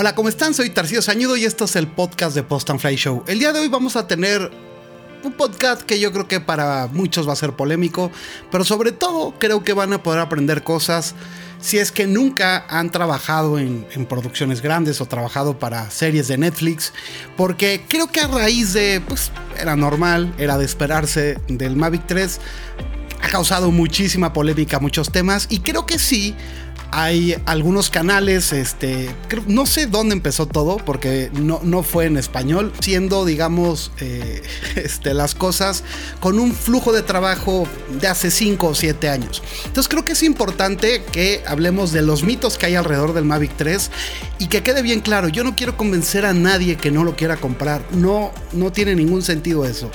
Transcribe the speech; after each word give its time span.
Hola, 0.00 0.14
¿cómo 0.14 0.28
están? 0.28 0.54
Soy 0.54 0.70
Tarcísio 0.70 1.02
Sañudo 1.02 1.36
y 1.36 1.44
esto 1.44 1.64
es 1.64 1.74
el 1.74 1.88
podcast 1.88 2.32
de 2.36 2.44
Post 2.44 2.70
and 2.70 2.78
Fly 2.78 2.94
Show. 2.94 3.24
El 3.26 3.40
día 3.40 3.52
de 3.52 3.58
hoy 3.58 3.66
vamos 3.66 3.96
a 3.96 4.06
tener 4.06 4.48
un 5.24 5.32
podcast 5.32 5.82
que 5.82 5.98
yo 5.98 6.12
creo 6.12 6.28
que 6.28 6.38
para 6.38 6.86
muchos 6.86 7.28
va 7.28 7.32
a 7.32 7.36
ser 7.36 7.54
polémico, 7.54 8.12
pero 8.52 8.62
sobre 8.62 8.92
todo 8.92 9.34
creo 9.40 9.64
que 9.64 9.72
van 9.72 9.92
a 9.92 10.00
poder 10.00 10.20
aprender 10.20 10.62
cosas 10.62 11.16
si 11.60 11.78
es 11.78 11.90
que 11.90 12.06
nunca 12.06 12.64
han 12.68 12.92
trabajado 12.92 13.58
en, 13.58 13.88
en, 13.92 14.06
producciones 14.06 14.62
grandes 14.62 15.00
o 15.00 15.06
trabajado 15.06 15.58
para 15.58 15.90
series 15.90 16.28
de 16.28 16.38
Netflix, 16.38 16.92
porque 17.36 17.82
creo 17.88 18.06
que 18.06 18.20
a 18.20 18.28
raíz 18.28 18.74
de, 18.74 19.02
pues 19.04 19.32
era 19.60 19.74
normal, 19.74 20.32
era 20.38 20.56
de 20.58 20.64
esperarse 20.64 21.40
del 21.48 21.74
Mavic 21.74 22.06
3, 22.06 22.40
ha 23.20 23.28
causado 23.30 23.72
muchísima 23.72 24.32
polémica, 24.32 24.78
muchos 24.78 25.10
temas, 25.10 25.48
y 25.50 25.58
creo 25.58 25.86
que 25.86 25.98
sí 25.98 26.36
hay 26.90 27.36
algunos 27.46 27.90
canales, 27.90 28.52
este, 28.52 29.14
no 29.46 29.66
sé 29.66 29.86
dónde 29.86 30.14
empezó 30.14 30.46
todo, 30.46 30.78
porque 30.78 31.30
no, 31.34 31.60
no 31.62 31.82
fue 31.82 32.06
en 32.06 32.16
español, 32.16 32.72
siendo, 32.80 33.24
digamos, 33.24 33.92
eh, 34.00 34.42
este, 34.76 35.14
las 35.14 35.34
cosas 35.34 35.84
con 36.20 36.38
un 36.38 36.52
flujo 36.52 36.92
de 36.92 37.02
trabajo 37.02 37.66
de 38.00 38.08
hace 38.08 38.30
5 38.30 38.68
o 38.68 38.74
7 38.74 39.08
años. 39.08 39.42
Entonces 39.66 39.88
creo 39.88 40.04
que 40.04 40.12
es 40.12 40.22
importante 40.22 41.02
que 41.12 41.42
hablemos 41.46 41.92
de 41.92 42.02
los 42.02 42.22
mitos 42.22 42.58
que 42.58 42.66
hay 42.66 42.74
alrededor 42.74 43.12
del 43.12 43.24
Mavic 43.24 43.56
3 43.56 43.90
y 44.38 44.46
que 44.46 44.62
quede 44.62 44.82
bien 44.82 45.00
claro, 45.00 45.28
yo 45.28 45.44
no 45.44 45.56
quiero 45.56 45.76
convencer 45.76 46.24
a 46.24 46.32
nadie 46.32 46.76
que 46.76 46.90
no 46.90 47.04
lo 47.04 47.16
quiera 47.16 47.36
comprar, 47.36 47.82
no, 47.92 48.32
no 48.52 48.72
tiene 48.72 48.94
ningún 48.94 49.22
sentido 49.22 49.64
eso. 49.64 49.90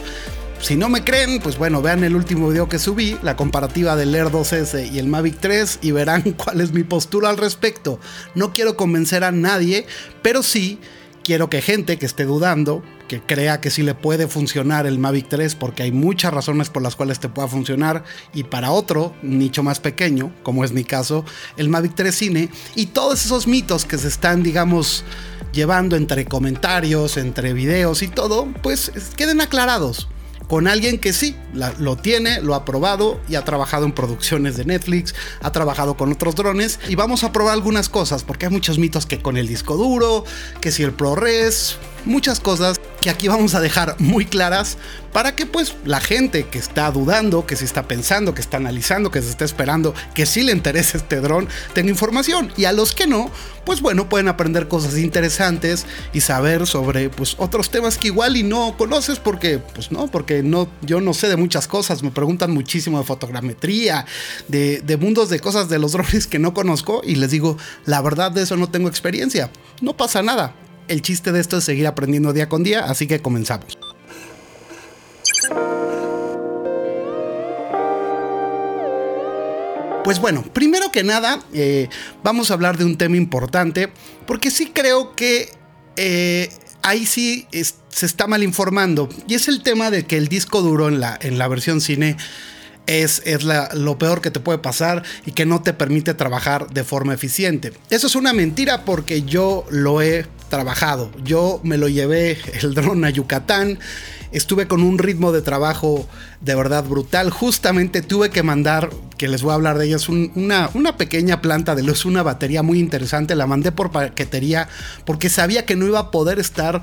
Si 0.64 0.78
no 0.78 0.88
me 0.88 1.04
creen, 1.04 1.42
pues 1.42 1.58
bueno, 1.58 1.82
vean 1.82 2.06
el 2.06 2.16
último 2.16 2.48
video 2.48 2.70
que 2.70 2.80
subí, 2.80 3.18
la 3.22 3.36
comparativa 3.36 3.98
del 3.98 4.16
Air 4.16 4.28
2S 4.28 4.94
y 4.94 4.98
el 4.98 5.08
Mavic 5.08 5.42
3 5.42 5.80
y 5.82 5.92
verán 5.92 6.22
cuál 6.38 6.62
es 6.62 6.72
mi 6.72 6.84
postura 6.84 7.30
al 7.30 7.36
respecto. 7.36 8.00
No 8.34 8.54
quiero 8.54 8.78
convencer 8.78 9.26
a 9.26 9.34
nadie, 9.34 9.86
pero 10.22 10.42
sí 10.42 10.80
quiero 11.22 11.50
que 11.50 11.62
gente 11.62 11.98
que 11.98 12.06
esté 12.06 12.24
dudando, 12.24 12.82
que 13.10 13.20
crea 13.20 13.60
que 13.60 13.72
sí 13.72 13.84
le 13.84 13.94
puede 13.94 14.30
funcionar 14.30 14.86
el 14.88 15.00
Mavic 15.00 15.28
3 15.28 15.54
porque 15.56 15.84
hay 15.84 15.92
muchas 15.92 16.34
razones 16.34 16.70
por 16.70 16.82
las 16.82 16.96
cuales 16.96 17.20
te 17.20 17.28
pueda 17.28 17.50
funcionar 17.50 18.06
y 18.34 18.46
para 18.46 18.72
otro 18.72 19.14
nicho 19.22 19.64
más 19.64 19.82
pequeño, 19.82 20.34
como 20.44 20.64
es 20.64 20.72
mi 20.72 20.86
caso, 20.86 21.26
el 21.58 21.68
Mavic 21.68 21.94
3 21.96 22.16
Cine 22.16 22.50
y 22.74 22.86
todos 22.86 23.26
esos 23.26 23.48
mitos 23.48 23.84
que 23.84 23.98
se 23.98 24.08
están, 24.08 24.44
digamos, 24.44 25.04
llevando 25.52 25.98
entre 25.98 26.24
comentarios, 26.24 27.18
entre 27.18 27.52
videos 27.52 28.02
y 28.02 28.08
todo, 28.08 28.48
pues 28.62 28.94
queden 29.18 29.42
aclarados 29.42 30.08
con 30.48 30.68
alguien 30.68 31.00
que 31.00 31.14
sí, 31.14 31.36
lo 31.80 31.96
tiene, 31.96 32.42
lo 32.42 32.56
ha 32.56 32.66
probado 32.66 33.20
y 33.28 33.36
ha 33.36 33.46
trabajado 33.46 33.86
en 33.86 33.92
producciones 33.94 34.58
de 34.58 34.66
Netflix, 34.66 35.16
ha 35.42 35.52
trabajado 35.52 35.96
con 35.96 36.12
otros 36.12 36.36
drones 36.36 36.80
y 36.88 36.96
vamos 36.96 37.24
a 37.24 37.32
probar 37.32 37.54
algunas 37.54 37.90
cosas 37.90 38.24
porque 38.24 38.46
hay 38.46 38.52
muchos 38.52 38.78
mitos 38.78 39.06
que 39.06 39.22
con 39.22 39.38
el 39.38 39.48
disco 39.48 39.76
duro, 39.76 40.26
que 40.62 40.72
si 40.72 40.84
el 40.84 40.94
ProRes, 40.94 41.78
muchas 42.06 42.40
cosas 42.40 42.80
que 43.02 43.10
aquí 43.10 43.28
vamos 43.28 43.54
a 43.54 43.60
dejar 43.60 43.96
muy 44.00 44.26
claras 44.26 44.78
para 45.12 45.36
que 45.36 45.46
pues 45.46 45.76
la 45.86 46.00
gente 46.00 46.46
que 46.46 46.58
está 46.58 46.90
dudando, 46.90 47.46
que 47.46 47.56
se 47.56 47.66
está 47.66 47.88
pensando, 47.88 48.34
que 48.34 48.42
está 48.42 48.58
analizando, 48.58 49.12
que 49.12 49.22
se 49.22 49.30
está 49.30 49.46
esperando, 49.46 49.94
que 50.14 50.26
sí 50.26 50.42
le 50.42 50.54
interesa 50.54 50.98
este 50.98 51.20
dron, 51.20 51.48
tenga 51.74 51.90
información. 51.90 52.52
Y 52.58 52.66
a 52.66 52.72
los 52.72 52.94
que 52.94 53.06
no, 53.06 53.30
pues 53.66 53.82
bueno, 53.82 54.10
pueden 54.10 54.28
aprender 54.28 54.68
cosas 54.68 54.98
interesantes 54.98 55.86
y 56.14 56.22
saber 56.22 56.66
sobre 56.66 57.10
pues 57.10 57.36
otros 57.38 57.70
temas 57.70 57.98
que 57.98 58.08
igual 58.08 58.38
y 58.38 58.44
no 58.44 58.76
conoces 58.78 59.20
porque 59.20 59.60
pues 59.60 59.92
no, 59.92 60.08
porque 60.08 60.42
no 60.42 60.68
yo 60.82 61.02
no 61.02 61.14
sé 61.14 61.28
de 61.28 61.36
muchas 61.36 61.68
cosas, 61.68 62.04
me 62.04 62.12
preguntan 62.12 62.52
muchísimo 62.52 63.00
de 63.00 63.06
fotogrametría, 63.06 64.06
de, 64.48 64.82
de 64.82 64.98
mundos 64.98 65.30
de 65.30 65.40
cosas 65.40 65.70
de 65.70 65.78
los 65.78 65.92
drones 65.92 66.26
que 66.26 66.40
no 66.40 66.54
conozco 66.54 67.02
y 67.04 67.16
les 67.16 67.32
digo, 67.32 67.58
la 67.86 68.02
verdad 68.02 68.32
de 68.32 68.44
eso 68.44 68.58
no 68.58 68.70
tengo 68.70 68.88
experiencia. 68.88 69.52
No 69.82 69.96
pasa 69.98 70.22
nada, 70.24 70.56
el 70.88 71.02
chiste 71.02 71.32
de 71.32 71.40
esto 71.40 71.58
es 71.58 71.64
seguir 71.64 71.88
aprendiendo 71.88 72.34
día 72.34 72.50
con 72.50 72.64
día, 72.64 72.86
así 72.86 73.08
que 73.08 73.20
comenzamos. 73.20 73.78
Pues 80.04 80.20
bueno, 80.20 80.44
primero 80.44 80.92
que 80.92 81.04
nada, 81.04 81.40
eh, 81.54 81.88
vamos 82.24 82.52
a 82.52 82.56
hablar 82.56 82.78
de 82.78 82.84
un 82.84 82.98
tema 82.98 83.16
importante, 83.16 83.90
porque 84.28 84.52
sí 84.52 84.72
creo 84.74 85.16
que 85.16 85.50
eh, 85.96 86.50
ahí 86.82 87.06
sí 87.06 87.48
se 87.90 88.06
está 88.06 88.28
mal 88.28 88.44
informando, 88.44 89.08
y 89.28 89.36
es 89.36 89.48
el 89.48 89.64
tema 89.64 89.92
de 89.92 90.06
que 90.06 90.18
el 90.18 90.28
disco 90.28 90.62
duro 90.62 90.90
en 90.90 91.00
la, 91.00 91.18
en 91.22 91.38
la 91.38 91.48
versión 91.48 91.80
cine 91.80 92.18
es, 92.86 93.22
es 93.26 93.44
lo 93.46 93.98
peor 93.98 94.20
que 94.20 94.30
te 94.30 94.42
puede 94.42 94.60
pasar 94.60 95.04
y 95.26 95.32
que 95.32 95.46
no 95.46 95.62
te 95.62 95.72
permite 95.74 96.14
trabajar 96.14 96.70
de 96.70 96.84
forma 96.84 97.14
eficiente. 97.14 97.72
Eso 97.90 98.08
es 98.08 98.16
una 98.16 98.34
mentira 98.34 98.84
porque 98.84 99.22
yo 99.22 99.66
lo 99.70 100.02
he 100.02 100.26
trabajado. 100.54 101.10
Yo 101.24 101.60
me 101.64 101.78
lo 101.78 101.88
llevé 101.88 102.38
el 102.62 102.76
dron 102.76 103.04
a 103.06 103.10
Yucatán. 103.10 103.80
Estuve 104.34 104.68
con 104.68 104.82
un 104.82 104.98
ritmo 104.98 105.32
de 105.32 105.44
trabajo 105.44 106.08
de 106.42 106.56
verdad 106.56 106.84
brutal. 106.84 107.30
Justamente 107.30 108.02
tuve 108.02 108.32
que 108.32 108.42
mandar, 108.42 108.90
que 109.18 109.28
les 109.28 109.44
voy 109.44 109.52
a 109.52 109.54
hablar 109.54 109.78
de 109.78 109.86
ellas, 109.86 110.10
una, 110.10 110.98
pequeña 110.98 111.40
planta 111.40 111.76
de 111.76 111.84
luz, 111.84 112.04
una 112.06 112.24
batería 112.24 112.64
muy 112.64 112.80
interesante. 112.80 113.36
La 113.36 113.46
mandé 113.46 113.72
por 113.72 113.92
paquetería 113.92 114.68
porque 115.06 115.30
sabía 115.30 115.66
que 115.66 115.76
no 115.76 115.86
iba 115.86 116.00
a 116.00 116.12
poder 116.12 116.40
estar 116.40 116.82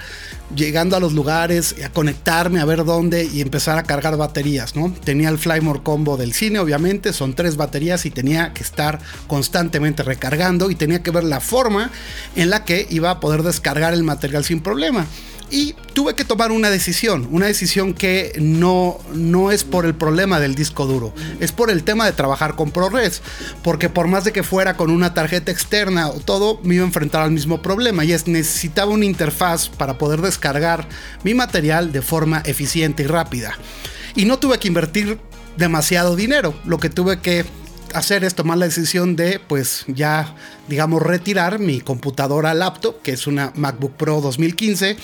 llegando 0.55 0.97
a 0.97 1.01
los 1.01 1.13
lugares, 1.13 1.75
a 1.85 1.89
conectarme, 1.89 2.61
a 2.61 2.65
ver 2.65 2.85
dónde 2.85 3.25
y 3.25 3.41
empezar 3.41 3.79
a 3.79 3.83
cargar 3.83 4.17
baterías, 4.17 4.77
¿no? 4.77 4.93
Tenía 5.05 5.29
el 5.29 5.39
Flymore 5.39 5.83
Combo 5.83 6.17
del 6.17 6.33
cine, 6.33 6.61
obviamente, 6.61 7.13
son 7.13 7.35
tres 7.35 7.57
baterías 7.57 8.07
y 8.07 8.11
tenía 8.11 8.55
que 8.55 8.63
estar 8.63 9.01
constantemente 9.27 10.05
recargando 10.05 10.71
y 10.71 10.77
tenía 10.77 11.03
que 11.03 11.11
ver 11.11 11.25
la 11.25 11.41
forma 11.41 11.91
en 12.37 12.51
la 12.51 12.65
que 12.65 12.87
iba 12.91 13.11
a 13.11 13.19
poder 13.19 13.43
descargar 13.43 13.93
el 13.93 14.05
material 14.05 14.45
sin 14.45 14.61
problema. 14.61 15.07
Y 15.51 15.75
tuve 15.95 16.15
que 16.15 16.25
tomar 16.25 16.53
una 16.53 16.71
decisión, 16.71 17.27
una 17.33 17.47
decisión 17.47 17.93
que 17.93 18.33
no, 18.41 18.99
no 19.13 19.51
es 19.51 19.65
por 19.65 19.85
el 19.85 19.95
problema 19.95 20.39
del 20.39 20.55
disco 20.55 20.87
duro, 20.87 21.13
es 21.41 21.51
por 21.51 21.71
el 21.71 21.83
tema 21.83 22.07
de 22.07 22.13
trabajar 22.13 22.55
con 22.55 22.71
ProRes, 22.71 23.21
porque 23.65 23.89
por 23.89 24.07
más 24.07 24.23
de 24.25 24.33
que 24.33 24.45
fuera 24.45 24.77
con 24.77 24.91
una 24.91 25.13
tarjeta 25.13 25.51
externa 25.51 26.09
o 26.09 26.21
todo, 26.21 26.61
me 26.63 26.77
iba 26.77 26.85
a 26.85 26.87
enfrentar 26.87 27.23
al 27.23 27.33
mismo 27.33 27.63
problema 27.63 28.05
y 28.05 28.13
es 28.13 28.29
necesitaba 28.29 28.93
una 28.93 29.05
interfaz 29.05 29.69
para 29.69 29.99
poder 29.99 30.21
descargar 30.21 30.89
mi 31.25 31.35
material 31.35 31.91
de 31.91 32.03
forma 32.03 32.43
eficiente 32.47 33.03
y 33.03 33.07
rápida. 33.07 33.59
Y 34.15 34.27
no 34.27 34.39
tuve 34.39 34.59
que 34.59 34.69
invertir 34.69 35.19
demasiado 35.57 36.15
dinero, 36.15 36.55
lo 36.65 36.79
que 36.79 36.91
tuve 36.91 37.21
que 37.21 37.45
hacer 37.95 38.25
es 38.25 38.35
tomar 38.35 38.59
la 38.59 38.67
decisión 38.67 39.17
de, 39.17 39.41
pues 39.41 39.85
ya, 39.87 40.35
digamos, 40.69 41.03
retirar 41.03 41.59
mi 41.59 41.81
computadora 41.81 42.55
laptop, 42.55 43.03
que 43.03 43.13
es 43.13 43.27
una 43.27 43.53
MacBook 43.57 43.93
Pro 43.93 44.21
2015, 44.21 44.97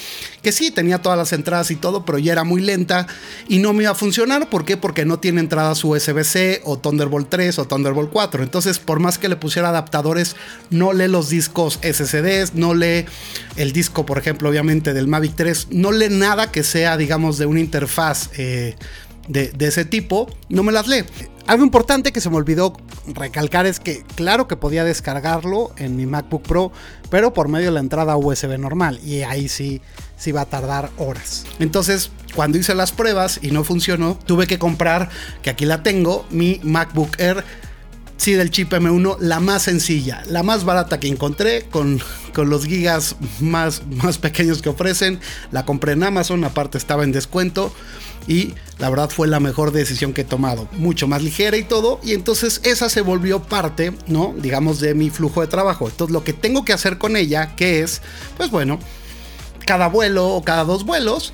que 0.43 0.53
sí 0.53 0.71
tenía 0.71 1.03
todas 1.03 1.19
las 1.19 1.33
entradas 1.33 1.71
y 1.71 1.77
todo, 1.77 2.05
pero 2.05 2.19
ya 2.19 2.33
era 2.33 2.45
muy 2.45 2.63
lenta 2.63 3.07
y 3.49 3.59
no 3.59 3.73
me 3.73 3.85
iba 3.85 3.93
a 3.93 3.95
funcionar. 3.95 4.49
¿Por 4.49 4.65
qué? 4.65 4.77
Porque 4.77 5.05
no 5.05 5.19
tiene 5.19 5.41
entradas 5.41 5.85
USB-C 5.85 6.63
o 6.65 6.79
Thunderbolt 6.79 7.29
3 7.29 7.59
o 7.59 7.65
Thunderbolt 7.67 8.11
4. 8.11 8.43
Entonces, 8.43 8.79
por 8.79 9.01
más 9.01 9.19
que 9.19 9.29
le 9.29 9.37
pusiera 9.37 9.69
adaptadores, 9.71 10.37
no 10.71 10.93
lee 10.93 11.09
los 11.09 11.29
discos 11.29 11.79
SSDs, 11.83 12.55
no 12.55 12.75
lee 12.75 13.07
el 13.57 13.73
disco, 13.73 14.07
por 14.07 14.19
ejemplo, 14.19 14.49
obviamente 14.49 14.93
del 14.93 15.09
Mavic 15.09 15.35
3, 15.35 15.69
no 15.71 15.93
lee 15.93 16.09
nada 16.11 16.53
que 16.53 16.63
sea, 16.63 16.97
digamos, 16.97 17.39
de 17.39 17.47
una 17.47 17.61
interfaz. 17.61 18.31
Eh, 18.37 18.77
de, 19.29 19.53
ese 19.61 19.85
tipo, 19.85 20.29
no 20.49 20.63
me 20.63 20.73
las 20.73 20.87
lee. 20.87 21.05
Algo 21.47 21.65
importante 21.65 22.13
que 22.13 22.21
se 22.21 22.29
me 22.29 22.37
olvidó 22.37 22.77
recalcar 23.07 23.67
es 23.67 23.79
que 23.79 24.03
claro 24.17 24.49
que 24.49 24.57
podía 24.57 24.85
descargarlo 24.85 25.73
en 25.77 25.97
mi 25.97 26.07
MacBook 26.07 26.43
Pro, 26.43 26.73
pero 27.09 27.33
por 27.33 27.49
medio 27.49 27.67
de 27.67 27.73
la 27.73 27.81
entrada 27.81 28.17
USB 28.17 28.59
normal 28.59 28.99
y 29.05 29.23
ahí 29.23 29.49
sí, 29.49 29.81
sí 30.17 30.33
va 30.33 30.43
a 30.43 30.47
tardar 30.47 30.91
horas. 30.99 31.45
Entonces, 31.61 32.11
cuando 32.35 32.59
hice 32.59 32.75
las 32.75 32.91
pruebas 32.91 33.39
y 33.43 33.53
no 33.53 33.63
funcionó, 33.63 34.19
tuve 34.27 34.47
que 34.47 34.59
comprar, 34.59 35.09
que 35.43 35.51
aquí 35.51 35.67
la 35.67 35.85
tengo, 35.85 36.27
mi 36.31 36.61
MacBook 36.65 37.21
Air 37.21 37.45
sí 38.17 38.33
del 38.33 38.51
chip 38.51 38.73
M1, 38.73 39.19
la 39.21 39.41
más 39.41 39.63
sencilla, 39.63 40.23
la 40.27 40.43
más 40.43 40.65
barata 40.65 40.99
que 40.99 41.07
encontré, 41.07 41.65
con, 41.71 42.01
con 42.33 42.51
los 42.51 42.65
gigas 42.65 43.17
más, 43.41 43.83
más 43.87 44.19
pequeños 44.19 44.63
que 44.63 44.71
ofrecen. 44.71 45.21
La 45.53 45.65
compré 45.65 45.93
en 45.93 46.03
Amazon, 46.03 46.43
aparte 46.45 46.79
estaba 46.79 47.05
en 47.05 47.13
descuento 47.13 47.73
y 48.27 48.55
la 48.79 48.91
verdad 48.91 49.11
fue 49.11 49.29
la 49.29 49.41
mejor 49.41 49.73
decisión 49.73 50.13
que 50.13 50.23
he 50.23 50.25
tomado, 50.25 50.69
mucho 50.73 51.07
más 51.07 51.23
ligera 51.23 51.57
y 51.57 51.63
todo, 51.63 52.01
y 52.03 52.13
entonces 52.13 52.61
esa 52.65 52.89
se 52.89 53.01
volvió 53.01 53.43
parte, 53.43 53.93
¿no? 54.07 54.35
Digamos 54.37 54.81
de 54.81 54.95
mi 54.95 55.11
flujo 55.11 55.41
de 55.41 55.47
trabajo. 55.47 55.89
Entonces 55.89 56.13
lo 56.13 56.25
que 56.25 56.33
tengo 56.33 56.65
que 56.65 56.73
hacer 56.73 56.99
con 56.99 57.17
ella, 57.17 57.55
que 57.57 57.83
es, 57.83 58.03
pues 58.37 58.51
bueno, 58.51 58.79
cada 59.65 59.89
vuelo 59.89 60.29
o 60.29 60.43
cada 60.43 60.65
dos 60.65 60.85
vuelos, 60.85 61.33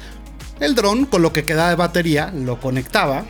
el 0.60 0.74
dron 0.74 1.06
con 1.06 1.22
lo 1.22 1.32
que 1.32 1.44
quedaba 1.44 1.70
de 1.70 1.76
batería 1.76 2.32
lo 2.34 2.60
conectaba 2.60 3.24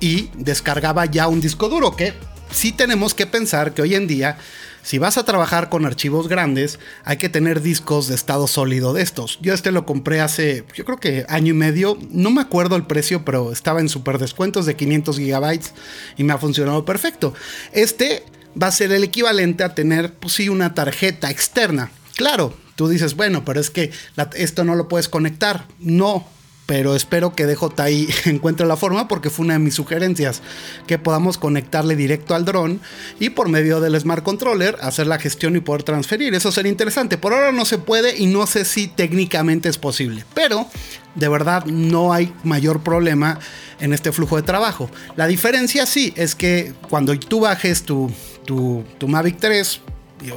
y 0.00 0.30
descargaba 0.36 1.06
ya 1.06 1.28
un 1.28 1.40
disco 1.40 1.68
duro 1.68 1.96
que 1.96 2.14
sí 2.50 2.72
tenemos 2.72 3.14
que 3.14 3.26
pensar 3.26 3.72
que 3.72 3.82
hoy 3.82 3.94
en 3.94 4.06
día 4.06 4.38
si 4.84 4.98
vas 4.98 5.16
a 5.16 5.24
trabajar 5.24 5.70
con 5.70 5.86
archivos 5.86 6.28
grandes, 6.28 6.78
hay 7.04 7.16
que 7.16 7.30
tener 7.30 7.62
discos 7.62 8.06
de 8.06 8.14
estado 8.14 8.46
sólido 8.46 8.92
de 8.92 9.00
estos. 9.00 9.38
Yo 9.40 9.54
este 9.54 9.72
lo 9.72 9.86
compré 9.86 10.20
hace, 10.20 10.64
yo 10.74 10.84
creo 10.84 10.98
que 10.98 11.24
año 11.30 11.54
y 11.54 11.56
medio. 11.56 11.96
No 12.10 12.30
me 12.30 12.42
acuerdo 12.42 12.76
el 12.76 12.84
precio, 12.84 13.24
pero 13.24 13.50
estaba 13.50 13.80
en 13.80 13.88
super 13.88 14.18
descuentos 14.18 14.66
de 14.66 14.76
500 14.76 15.16
gigabytes 15.16 15.72
y 16.18 16.24
me 16.24 16.34
ha 16.34 16.38
funcionado 16.38 16.84
perfecto. 16.84 17.32
Este 17.72 18.24
va 18.62 18.66
a 18.66 18.72
ser 18.72 18.92
el 18.92 19.04
equivalente 19.04 19.64
a 19.64 19.74
tener, 19.74 20.12
pues 20.12 20.34
sí, 20.34 20.50
una 20.50 20.74
tarjeta 20.74 21.30
externa. 21.30 21.90
Claro, 22.14 22.54
tú 22.76 22.86
dices, 22.86 23.16
bueno, 23.16 23.42
pero 23.42 23.60
es 23.60 23.70
que 23.70 23.90
esto 24.34 24.64
no 24.64 24.74
lo 24.74 24.88
puedes 24.88 25.08
conectar. 25.08 25.66
No, 25.78 26.28
pero 26.66 26.94
espero 26.94 27.34
que 27.34 27.46
DJI 27.46 28.08
encuentre 28.30 28.66
la 28.66 28.76
forma 28.76 29.08
porque 29.08 29.30
fue 29.30 29.44
una 29.44 29.54
de 29.54 29.60
mis 29.60 29.74
sugerencias 29.74 30.42
que 30.86 30.98
podamos 30.98 31.38
conectarle 31.38 31.96
directo 31.96 32.34
al 32.34 32.44
dron 32.44 32.80
y 33.20 33.30
por 33.30 33.48
medio 33.48 33.80
del 33.80 33.98
Smart 34.00 34.22
Controller 34.22 34.76
hacer 34.80 35.06
la 35.06 35.18
gestión 35.18 35.56
y 35.56 35.60
poder 35.60 35.82
transferir. 35.82 36.34
Eso 36.34 36.52
sería 36.52 36.70
interesante. 36.70 37.18
Por 37.18 37.32
ahora 37.32 37.52
no 37.52 37.64
se 37.64 37.78
puede 37.78 38.16
y 38.16 38.26
no 38.26 38.46
sé 38.46 38.64
si 38.64 38.88
técnicamente 38.88 39.68
es 39.68 39.78
posible, 39.78 40.24
pero 40.34 40.66
de 41.14 41.28
verdad 41.28 41.64
no 41.66 42.12
hay 42.12 42.32
mayor 42.42 42.82
problema 42.82 43.38
en 43.80 43.92
este 43.92 44.12
flujo 44.12 44.36
de 44.36 44.42
trabajo. 44.42 44.90
La 45.16 45.26
diferencia 45.26 45.86
sí 45.86 46.12
es 46.16 46.34
que 46.34 46.74
cuando 46.88 47.18
tú 47.18 47.40
bajes 47.40 47.82
tu, 47.82 48.10
tu, 48.44 48.84
tu 48.98 49.08
Mavic 49.08 49.38
3 49.38 49.80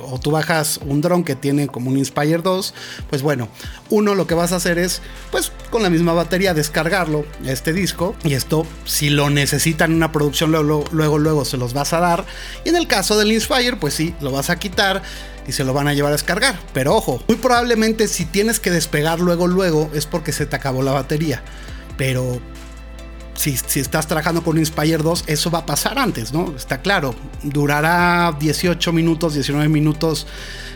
o 0.09 0.19
tú 0.19 0.31
bajas 0.31 0.79
un 0.85 1.01
dron 1.01 1.23
que 1.23 1.35
tiene 1.35 1.67
como 1.67 1.89
un 1.89 1.97
Inspire 1.97 2.39
2, 2.39 2.73
pues 3.09 3.21
bueno, 3.21 3.47
uno 3.89 4.15
lo 4.15 4.27
que 4.27 4.35
vas 4.35 4.51
a 4.51 4.57
hacer 4.57 4.77
es, 4.77 5.01
pues 5.31 5.51
con 5.69 5.83
la 5.83 5.89
misma 5.89 6.13
batería, 6.13 6.53
descargarlo, 6.53 7.25
este 7.45 7.73
disco, 7.73 8.15
y 8.23 8.33
esto, 8.33 8.65
si 8.85 9.09
lo 9.09 9.29
necesitan 9.29 9.91
en 9.91 9.97
una 9.97 10.11
producción, 10.11 10.51
luego, 10.51 10.83
luego, 10.91 11.17
luego 11.19 11.45
se 11.45 11.57
los 11.57 11.73
vas 11.73 11.93
a 11.93 11.99
dar, 11.99 12.25
y 12.65 12.69
en 12.69 12.75
el 12.75 12.87
caso 12.87 13.17
del 13.17 13.31
Inspire, 13.31 13.77
pues 13.77 13.93
sí, 13.93 14.13
lo 14.19 14.31
vas 14.31 14.49
a 14.49 14.57
quitar 14.57 15.01
y 15.47 15.53
se 15.53 15.63
lo 15.63 15.73
van 15.73 15.87
a 15.87 15.93
llevar 15.93 16.11
a 16.11 16.15
descargar. 16.15 16.59
Pero 16.73 16.95
ojo, 16.95 17.23
muy 17.27 17.37
probablemente 17.37 18.07
si 18.07 18.25
tienes 18.25 18.59
que 18.59 18.69
despegar 18.69 19.19
luego, 19.19 19.47
luego, 19.47 19.89
es 19.93 20.05
porque 20.05 20.33
se 20.33 20.45
te 20.45 20.55
acabó 20.55 20.83
la 20.83 20.91
batería. 20.91 21.41
Pero 21.97 22.41
si, 23.37 23.79
estás 23.79 24.07
trabajando 24.07 24.43
con 24.43 24.57
Inspire 24.57 24.97
2, 24.97 25.25
eso 25.27 25.51
va 25.51 25.59
a 25.59 25.65
pasar 25.65 25.99
antes, 25.99 26.33
¿no? 26.33 26.53
Está 26.55 26.81
claro. 26.81 27.15
Durará 27.43 28.35
18 28.37 28.91
minutos, 28.91 29.35
19 29.35 29.69
minutos 29.69 30.27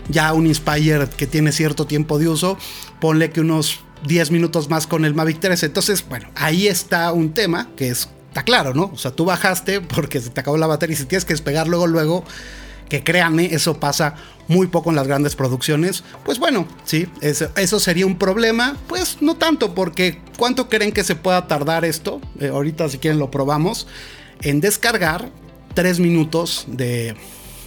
ya 0.10 0.31
un 0.34 0.48
Inspire 0.48 1.08
que 1.10 1.28
tiene 1.28 1.52
cierto 1.52 1.86
tiempo 1.86 2.19
de 2.19 2.30
uso. 2.30 2.58
Ponle 3.00 3.31
que 3.31 3.42
unos 3.42 3.80
10 4.08 4.31
minutos 4.31 4.69
más 4.69 4.88
con 4.88 5.06
el 5.06 5.16
Mavic 5.16 5.40
3. 5.40 5.63
Entonces, 5.63 6.06
bueno, 6.08 6.30
ahí 6.36 6.68
está 6.68 7.12
un 7.12 7.34
tema 7.34 7.69
que 7.75 7.90
es, 7.90 8.10
está 8.28 8.44
claro, 8.44 8.74
¿no? 8.74 8.92
O 8.94 8.98
sea, 8.98 9.12
tú 9.12 9.25
bajaste 9.25 9.81
porque 9.81 10.22
se 10.22 10.30
te 10.30 10.40
acabó 10.40 10.57
la 10.57 10.68
batería 10.68 10.94
y 10.94 10.98
si 10.98 11.06
tienes 11.06 11.25
que 11.25 11.34
despegar 11.34 11.68
luego, 11.68 11.88
luego, 11.88 12.24
que 12.92 13.06
créanme, 13.06 13.46
eso 13.46 13.80
pasa 13.80 14.16
muy 14.50 14.68
poco 14.68 14.90
en 14.90 14.98
las 14.98 15.08
grandes 15.08 15.38
producciones, 15.38 16.04
pues 16.26 16.40
bueno, 16.40 16.68
sí, 16.84 17.08
eso, 17.22 17.80
sería 17.80 18.06
un 18.06 18.18
problema, 18.18 18.76
pues 18.88 19.20
no 19.22 19.38
tanto, 19.38 19.74
porque 19.74 20.20
¿cuánto 20.38 20.68
creen 20.68 20.92
que 20.92 21.06
se 21.06 21.16
pueda 21.16 21.48
tardar 21.48 21.86
esto? 21.86 22.20
Eh, 22.42 22.50
ahorita 22.50 22.90
si 22.90 22.98
quieren 22.98 23.18
lo 23.18 23.32
probamos, 23.32 23.88
en 24.42 24.60
descargar 24.60 25.30
3 25.74 26.02
minutos 26.02 26.66
de, 26.68 27.16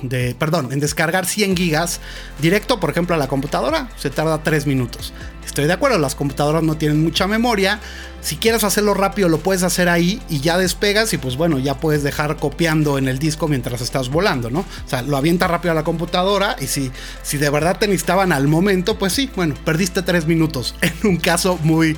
de, 0.09 0.35
perdón, 0.35 0.73
en 0.73 0.81
descargar 0.81 1.27
100 1.27 1.57
gigas 1.57 2.01
directo, 2.41 2.81
por 2.81 2.91
ejemplo, 2.91 3.15
a 3.15 3.19
la 3.19 3.29
computadora, 3.29 3.89
se 3.97 4.11
tarda 4.11 4.43
3 4.43 4.67
minutos. 4.67 5.13
Estoy 5.45 5.67
de 5.67 5.73
acuerdo, 5.73 5.99
las 5.99 6.15
computadoras 6.15 6.63
no 6.63 6.77
tienen 6.77 7.03
mucha 7.03 7.27
memoria. 7.27 7.79
Si 8.21 8.37
quieres 8.37 8.65
hacerlo 8.65 8.95
rápido, 8.95 9.29
lo 9.29 9.39
puedes 9.39 9.63
hacer 9.63 9.89
ahí 9.89 10.21
y 10.29 10.41
ya 10.41 10.59
despegas 10.59 11.13
y 11.13 11.19
pues 11.19 11.37
bueno, 11.37 11.59
ya 11.59 11.79
puedes 11.79 12.03
dejar 12.03 12.37
copiando 12.37 12.99
en 12.99 13.07
el 13.07 13.19
disco 13.19 13.47
mientras 13.47 13.81
estás 13.81 14.09
volando, 14.09 14.51
¿no? 14.51 14.61
O 14.61 14.89
sea, 14.89 15.03
lo 15.03 15.17
avienta 15.17 15.47
rápido 15.47 15.73
a 15.73 15.75
la 15.75 15.85
computadora 15.85 16.57
y 16.61 16.67
si, 16.67 16.91
si 17.23 17.37
de 17.37 17.51
verdad 17.51 17.79
te 17.79 17.87
necesitaban 17.87 18.33
al 18.33 18.49
momento, 18.49 18.99
pues 18.99 19.13
sí, 19.13 19.31
bueno, 19.37 19.55
perdiste 19.65 20.03
3 20.03 20.27
minutos 20.27 20.75
en 20.81 20.95
un 21.05 21.17
caso 21.19 21.59
muy 21.63 21.97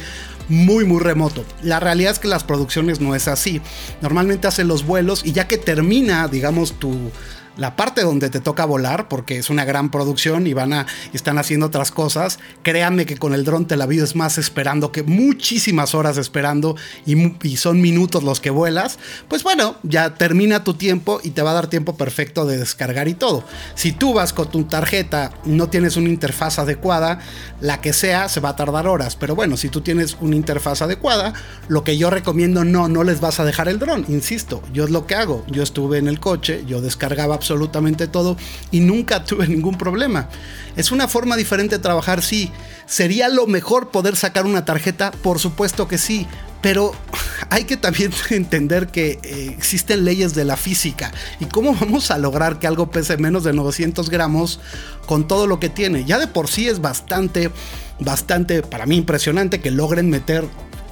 muy 0.48 0.84
muy 0.84 1.00
remoto. 1.00 1.44
La 1.62 1.80
realidad 1.80 2.12
es 2.12 2.18
que 2.18 2.28
las 2.28 2.44
producciones 2.44 3.00
no 3.00 3.14
es 3.14 3.26
así. 3.26 3.60
Normalmente 4.00 4.46
hacen 4.46 4.68
los 4.68 4.84
vuelos 4.84 5.22
y 5.24 5.32
ya 5.32 5.48
que 5.48 5.58
termina, 5.58 6.28
digamos, 6.28 6.78
tu 6.78 7.10
la 7.56 7.76
parte 7.76 8.02
donde 8.02 8.30
te 8.30 8.40
toca 8.40 8.64
volar, 8.64 9.08
porque 9.08 9.38
es 9.38 9.50
una 9.50 9.64
gran 9.64 9.90
producción 9.90 10.46
y 10.46 10.52
van 10.52 10.72
a 10.72 10.86
están 11.12 11.38
haciendo 11.38 11.66
otras 11.66 11.90
cosas, 11.90 12.38
créanme 12.62 13.06
que 13.06 13.16
con 13.16 13.34
el 13.34 13.44
dron 13.44 13.66
te 13.66 13.76
la 13.76 13.86
vives 13.86 14.14
más 14.14 14.38
esperando 14.38 14.92
que 14.92 15.02
muchísimas 15.02 15.94
horas 15.94 16.18
esperando 16.18 16.76
y, 17.04 17.56
son 17.56 17.80
minutos 17.80 18.22
los 18.22 18.40
que 18.40 18.50
vuelas, 18.50 18.98
pues 19.28 19.42
bueno, 19.42 19.76
ya 19.82 20.14
termina 20.14 20.62
tu 20.62 20.74
tiempo 20.74 21.20
y 21.22 21.30
te 21.30 21.42
va 21.42 21.52
a 21.52 21.54
dar 21.54 21.68
tiempo 21.68 21.96
perfecto 21.96 22.44
de 22.44 22.58
descargar 22.58 23.08
y 23.08 23.14
todo. 23.14 23.44
Si 23.74 23.92
tú 23.92 24.12
vas 24.12 24.32
con 24.32 24.50
tu 24.50 24.64
tarjeta, 24.64 25.32
no 25.44 25.68
tienes 25.68 25.96
una 25.96 26.08
interfaz 26.08 26.58
adecuada, 26.58 27.20
la 27.60 27.80
que 27.80 27.92
sea, 27.92 28.28
se 28.28 28.40
va 28.40 28.50
a 28.50 28.56
tardar 28.56 28.86
horas, 28.86 29.16
pero 29.16 29.34
bueno, 29.34 29.56
si 29.56 29.68
tú 29.68 29.80
tienes 29.80 30.16
una 30.20 30.36
interfaz 30.36 30.82
adecuada, 30.82 31.32
lo 31.68 31.82
que 31.82 31.96
yo 31.96 32.10
recomiendo 32.10 32.64
no, 32.64 32.88
no 32.88 33.04
les 33.04 33.20
vas 33.20 33.40
a 33.40 33.44
dejar 33.44 33.68
el 33.68 33.78
dron, 33.78 34.04
insisto, 34.08 34.62
yo 34.72 34.84
es 34.84 34.90
lo 34.90 35.06
que 35.06 35.14
hago, 35.14 35.44
yo 35.48 35.62
estuve 35.62 35.98
en 35.98 36.08
el 36.08 36.20
coche, 36.20 36.64
yo 36.66 36.80
descargaba 36.80 37.34
absolutamente 37.46 38.08
todo 38.08 38.37
y 38.72 38.81
nunca 38.81 39.25
tuve 39.25 39.46
ningún 39.46 39.78
problema. 39.78 40.28
Es 40.75 40.90
una 40.90 41.06
forma 41.06 41.37
diferente 41.37 41.76
de 41.76 41.82
trabajar, 41.82 42.22
sí. 42.22 42.50
¿Sería 42.87 43.28
lo 43.28 43.46
mejor 43.46 43.90
poder 43.90 44.16
sacar 44.16 44.46
una 44.46 44.64
tarjeta? 44.64 45.12
Por 45.12 45.38
supuesto 45.38 45.87
que 45.87 45.96
sí. 45.96 46.26
Pero 46.60 46.93
hay 47.50 47.64
que 47.64 47.76
también 47.76 48.10
entender 48.31 48.88
que 48.88 49.20
eh, 49.22 49.54
existen 49.56 50.04
leyes 50.04 50.34
de 50.34 50.44
la 50.44 50.56
física. 50.56 51.12
¿Y 51.38 51.44
cómo 51.44 51.75
vamos 51.75 52.10
a 52.10 52.19
lograr 52.19 52.58
que 52.58 52.66
algo 52.66 52.90
pese 52.90 53.16
menos 53.16 53.44
de 53.44 53.52
900 53.52 54.10
gramos 54.10 54.58
con 55.06 55.28
todo 55.28 55.46
lo 55.46 55.60
que 55.60 55.69
tiene? 55.69 56.04
Ya 56.04 56.19
de 56.19 56.26
por 56.26 56.49
sí 56.49 56.69
es 56.69 56.81
bastante, 56.81 57.52
bastante, 58.00 58.62
para 58.62 58.87
mí 58.87 58.96
impresionante 58.96 59.60
que 59.60 59.70
logren 59.70 60.10
meter 60.10 60.44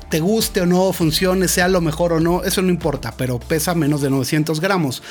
te 0.09 0.21
guste 0.21 0.61
o 0.61 0.67
no, 0.67 0.93
funcione, 0.93 1.49
sea 1.49 1.67
lo 1.67 1.81
mejor 1.81 2.13
o 2.13 2.21
no, 2.21 2.45
eso 2.45 2.63
no 2.63 2.69
importa, 2.69 3.15
pero 3.17 3.41
pesa 3.41 3.75
menos 3.75 4.01
de 4.01 4.11
900 4.11 4.61
gramos. 4.61 5.03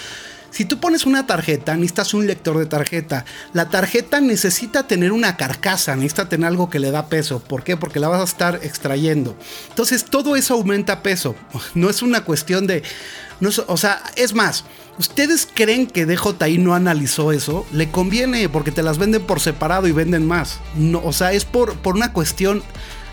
Si 0.53 0.65
tú 0.65 0.79
pones 0.79 1.07
una 1.07 1.25
tarjeta, 1.25 1.73
necesitas 1.73 2.13
un 2.13 2.27
lector 2.27 2.59
de 2.59 2.67
tarjeta. 2.67 3.25
La 3.53 3.69
tarjeta 3.69 4.21
necesita 4.21 4.85
tener 4.85 5.11
una 5.11 5.35
carcasa, 5.35 5.95
necesita 5.95 6.29
tener 6.29 6.45
algo 6.45 6.69
que 6.69 6.77
le 6.77 6.91
da 6.91 7.07
peso. 7.07 7.39
¿Por 7.39 7.63
qué? 7.63 7.75
Porque 7.75 7.99
la 7.99 8.07
vas 8.07 8.21
a 8.21 8.25
estar 8.25 8.59
extrayendo. 8.61 9.35
Entonces 9.69 10.05
todo 10.05 10.35
eso 10.35 10.53
aumenta 10.53 11.01
peso. 11.01 11.35
No 11.73 11.89
es 11.89 12.03
una 12.03 12.23
cuestión 12.23 12.67
de... 12.67 12.83
No 13.39 13.49
o 13.65 13.77
sea, 13.77 14.03
es 14.15 14.35
más, 14.35 14.63
¿ustedes 14.99 15.47
creen 15.51 15.87
que 15.87 16.05
DJI 16.05 16.59
no 16.59 16.75
analizó 16.75 17.31
eso? 17.31 17.65
Le 17.71 17.89
conviene 17.89 18.47
porque 18.47 18.71
te 18.71 18.83
las 18.83 18.99
venden 18.99 19.23
por 19.23 19.39
separado 19.39 19.87
y 19.87 19.91
venden 19.91 20.27
más. 20.27 20.59
No, 20.75 21.01
o 21.03 21.13
sea, 21.13 21.33
es 21.33 21.45
por, 21.45 21.75
por 21.77 21.95
una 21.95 22.13
cuestión 22.13 22.61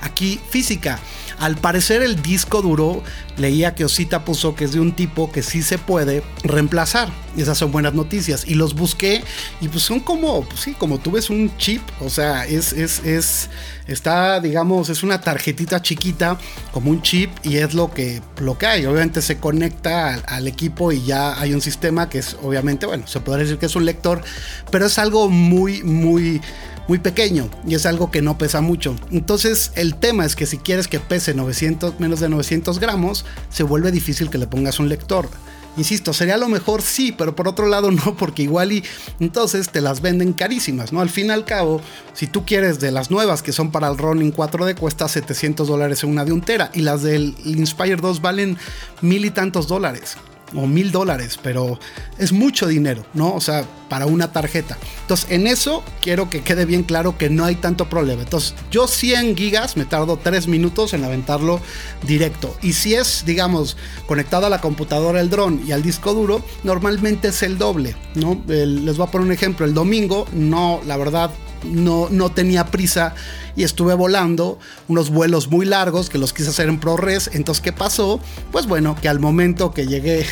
aquí 0.02 0.38
física. 0.50 1.00
Al 1.40 1.56
parecer 1.56 2.02
el 2.02 2.20
disco 2.20 2.60
duro, 2.60 3.02
leía 3.38 3.74
que 3.74 3.86
Osita 3.86 4.26
puso 4.26 4.54
que 4.54 4.64
es 4.64 4.72
de 4.72 4.80
un 4.80 4.92
tipo 4.92 5.32
que 5.32 5.42
sí 5.42 5.62
se 5.62 5.78
puede 5.78 6.22
reemplazar. 6.44 7.08
Y 7.34 7.40
esas 7.40 7.56
son 7.56 7.72
buenas 7.72 7.94
noticias. 7.94 8.44
Y 8.46 8.56
los 8.56 8.74
busqué 8.74 9.24
y 9.62 9.68
pues 9.68 9.82
son 9.82 10.00
como, 10.00 10.42
pues 10.44 10.60
sí, 10.60 10.74
como 10.74 10.98
tú 10.98 11.12
ves 11.12 11.30
un 11.30 11.56
chip. 11.56 11.80
O 12.00 12.10
sea, 12.10 12.44
es, 12.44 12.74
es, 12.74 13.02
es, 13.06 13.48
está, 13.86 14.38
digamos, 14.40 14.90
es 14.90 15.02
una 15.02 15.22
tarjetita 15.22 15.80
chiquita 15.80 16.38
como 16.72 16.90
un 16.90 17.00
chip 17.00 17.30
y 17.42 17.56
es 17.56 17.72
lo 17.72 17.90
que, 17.90 18.20
lo 18.38 18.58
que 18.58 18.66
hay. 18.66 18.84
Obviamente 18.84 19.22
se 19.22 19.38
conecta 19.38 20.12
al, 20.12 20.24
al 20.26 20.46
equipo 20.46 20.92
y 20.92 21.02
ya 21.06 21.40
hay 21.40 21.54
un 21.54 21.62
sistema 21.62 22.10
que 22.10 22.18
es, 22.18 22.36
obviamente, 22.42 22.84
bueno, 22.84 23.06
se 23.06 23.20
podría 23.20 23.44
decir 23.44 23.58
que 23.58 23.64
es 23.64 23.76
un 23.76 23.86
lector, 23.86 24.22
pero 24.70 24.84
es 24.84 24.98
algo 24.98 25.30
muy, 25.30 25.82
muy 25.84 26.42
muy 26.88 26.98
pequeño 26.98 27.48
y 27.66 27.74
es 27.74 27.86
algo 27.86 28.10
que 28.10 28.22
no 28.22 28.38
pesa 28.38 28.60
mucho. 28.60 28.96
Entonces 29.10 29.72
el 29.74 29.94
tema 29.94 30.24
es 30.24 30.36
que 30.36 30.46
si 30.46 30.58
quieres 30.58 30.88
que 30.88 31.00
pese 31.00 31.34
900, 31.34 32.00
menos 32.00 32.20
de 32.20 32.28
900 32.28 32.78
gramos, 32.78 33.24
se 33.50 33.62
vuelve 33.62 33.92
difícil 33.92 34.30
que 34.30 34.38
le 34.38 34.46
pongas 34.46 34.78
un 34.80 34.88
lector. 34.88 35.28
Insisto, 35.76 36.12
sería 36.12 36.36
lo 36.36 36.48
mejor 36.48 36.82
sí, 36.82 37.12
pero 37.12 37.36
por 37.36 37.46
otro 37.46 37.66
lado 37.66 37.90
no, 37.90 38.16
porque 38.16 38.42
igual 38.42 38.72
y 38.72 38.84
entonces 39.20 39.70
te 39.70 39.80
las 39.80 40.00
venden 40.00 40.32
carísimas, 40.32 40.92
¿no? 40.92 41.00
Al 41.00 41.10
fin 41.10 41.26
y 41.26 41.30
al 41.30 41.44
cabo, 41.44 41.80
si 42.12 42.26
tú 42.26 42.44
quieres 42.44 42.80
de 42.80 42.90
las 42.90 43.10
nuevas 43.10 43.42
que 43.42 43.52
son 43.52 43.70
para 43.70 43.88
el 43.88 43.96
Ronin 43.96 44.34
4D, 44.34 44.76
cuesta 44.76 45.08
700 45.08 45.68
dólares 45.68 46.02
en 46.02 46.10
una 46.10 46.24
de 46.24 46.32
un 46.32 46.40
tera 46.40 46.70
y 46.74 46.80
las 46.80 47.02
del 47.02 47.34
Inspire 47.44 47.96
2 47.96 48.20
valen 48.20 48.58
mil 49.00 49.24
y 49.24 49.30
tantos 49.30 49.68
dólares 49.68 50.16
o 50.54 50.66
mil 50.66 50.92
dólares, 50.92 51.38
pero 51.42 51.78
es 52.18 52.32
mucho 52.32 52.66
dinero, 52.66 53.04
¿no? 53.14 53.34
O 53.34 53.40
sea, 53.40 53.64
para 53.88 54.06
una 54.06 54.32
tarjeta. 54.32 54.78
Entonces, 55.02 55.30
en 55.30 55.46
eso 55.46 55.82
quiero 56.00 56.30
que 56.30 56.42
quede 56.42 56.64
bien 56.64 56.84
claro 56.84 57.18
que 57.18 57.28
no 57.28 57.44
hay 57.44 57.56
tanto 57.56 57.88
problema. 57.88 58.22
Entonces, 58.22 58.54
yo 58.70 58.86
100 58.86 59.36
gigas 59.36 59.76
me 59.76 59.84
tardo 59.84 60.16
3 60.16 60.46
minutos 60.46 60.94
en 60.94 61.04
aventarlo 61.04 61.60
directo. 62.06 62.56
Y 62.62 62.74
si 62.74 62.94
es, 62.94 63.24
digamos, 63.26 63.76
conectado 64.06 64.46
a 64.46 64.50
la 64.50 64.60
computadora, 64.60 65.20
el 65.20 65.28
dron 65.28 65.62
y 65.66 65.72
al 65.72 65.82
disco 65.82 66.14
duro, 66.14 66.42
normalmente 66.62 67.28
es 67.28 67.42
el 67.42 67.58
doble, 67.58 67.96
¿no? 68.14 68.40
les 68.46 68.96
voy 68.96 69.06
a 69.06 69.10
poner 69.10 69.26
un 69.26 69.32
ejemplo. 69.32 69.66
El 69.66 69.74
domingo, 69.74 70.26
no, 70.32 70.80
la 70.86 70.96
verdad, 70.96 71.30
no, 71.64 72.08
no 72.10 72.30
tenía 72.30 72.66
prisa 72.66 73.14
y 73.56 73.64
estuve 73.64 73.94
volando 73.94 74.58
unos 74.88 75.10
vuelos 75.10 75.48
muy 75.48 75.66
largos 75.66 76.08
que 76.08 76.18
los 76.18 76.32
quise 76.32 76.50
hacer 76.50 76.68
en 76.68 76.80
ProRes. 76.80 77.30
Entonces, 77.32 77.62
¿qué 77.62 77.72
pasó? 77.72 78.20
Pues 78.52 78.66
bueno, 78.66 78.96
que 79.00 79.08
al 79.08 79.20
momento 79.20 79.72
que 79.72 79.86
llegué 79.86 80.26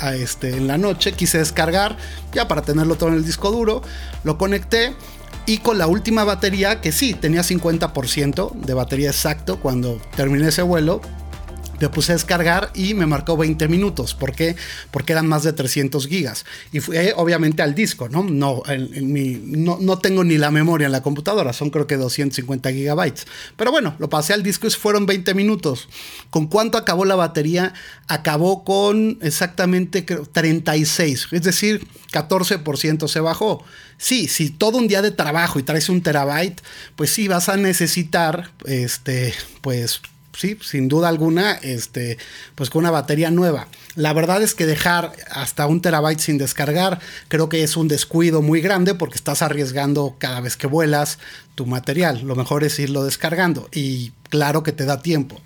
a, 0.00 0.14
este, 0.14 0.56
en 0.56 0.66
la 0.66 0.78
noche 0.78 1.12
quise 1.12 1.38
descargar 1.38 1.96
ya 2.32 2.48
para 2.48 2.62
tenerlo 2.62 2.96
todo 2.96 3.10
en 3.10 3.16
el 3.16 3.24
disco 3.24 3.50
duro, 3.50 3.82
lo 4.24 4.38
conecté 4.38 4.94
y 5.46 5.58
con 5.58 5.78
la 5.78 5.86
última 5.86 6.24
batería, 6.24 6.80
que 6.80 6.90
sí, 6.90 7.14
tenía 7.14 7.42
50% 7.42 8.52
de 8.52 8.74
batería 8.74 9.10
exacto 9.10 9.60
cuando 9.60 10.00
terminé 10.16 10.48
ese 10.48 10.62
vuelo, 10.62 11.00
me 11.80 11.88
puse 11.88 12.12
a 12.12 12.14
descargar 12.14 12.70
y 12.74 12.94
me 12.94 13.06
marcó 13.06 13.36
20 13.36 13.68
minutos. 13.68 14.14
¿Por 14.14 14.34
qué? 14.34 14.56
Porque 14.90 15.12
eran 15.12 15.26
más 15.26 15.42
de 15.42 15.52
300 15.52 16.06
gigas. 16.06 16.44
Y 16.72 16.80
fue 16.80 17.12
obviamente 17.16 17.62
al 17.62 17.74
disco, 17.74 18.08
¿no? 18.08 18.22
No, 18.22 18.62
no, 19.02 19.78
no, 19.80 19.98
tengo 19.98 20.24
ni 20.24 20.38
la 20.38 20.50
memoria 20.50 20.86
en 20.86 20.92
la 20.92 21.02
computadora, 21.02 21.52
son 21.52 21.70
creo 21.70 21.86
que 21.86 21.96
250 21.96 22.70
gigabytes. 22.72 23.26
Pero 23.56 23.70
bueno, 23.70 23.94
lo 23.98 24.08
pasé 24.08 24.32
al 24.32 24.42
disco 24.42 24.66
y 24.66 24.70
fueron 24.70 25.06
20 25.06 25.34
minutos. 25.34 25.88
¿Con 26.30 26.46
cuánto 26.46 26.78
acabó 26.78 27.04
la 27.04 27.16
batería? 27.16 27.74
Acabó 28.08 28.64
con 28.64 29.18
exactamente 29.22 30.02
36, 30.02 31.28
es 31.30 31.42
decir, 31.42 31.86
14% 32.12 33.08
se 33.08 33.20
bajó. 33.20 33.64
Sí, 33.98 34.28
si 34.28 34.50
todo 34.50 34.78
un 34.78 34.88
día 34.88 35.02
de 35.02 35.10
trabajo 35.10 35.58
y 35.58 35.62
traes 35.62 35.88
un 35.88 36.02
terabyte, 36.02 36.60
pues 36.96 37.10
sí 37.10 37.28
vas 37.28 37.48
a 37.48 37.56
necesitar, 37.56 38.50
este, 38.66 39.34
pues 39.62 40.02
sí, 40.36 40.58
sin 40.60 40.88
duda 40.88 41.08
alguna, 41.08 41.52
este, 41.52 42.18
pues 42.54 42.70
con 42.70 42.80
una 42.80 42.90
batería 42.90 43.30
nueva. 43.30 43.68
La 43.94 44.12
verdad 44.12 44.42
es 44.42 44.54
que 44.54 44.66
dejar 44.66 45.12
hasta 45.30 45.66
un 45.66 45.80
terabyte 45.80 46.20
sin 46.20 46.38
descargar, 46.38 47.00
creo 47.28 47.48
que 47.48 47.62
es 47.62 47.76
un 47.76 47.88
descuido 47.88 48.42
muy 48.42 48.60
grande 48.60 48.94
porque 48.94 49.16
estás 49.16 49.42
arriesgando 49.42 50.16
cada 50.18 50.40
vez 50.40 50.56
que 50.56 50.66
vuelas 50.66 51.18
tu 51.54 51.66
material. 51.66 52.22
Lo 52.22 52.36
mejor 52.36 52.64
es 52.64 52.78
irlo 52.78 53.04
descargando 53.04 53.68
y 53.72 54.12
claro 54.28 54.62
que 54.62 54.72
te 54.72 54.84
da 54.84 55.02
tiempo. 55.02 55.40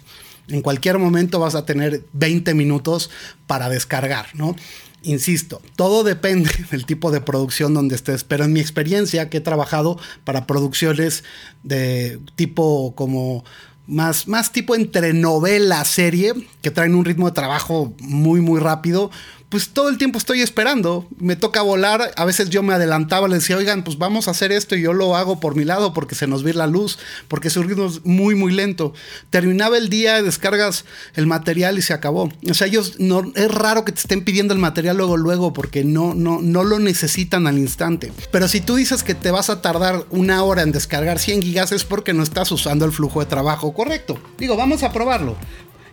En 0.49 0.63
cualquier 0.63 0.99
momento 0.99 1.39
vas 1.39 1.55
a 1.55 1.65
tener 1.65 2.03
20 2.13 2.55
minutos 2.55 3.11
para 3.47 3.69
descargar, 3.69 4.27
¿no? 4.35 4.57
Insisto, 5.03 5.63
todo 5.77 6.05
depende 6.05 6.51
del 6.71 6.85
tipo 6.85 7.11
de 7.11 7.21
producción 7.21 7.73
donde 7.73 7.95
estés, 7.95 8.25
pero 8.25 8.45
en 8.45 8.53
mi 8.53 8.61
experiencia 8.61 9.31
que 9.31 9.39
he 9.39 9.41
trabajado 9.41 9.99
para 10.25 10.47
producciones 10.47 11.25
de 11.63 12.19
tipo 12.37 12.95
como 12.95 13.45
más, 13.91 14.29
más 14.29 14.53
tipo 14.53 14.75
entre 14.75 15.13
novela, 15.13 15.85
serie, 15.85 16.33
que 16.63 16.71
traen 16.71 16.95
un 16.95 17.05
ritmo 17.05 17.27
de 17.27 17.33
trabajo 17.33 17.93
muy, 18.01 18.41
muy 18.41 18.61
rápido, 18.61 19.11
pues 19.51 19.71
todo 19.71 19.89
el 19.89 19.99
tiempo 19.99 20.17
estoy 20.17 20.43
esperando. 20.43 21.07
Me 21.19 21.35
toca 21.35 21.61
volar. 21.61 22.13
A 22.17 22.25
veces 22.25 22.51
yo 22.51 22.63
me 22.63 22.73
adelantaba, 22.73 23.27
le 23.27 23.35
decía, 23.35 23.57
oigan, 23.57 23.83
pues 23.83 23.99
vamos 23.99 24.29
a 24.29 24.31
hacer 24.31 24.53
esto 24.53 24.77
y 24.77 24.83
yo 24.83 24.93
lo 24.93 25.17
hago 25.17 25.41
por 25.41 25.57
mi 25.57 25.65
lado 25.65 25.93
porque 25.93 26.15
se 26.15 26.29
nos 26.29 26.45
ve 26.45 26.55
la 26.55 26.69
luz, 26.69 26.99
porque 27.27 27.51
su 27.51 27.65
ritmo 27.65 27.87
es 27.87 28.05
muy, 28.05 28.37
muy 28.37 28.53
lento. 28.53 28.95
Terminaba 29.29 29.77
el 29.77 29.89
día, 29.89 30.23
descargas 30.23 30.85
el 31.17 31.27
material 31.27 31.79
y 31.79 31.83
se 31.83 31.93
acabó. 31.93 32.33
O 32.49 32.55
sea, 32.55 32.69
ellos 32.69 32.95
no, 33.01 33.33
es 33.35 33.53
raro 33.53 33.85
que 33.85 33.91
te 33.91 33.99
estén 33.99 34.25
pidiendo 34.25 34.55
el 34.55 34.61
material 34.61 34.97
luego, 34.97 35.17
luego, 35.17 35.53
porque 35.53 35.83
no, 35.83 36.15
no, 36.15 36.41
no 36.41 36.63
lo 36.63 36.79
necesitan 36.79 37.49
al 37.49 37.59
instante. 37.59 38.13
Pero 38.31 38.47
si 38.47 38.61
tú 38.61 38.77
dices 38.77 39.03
que 39.03 39.17
te 39.17 39.33
vas 39.33 39.51
a 39.51 39.61
tardar 39.61 40.07
una 40.11 40.45
hora 40.45 40.63
en 40.63 40.71
descargar 40.71 41.19
100 41.19 41.43
gigas 41.43 41.73
es 41.73 41.83
porque 41.83 42.13
no 42.13 42.23
estás 42.23 42.53
usando 42.53 42.85
el 42.85 42.93
flujo 42.93 43.19
de 43.19 43.27
trabajo 43.27 43.75
correcto. 43.75 44.17
Digo, 44.39 44.57
vamos 44.57 44.85
a 44.85 44.93
probarlo. 44.93 45.37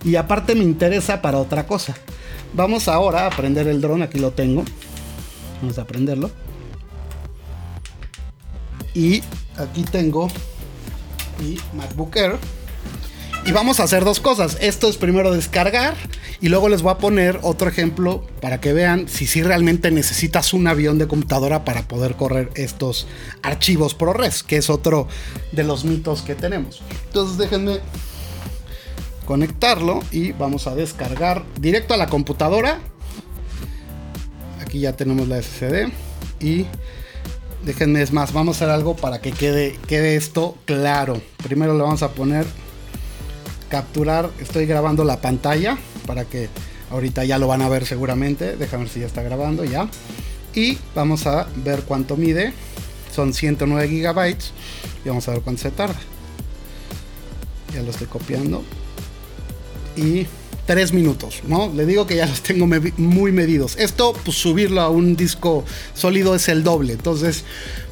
Y 0.04 0.16
aparte 0.16 0.54
me 0.54 0.64
interesa 0.64 1.24
para 1.24 1.40
otra 1.40 1.66
cosa. 1.66 1.96
Vamos 2.54 2.88
ahora 2.88 3.28
a 3.28 3.30
prender 3.30 3.68
el 3.68 3.82
dron, 3.82 4.02
aquí 4.02 4.20
lo 4.20 4.32
tengo. 4.32 4.64
Vamos 5.62 5.78
a 5.78 5.86
prenderlo. 5.86 6.32
Y 8.94 9.22
aquí 9.58 9.84
tengo 9.84 10.28
mi 11.40 11.58
MacBook 11.74 12.16
Air. 12.16 12.38
Y 13.46 13.52
vamos 13.52 13.80
a 13.80 13.84
hacer 13.84 14.04
dos 14.04 14.20
cosas. 14.20 14.58
Esto 14.60 14.90
es 14.90 14.98
primero 14.98 15.32
descargar 15.32 15.96
y 16.42 16.50
luego 16.50 16.70
les 16.70 16.82
voy 16.82 16.92
a 16.92 16.98
poner 16.98 17.40
otro 17.44 17.70
ejemplo 17.70 18.26
para 18.42 18.60
que 18.60 18.74
vean 18.74 19.08
si 19.08 19.26
sí 19.26 19.42
realmente 19.42 19.90
necesitas 19.90 20.54
un 20.54 20.68
avión 20.68 20.98
de 20.98 21.08
computadora 21.08 21.64
para 21.64 21.88
poder 21.88 22.16
correr 22.16 22.50
estos 22.56 23.08
archivos 23.42 23.94
ProRes, 23.94 24.44
que 24.44 24.58
es 24.58 24.70
otro 24.70 25.08
de 25.52 25.64
los 25.64 25.86
mitos 25.86 26.22
que 26.22 26.36
tenemos. 26.36 26.82
Entonces 27.06 27.38
déjenme 27.38 27.80
conectarlo 29.28 30.00
y 30.12 30.32
vamos 30.32 30.68
a 30.68 30.74
descargar 30.74 31.44
directo 31.60 31.94
a 31.94 31.98
la 31.98 32.08
computadora. 32.08 32.80
Aquí 34.62 34.80
ya 34.80 34.94
tenemos 34.94 35.28
la 35.28 35.42
SSD 35.42 35.92
y 36.40 36.66
déjenme 37.66 38.02
es 38.02 38.14
más, 38.14 38.32
vamos 38.32 38.56
a 38.56 38.58
hacer 38.58 38.70
algo 38.74 38.96
para 38.96 39.20
que 39.20 39.34
quede, 39.34 39.78
quede 39.88 40.16
esto 40.16 40.58
claro. 40.66 41.22
Primero 41.44 41.76
le 41.76 41.84
vamos 41.84 42.04
a 42.04 42.12
poner 42.12 42.46
capturar, 43.70 44.32
estoy 44.40 44.66
grabando 44.66 45.04
la 45.04 45.20
pantalla 45.20 45.78
para 46.06 46.24
que 46.24 46.48
ahorita 46.90 47.26
ya 47.26 47.38
lo 47.38 47.48
van 47.48 47.62
a 47.62 47.70
ver 47.70 47.86
seguramente. 47.86 48.56
Déjame 48.56 48.86
ver 48.86 48.94
si 48.94 49.02
ya 49.02 49.08
está 49.08 49.24
grabando 49.24 49.66
ya. 49.66 49.90
Y 50.56 50.78
vamos 50.96 51.28
a 51.28 51.48
ver 51.58 51.84
cuánto 51.84 52.16
mide. 52.16 52.54
Son 53.14 53.34
109 53.34 53.90
gigabytes 53.90 54.54
y 55.04 55.10
vamos 55.10 55.28
a 55.28 55.32
ver 55.32 55.42
cuánto 55.42 55.64
se 55.64 55.72
tarda. 55.72 56.00
Ya 57.74 57.82
lo 57.84 57.92
estoy 57.92 58.08
copiando 58.08 58.64
y 59.98 60.28
3 60.66 60.94
minutos, 60.94 61.42
¿no? 61.48 61.72
Le 61.74 61.86
digo 61.86 62.06
que 62.06 62.18
ya 62.18 62.26
los 62.26 62.42
tengo 62.42 62.68
muy 62.98 63.32
medidos. 63.32 63.76
Esto, 63.78 64.14
pues 64.26 64.38
subirlo 64.38 64.82
a 64.82 64.90
un 64.90 65.16
disco 65.16 65.64
sólido 65.94 66.36
es 66.36 66.50
el 66.50 66.64
doble. 66.64 66.94
Entonces, 66.94 67.46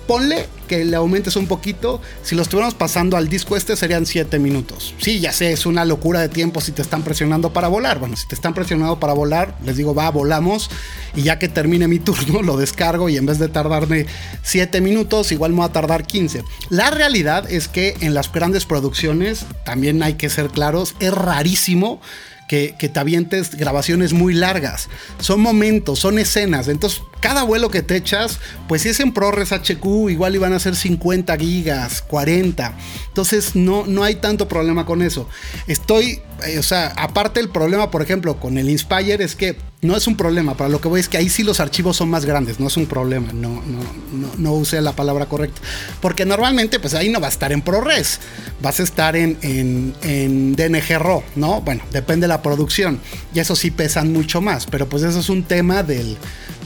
ponle 0.07 0.47
que 0.67 0.83
le 0.83 0.95
aumentes 0.95 1.35
un 1.35 1.47
poquito. 1.47 2.01
Si 2.23 2.35
lo 2.35 2.41
estuviéramos 2.41 2.73
pasando 2.73 3.17
al 3.17 3.29
disco 3.29 3.55
este 3.55 3.75
serían 3.75 4.05
7 4.05 4.39
minutos. 4.39 4.93
Sí, 4.99 5.19
ya 5.19 5.31
sé, 5.31 5.51
es 5.51 5.65
una 5.65 5.85
locura 5.85 6.21
de 6.21 6.29
tiempo 6.29 6.61
si 6.61 6.71
te 6.71 6.81
están 6.81 7.03
presionando 7.03 7.53
para 7.53 7.67
volar. 7.67 7.99
Bueno, 7.99 8.15
si 8.15 8.27
te 8.27 8.35
están 8.35 8.53
presionando 8.53 8.99
para 8.99 9.13
volar, 9.13 9.57
les 9.63 9.77
digo, 9.77 9.93
va, 9.93 10.09
volamos. 10.09 10.69
Y 11.15 11.23
ya 11.23 11.39
que 11.39 11.47
termine 11.47 11.87
mi 11.87 11.99
turno, 12.05 12.41
lo 12.41 12.57
descargo 12.57 13.09
y 13.09 13.17
en 13.17 13.25
vez 13.25 13.39
de 13.39 13.47
tardarme 13.47 14.05
7 14.43 14.81
minutos, 14.81 15.31
igual 15.31 15.51
me 15.51 15.59
va 15.59 15.65
a 15.65 15.73
tardar 15.73 16.05
15. 16.05 16.43
La 16.69 16.91
realidad 16.91 17.49
es 17.51 17.67
que 17.67 17.95
en 18.01 18.13
las 18.13 18.31
grandes 18.31 18.65
producciones, 18.65 19.45
también 19.65 20.03
hay 20.03 20.15
que 20.15 20.29
ser 20.29 20.49
claros, 20.49 20.95
es 20.99 21.13
rarísimo 21.13 22.01
que, 22.47 22.75
te 22.77 22.99
avientes 22.99 23.55
grabaciones 23.55 24.13
muy 24.13 24.33
largas. 24.33 24.89
Son 25.19 25.41
momentos, 25.41 25.99
son 25.99 26.19
escenas. 26.19 26.67
Entonces, 26.67 27.01
cada 27.19 27.43
vuelo 27.43 27.69
que 27.69 27.81
te 27.81 27.95
echas, 27.95 28.39
pues 28.67 28.83
si 28.83 28.89
es 28.89 28.99
en 28.99 29.13
ProRes 29.13 29.51
HQ, 29.51 30.09
igual 30.09 30.35
iban 30.35 30.53
a 30.53 30.59
ser 30.59 30.75
50 30.75 31.35
gigas, 31.37 32.01
40. 32.03 32.75
Entonces, 33.07 33.55
no, 33.55 33.85
no 33.87 34.03
hay 34.03 34.15
tanto 34.15 34.47
problema 34.47 34.85
con 34.85 35.01
eso. 35.01 35.27
Estoy, 35.67 36.21
eh, 36.47 36.59
o 36.59 36.63
sea, 36.63 36.93
aparte 36.97 37.39
el 37.39 37.49
problema, 37.49 37.91
por 37.91 38.01
ejemplo, 38.01 38.39
con 38.39 38.57
el 38.57 38.69
Inspire 38.69 39.23
es 39.23 39.35
que 39.35 39.57
no 39.81 39.95
es 39.95 40.07
un 40.07 40.17
problema. 40.17 40.55
Para 40.55 40.69
lo 40.69 40.81
que 40.81 40.87
voy 40.87 40.99
es 40.99 41.07
que 41.07 41.17
ahí 41.17 41.29
sí 41.29 41.43
los 41.43 41.59
archivos 41.59 41.97
son 41.97 42.09
más 42.09 42.25
grandes, 42.25 42.59
no 42.59 42.67
es 42.67 42.77
un 42.77 42.85
problema. 42.85 43.31
No, 43.33 43.61
no, 43.65 43.79
no, 44.13 44.31
no 44.37 44.53
use 44.53 44.81
la 44.81 44.93
palabra 44.93 45.27
correcta. 45.27 45.61
Porque 46.01 46.25
normalmente, 46.25 46.79
pues 46.79 46.93
ahí 46.93 47.09
no 47.09 47.19
va 47.19 47.27
a 47.27 47.29
estar 47.29 47.51
en 47.51 47.61
ProRes, 47.61 48.19
vas 48.61 48.79
a 48.79 48.83
estar 48.83 49.15
en, 49.15 49.37
en, 49.41 49.93
en 50.01 50.55
DNG 50.55 50.97
RAW, 50.97 51.23
¿no? 51.35 51.61
Bueno, 51.61 51.83
depende 51.91 52.25
de 52.25 52.29
la 52.29 52.41
producción. 52.41 52.99
Y 53.33 53.39
eso 53.39 53.55
sí 53.55 53.71
pesan 53.71 54.11
mucho 54.11 54.41
más. 54.41 54.65
Pero 54.65 54.89
pues 54.89 55.03
eso 55.03 55.19
es 55.19 55.29
un 55.29 55.43
tema 55.43 55.83
del, 55.83 56.17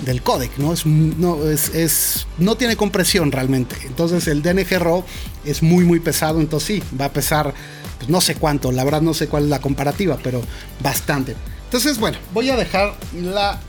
del 0.05 0.21
codec, 0.21 0.57
¿no? 0.57 0.73
Es, 0.73 0.85
no, 0.85 1.49
es, 1.49 1.73
es, 1.75 2.27
no 2.37 2.55
tiene 2.55 2.75
compresión 2.75 3.31
realmente. 3.31 3.75
Entonces 3.85 4.27
el 4.27 4.41
DNG 4.41 4.79
RAW 4.79 5.03
es 5.45 5.61
muy, 5.61 5.83
muy 5.83 5.99
pesado. 5.99 6.39
Entonces 6.39 6.67
sí, 6.67 6.83
va 6.99 7.05
a 7.05 7.13
pesar, 7.13 7.53
pues 7.99 8.09
no 8.09 8.21
sé 8.21 8.35
cuánto, 8.35 8.71
la 8.71 8.83
verdad 8.83 9.01
no 9.01 9.13
sé 9.13 9.27
cuál 9.27 9.43
es 9.43 9.49
la 9.49 9.59
comparativa, 9.59 10.17
pero 10.23 10.41
bastante. 10.81 11.35
Entonces, 11.65 11.99
bueno, 11.99 12.17
voy 12.33 12.49
a 12.49 12.55
dejar 12.55 12.95
la 13.13 13.59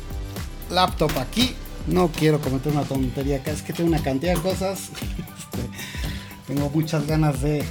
laptop 0.71 1.11
aquí. 1.19 1.55
No 1.87 2.09
quiero 2.09 2.41
cometer 2.41 2.73
una 2.73 2.85
tontería 2.85 3.39
acá, 3.39 3.51
es 3.51 3.63
que 3.63 3.73
tengo 3.73 3.89
una 3.89 4.03
cantidad 4.03 4.35
de 4.35 4.41
cosas. 4.41 4.91
Este, 5.41 6.55
tengo 6.55 6.71
muchas 6.71 7.09
ganas 7.09 7.41
de 7.43 7.65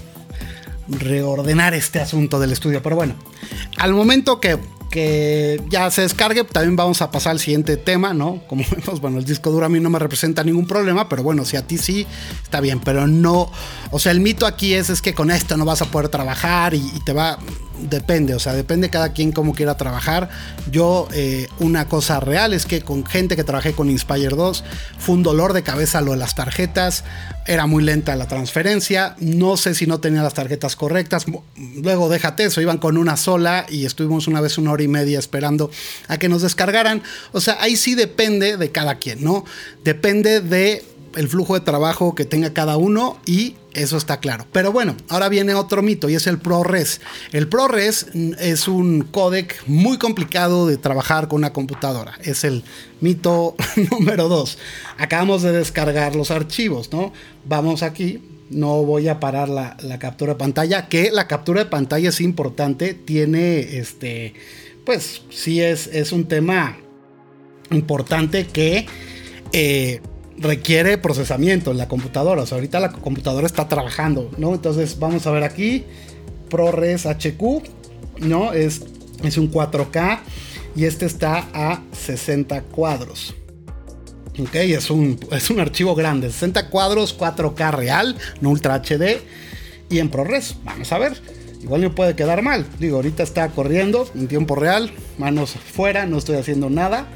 reordenar 0.89 1.73
este 1.73 2.01
asunto 2.01 2.41
del 2.41 2.51
estudio, 2.51 2.83
pero 2.83 2.97
bueno, 2.97 3.15
al 3.77 3.93
momento 3.93 4.41
que 4.41 4.59
que 4.89 5.61
ya 5.69 5.89
se 5.91 6.01
descargue, 6.01 6.43
también 6.43 6.75
vamos 6.75 7.01
a 7.01 7.11
pasar 7.11 7.31
al 7.31 7.39
siguiente 7.39 7.77
tema, 7.77 8.13
¿no? 8.13 8.41
Como 8.47 8.63
vemos, 8.75 8.99
bueno, 9.01 9.19
el 9.19 9.25
disco 9.25 9.51
duro 9.51 9.65
a 9.65 9.69
mí 9.69 9.79
no 9.79 9.89
me 9.89 9.99
representa 9.99 10.43
ningún 10.43 10.67
problema, 10.67 11.07
pero 11.07 11.23
bueno, 11.23 11.45
si 11.45 11.57
a 11.57 11.65
ti 11.65 11.77
sí, 11.77 12.07
está 12.43 12.59
bien, 12.59 12.79
pero 12.79 13.07
no, 13.07 13.51
o 13.91 13.99
sea, 13.99 14.11
el 14.11 14.19
mito 14.19 14.45
aquí 14.45 14.73
es, 14.73 14.89
es 14.89 15.01
que 15.01 15.13
con 15.13 15.31
esto 15.31 15.57
no 15.57 15.65
vas 15.65 15.81
a 15.81 15.85
poder 15.85 16.09
trabajar 16.09 16.73
y, 16.73 16.81
te 17.05 17.13
va, 17.13 17.39
depende, 17.81 18.33
o 18.33 18.39
sea, 18.39 18.53
depende 18.53 18.89
cada 18.89 19.13
quien 19.13 19.31
cómo 19.31 19.53
quiera 19.53 19.77
trabajar. 19.77 20.29
Yo, 20.71 21.07
eh, 21.13 21.47
una 21.59 21.87
cosa 21.87 22.19
real 22.19 22.53
es 22.53 22.65
que 22.65 22.81
con 22.81 23.05
gente 23.05 23.35
que 23.35 23.43
trabajé 23.43 23.73
con 23.73 23.89
Inspire 23.89 24.29
2, 24.29 24.63
fue 24.97 25.15
un 25.15 25.23
dolor 25.23 25.53
de 25.53 25.63
cabeza 25.63 26.01
lo 26.01 26.11
de 26.11 26.17
las 26.17 26.35
tarjetas, 26.35 27.03
era 27.45 27.65
muy 27.65 27.83
lenta 27.83 28.15
la 28.15 28.27
transferencia, 28.27 29.15
no 29.19 29.57
sé 29.57 29.73
si 29.73 29.87
no 29.87 29.99
tenía 29.99 30.21
las 30.21 30.35
tarjetas 30.35 30.75
correctas, 30.75 31.25
luego 31.81 32.09
déjate 32.09 32.43
eso, 32.43 32.61
iban 32.61 32.77
con 32.77 32.97
una 32.97 33.17
sola 33.17 33.65
y 33.69 33.85
estuvimos 33.85 34.27
una 34.27 34.41
vez 34.41 34.57
una 34.57 34.71
hora 34.71 34.83
y 34.83 34.87
media 34.87 35.17
esperando 35.17 35.71
a 36.07 36.17
que 36.17 36.29
nos 36.29 36.43
descargaran. 36.43 37.01
O 37.31 37.41
sea, 37.41 37.57
ahí 37.59 37.75
sí 37.75 37.95
depende 37.95 38.57
de 38.57 38.71
cada 38.71 38.95
quien, 38.95 39.23
¿no? 39.23 39.45
Depende 39.83 40.41
de 40.41 40.83
el 41.15 41.27
flujo 41.27 41.53
de 41.53 41.61
trabajo 41.61 42.15
que 42.15 42.25
tenga 42.25 42.53
cada 42.53 42.77
uno 42.77 43.17
y 43.25 43.55
eso 43.73 43.97
está 43.97 44.19
claro. 44.19 44.45
Pero 44.51 44.71
bueno, 44.71 44.95
ahora 45.09 45.29
viene 45.29 45.53
otro 45.53 45.81
mito 45.81 46.09
y 46.09 46.15
es 46.15 46.27
el 46.27 46.39
ProRes. 46.39 47.01
El 47.31 47.47
ProRes 47.47 48.07
es 48.39 48.67
un 48.67 49.01
codec 49.01 49.63
muy 49.67 49.97
complicado 49.97 50.67
de 50.67 50.77
trabajar 50.77 51.27
con 51.27 51.37
una 51.37 51.53
computadora. 51.53 52.17
Es 52.21 52.43
el 52.43 52.63
mito 53.01 53.55
número 53.91 54.27
dos. 54.27 54.57
Acabamos 54.97 55.41
de 55.43 55.51
descargar 55.51 56.15
los 56.15 56.31
archivos, 56.31 56.91
¿no? 56.91 57.13
Vamos 57.45 57.83
aquí, 57.83 58.21
no 58.49 58.83
voy 58.83 59.07
a 59.07 59.19
parar 59.19 59.49
la, 59.49 59.99
captura 59.99 60.33
de 60.33 60.39
pantalla, 60.39 60.87
que 60.87 61.11
la 61.11 61.27
captura 61.27 61.63
de 61.63 61.69
pantalla 61.69 62.09
es 62.09 62.21
importante, 62.21 62.93
tiene 62.93 63.59
este, 63.77 64.33
pues 64.85 65.21
sí 65.29 65.61
es, 65.61 65.87
es 65.87 66.11
un 66.11 66.25
tema 66.25 66.77
importante 67.71 68.47
que 68.47 68.87
eh, 69.51 70.01
requiere 70.39 70.97
procesamiento 70.97 71.71
en 71.71 71.77
la 71.77 71.87
computadora, 71.87 72.43
o 72.43 72.45
sea, 72.45 72.57
ahorita 72.57 72.79
la 72.79 72.91
computadora 72.91 73.45
está 73.45 73.67
trabajando, 73.67 74.31
¿no? 74.37 74.53
Entonces 74.53 74.97
vamos 74.97 75.27
a 75.27 75.31
ver 75.31 75.43
aquí, 75.43 75.83
ProRes 76.49 77.05
HQ, 77.05 77.41
¿no? 78.21 78.53
Es, 78.53 78.81
es 79.23 79.37
un 79.37 79.51
4K 79.51 80.19
y 80.75 80.85
este 80.85 81.05
está 81.05 81.47
a 81.53 81.81
60 81.91 82.61
cuadros. 82.63 83.35
Ok, 84.39 84.55
es 84.55 84.89
un, 84.89 85.19
es 85.31 85.49
un 85.49 85.59
archivo 85.59 85.95
grande, 85.95 86.31
60 86.31 86.69
cuadros, 86.69 87.17
4K 87.17 87.71
real, 87.71 88.15
no 88.39 88.51
Ultra 88.51 88.81
HD 88.81 89.19
y 89.89 89.99
en 89.99 90.09
ProRes. 90.09 90.55
Vamos 90.63 90.91
a 90.93 90.97
ver, 90.97 91.21
igual 91.61 91.81
me 91.81 91.89
puede 91.89 92.15
quedar 92.15 92.41
mal. 92.41 92.65
Digo, 92.79 92.97
ahorita 92.97 93.23
está 93.23 93.49
corriendo 93.49 94.07
en 94.15 94.29
tiempo 94.29 94.55
real, 94.55 94.91
manos 95.17 95.51
fuera, 95.51 96.05
no 96.05 96.17
estoy 96.17 96.37
haciendo 96.37 96.69
nada. 96.69 97.07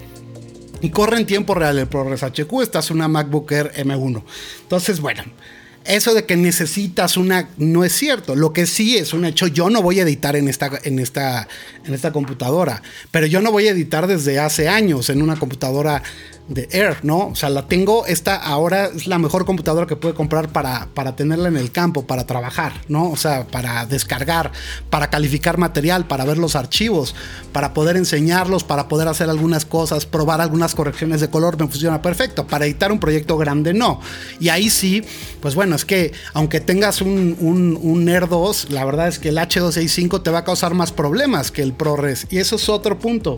Y 0.84 0.90
corre 0.90 1.18
en 1.18 1.26
tiempo 1.26 1.56
real 1.56 1.80
el 1.80 1.88
ProRes 1.88 2.24
HQ, 2.24 2.62
esta 2.62 2.80
es 2.80 2.92
una 2.92 3.08
MacBook 3.08 3.50
Air 3.54 3.72
M1. 3.74 4.22
Entonces, 4.64 5.00
bueno, 5.00 5.24
eso 5.86 6.14
de 6.14 6.26
que 6.26 6.36
necesitas 6.36 7.16
una 7.16 7.48
no 7.58 7.86
es 7.86 7.94
cierto. 7.94 8.36
Lo 8.36 8.52
que 8.52 8.66
sí 8.66 8.98
es 8.98 9.14
un 9.14 9.24
hecho, 9.24 9.48
yo 9.48 9.70
no 9.70 9.82
voy 9.82 10.00
a 10.00 10.04
editar 10.04 10.36
en 10.36 10.50
esta, 10.50 10.70
en 10.84 11.00
esta, 11.00 11.48
en 11.86 11.94
esta 11.94 12.12
computadora, 12.12 12.82
pero 13.12 13.26
yo 13.28 13.40
no 13.40 13.50
voy 13.50 13.70
a 13.70 13.72
editar 13.72 14.08
desde 14.08 14.40
hace 14.40 14.68
años 14.68 15.10
en 15.10 15.22
una 15.22 15.38
computadora 15.38 16.04
de 16.48 16.68
Air, 16.72 16.98
¿no? 17.04 17.28
O 17.28 17.36
sea, 17.36 17.50
la 17.50 17.68
tengo, 17.68 18.06
esta 18.06 18.36
ahora 18.36 18.88
es 18.88 19.08
la 19.08 19.18
mejor 19.18 19.46
computadora 19.46 19.88
que 19.88 19.96
puede 19.96 20.14
comprar 20.14 20.50
para, 20.50 20.88
para 20.94 21.16
tenerla 21.16 21.48
en 21.48 21.58
el 21.58 21.72
campo, 21.72 22.06
para 22.06 22.26
trabajar, 22.26 22.74
¿no? 22.88 23.10
O 23.10 23.16
sea, 23.16 23.48
para 23.48 23.86
descargar, 23.86 24.52
para 24.90 25.10
calificar 25.10 25.58
material, 25.58 26.06
para 26.06 26.26
ver 26.26 26.38
los 26.38 26.56
archivos, 26.56 27.16
para 27.52 27.74
poder 27.74 27.96
enseñarlos, 27.96 28.64
para 28.64 28.88
poder 28.88 29.08
hacer 29.08 29.30
algunas 29.30 29.66
cosas, 29.66 30.06
probar 30.06 30.42
algunas 30.42 30.76
correcciones 30.76 31.22
de 31.22 31.30
color, 31.30 31.58
me 31.60 31.68
funciona 31.68 32.02
perfecto. 32.02 32.46
Para 32.46 32.66
editar 32.66 32.92
un 32.92 33.00
proyecto 33.00 33.38
grande, 33.38 33.74
no. 33.74 34.02
Y 34.40 34.50
ahí 34.50 34.70
sí, 34.70 35.04
pues 35.42 35.56
bueno, 35.56 35.76
es 35.76 35.86
que 35.86 36.12
aunque 36.34 36.60
tengas 36.60 37.02
un, 37.02 37.38
un, 37.40 37.80
un 37.82 38.10
Air 38.10 38.28
2, 38.28 38.72
la 38.72 38.84
verdad 38.84 39.08
es 39.08 39.20
que 39.20 39.30
el 39.30 39.38
H265 39.38 40.22
te 40.22 40.30
va 40.30 40.40
a 40.40 40.44
causar 40.44 40.74
más 40.74 40.92
problemas 40.92 41.52
que 41.52 41.62
el 41.62 41.74
ProRes. 41.74 42.28
Y 42.30 42.40
eso 42.40 42.58
es 42.58 42.68
otro 42.70 43.00
punto. 43.00 43.38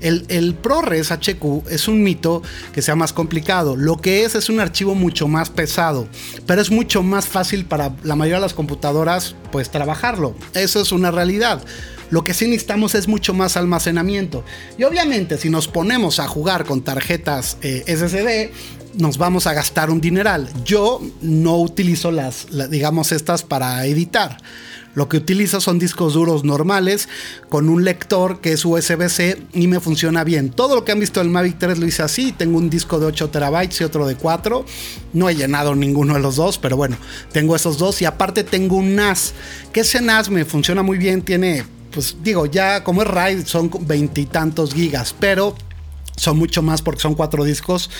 El, 0.00 0.54
ProRes 0.54 1.10
HQ 1.10 1.68
es 1.70 1.88
un 1.88 2.02
mito 2.02 2.42
que 2.72 2.82
sea 2.82 2.94
más 2.94 3.12
complicado. 3.12 3.76
Lo 3.76 3.96
que 3.96 4.24
es 4.24 4.34
es 4.34 4.48
un 4.48 4.60
archivo 4.60 4.94
mucho 4.94 5.28
más 5.28 5.50
pesado, 5.50 6.08
pero 6.46 6.60
es 6.60 6.70
mucho 6.70 7.02
más 7.02 7.26
fácil 7.26 7.64
para 7.64 7.94
la 8.02 8.16
mayoría 8.16 8.36
de 8.36 8.42
las 8.42 8.54
computadoras 8.54 9.34
pues 9.52 9.70
trabajarlo. 9.70 10.34
Eso 10.54 10.80
es 10.80 10.92
una 10.92 11.10
realidad. 11.10 11.62
Lo 12.10 12.22
que 12.22 12.34
sí 12.34 12.46
necesitamos 12.46 12.94
es 12.94 13.08
mucho 13.08 13.34
más 13.34 13.56
almacenamiento. 13.56 14.44
Y 14.78 14.84
obviamente 14.84 15.38
si 15.38 15.50
nos 15.50 15.68
ponemos 15.68 16.20
a 16.20 16.28
jugar 16.28 16.64
con 16.64 16.82
tarjetas 16.82 17.56
eh, 17.62 17.82
SSD, 17.86 18.52
nos 19.00 19.18
vamos 19.18 19.46
a 19.46 19.54
gastar 19.54 19.90
un 19.90 20.00
dineral. 20.00 20.48
Yo 20.64 21.00
no 21.20 21.56
utilizo 21.58 22.10
las 22.10 22.46
digamos, 22.70 23.12
estas 23.12 23.42
para 23.42 23.84
editar. 23.86 24.38
Lo 24.94 25.08
que 25.08 25.16
utilizo 25.16 25.60
son 25.60 25.78
discos 25.78 26.14
duros 26.14 26.44
normales 26.44 27.08
con 27.48 27.68
un 27.68 27.84
lector 27.84 28.40
que 28.40 28.52
es 28.52 28.64
USB-C 28.64 29.42
y 29.52 29.66
me 29.66 29.80
funciona 29.80 30.24
bien. 30.24 30.50
Todo 30.50 30.76
lo 30.76 30.84
que 30.84 30.92
han 30.92 31.00
visto 31.00 31.20
del 31.20 31.30
Mavic 31.30 31.58
3 31.58 31.78
lo 31.78 31.86
hice 31.86 32.02
así. 32.02 32.32
Tengo 32.32 32.58
un 32.58 32.70
disco 32.70 32.98
de 33.00 33.06
8 33.06 33.30
terabytes 33.30 33.80
y 33.80 33.84
otro 33.84 34.06
de 34.06 34.16
4. 34.16 34.64
No 35.12 35.28
he 35.28 35.34
llenado 35.34 35.74
ninguno 35.74 36.14
de 36.14 36.20
los 36.20 36.36
dos, 36.36 36.58
pero 36.58 36.76
bueno, 36.76 36.96
tengo 37.32 37.56
esos 37.56 37.78
dos 37.78 38.00
y 38.02 38.04
aparte 38.04 38.44
tengo 38.44 38.76
un 38.76 38.94
NAS. 38.94 39.34
Que 39.72 39.80
ese 39.80 40.00
NAS 40.00 40.30
me 40.30 40.44
funciona 40.44 40.82
muy 40.82 40.98
bien. 40.98 41.22
Tiene, 41.22 41.64
pues 41.92 42.16
digo, 42.22 42.46
ya 42.46 42.84
como 42.84 43.02
es 43.02 43.08
RAID 43.08 43.46
son 43.46 43.70
veintitantos 43.86 44.74
gigas, 44.74 45.14
pero 45.18 45.56
son 46.16 46.38
mucho 46.38 46.62
más 46.62 46.82
porque 46.82 47.00
son 47.00 47.14
cuatro 47.14 47.44
discos. 47.44 47.90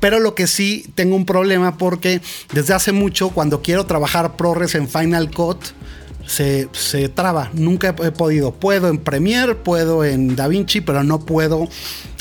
Pero 0.00 0.18
lo 0.18 0.34
que 0.34 0.46
sí 0.46 0.90
tengo 0.94 1.16
un 1.16 1.26
problema 1.26 1.78
porque 1.78 2.20
desde 2.52 2.74
hace 2.74 2.92
mucho, 2.92 3.30
cuando 3.30 3.62
quiero 3.62 3.86
trabajar 3.86 4.36
ProRes 4.36 4.74
en 4.74 4.88
Final 4.88 5.30
Cut, 5.30 5.58
se, 6.30 7.08
traba. 7.08 7.50
Nunca 7.54 7.88
he 7.88 8.12
podido. 8.12 8.52
Puedo 8.52 8.88
en 8.88 8.98
Premiere, 8.98 9.54
puedo 9.54 10.04
en 10.04 10.36
DaVinci, 10.36 10.80
pero 10.80 11.02
no 11.02 11.20
puedo 11.20 11.68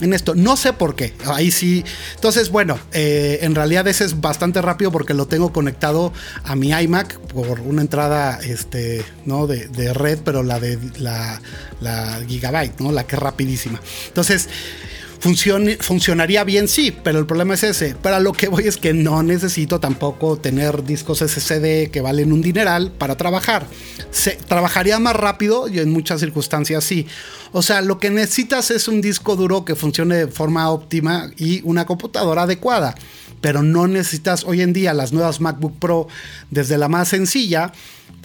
en 0.02 0.14
esto. 0.14 0.34
No 0.34 0.58
sé 0.58 0.74
por 0.74 0.96
qué. 0.96 1.14
Ahí 1.26 1.52
sí. 1.52 1.84
Entonces, 2.16 2.50
bueno, 2.50 2.80
eh, 2.92 3.40
en 3.42 3.54
realidad 3.54 3.88
ese 3.88 4.06
es 4.06 4.20
bastante 4.20 4.62
rápido 4.62 4.92
porque 4.92 5.14
lo 5.14 5.28
tengo 5.28 5.54
conectado 5.54 6.12
a 6.44 6.56
mi 6.56 6.72
iMac 6.72 7.20
por 7.20 7.60
una 7.60 7.82
entrada 7.82 8.40
este, 8.44 9.06
¿no? 9.26 9.46
de, 9.46 9.94
red, 9.94 10.20
pero 10.26 10.44
la 10.44 10.60
de 10.60 10.80
la, 10.98 11.40
la 11.80 12.20
Gigabyte, 12.28 12.80
¿no? 12.80 12.92
la 12.92 13.06
que 13.06 13.16
es 13.16 13.22
rapidísima. 13.22 13.80
Entonces, 14.08 14.50
funcionaría 15.20 16.44
bien, 16.44 16.68
sí, 16.68 16.96
pero 17.04 17.20
el 17.20 17.26
problema 17.26 17.54
es 17.54 17.64
ese. 17.64 17.96
Para 17.96 18.20
lo 18.20 18.32
que 18.32 18.48
voy 18.48 18.68
es 18.68 18.78
que 18.78 18.94
no 18.94 19.22
necesito 19.22 19.80
tampoco 19.80 20.38
tener 20.38 20.84
discos 20.84 21.20
SSD 21.20 21.90
que 21.92 22.02
valen 22.02 22.32
un 22.32 22.42
dineral 22.42 22.92
para 22.92 23.18
trabajar. 23.18 23.68
Se, 24.12 24.32
trabajaría 24.32 25.00
más 25.00 25.16
rápido 25.16 25.68
y 25.68 25.80
en 25.80 25.92
muchas 25.92 26.22
circunstancias 26.22 26.84
sí. 26.84 27.06
O 27.52 27.62
sea, 27.62 27.82
lo 27.82 28.00
que 28.00 28.10
necesitas 28.10 28.72
es 28.72 28.88
un 28.88 29.02
disco 29.02 29.36
duro 29.36 29.66
que 29.66 29.76
funcione 29.76 30.16
de 30.16 30.28
forma 30.28 30.70
óptima 30.70 31.30
y 31.38 31.62
una 31.64 31.86
computadora 31.86 32.44
adecuada. 32.44 32.96
Pero 33.42 33.64
no 33.64 33.88
necesitas 33.88 34.44
hoy 34.44 34.62
en 34.62 34.74
día 34.74 34.94
las 34.94 35.14
nuevas 35.14 35.42
MacBook 35.42 35.80
Pro 35.80 36.08
desde 36.50 36.78
la 36.78 36.90
más 36.90 37.10
sencilla 37.10 37.72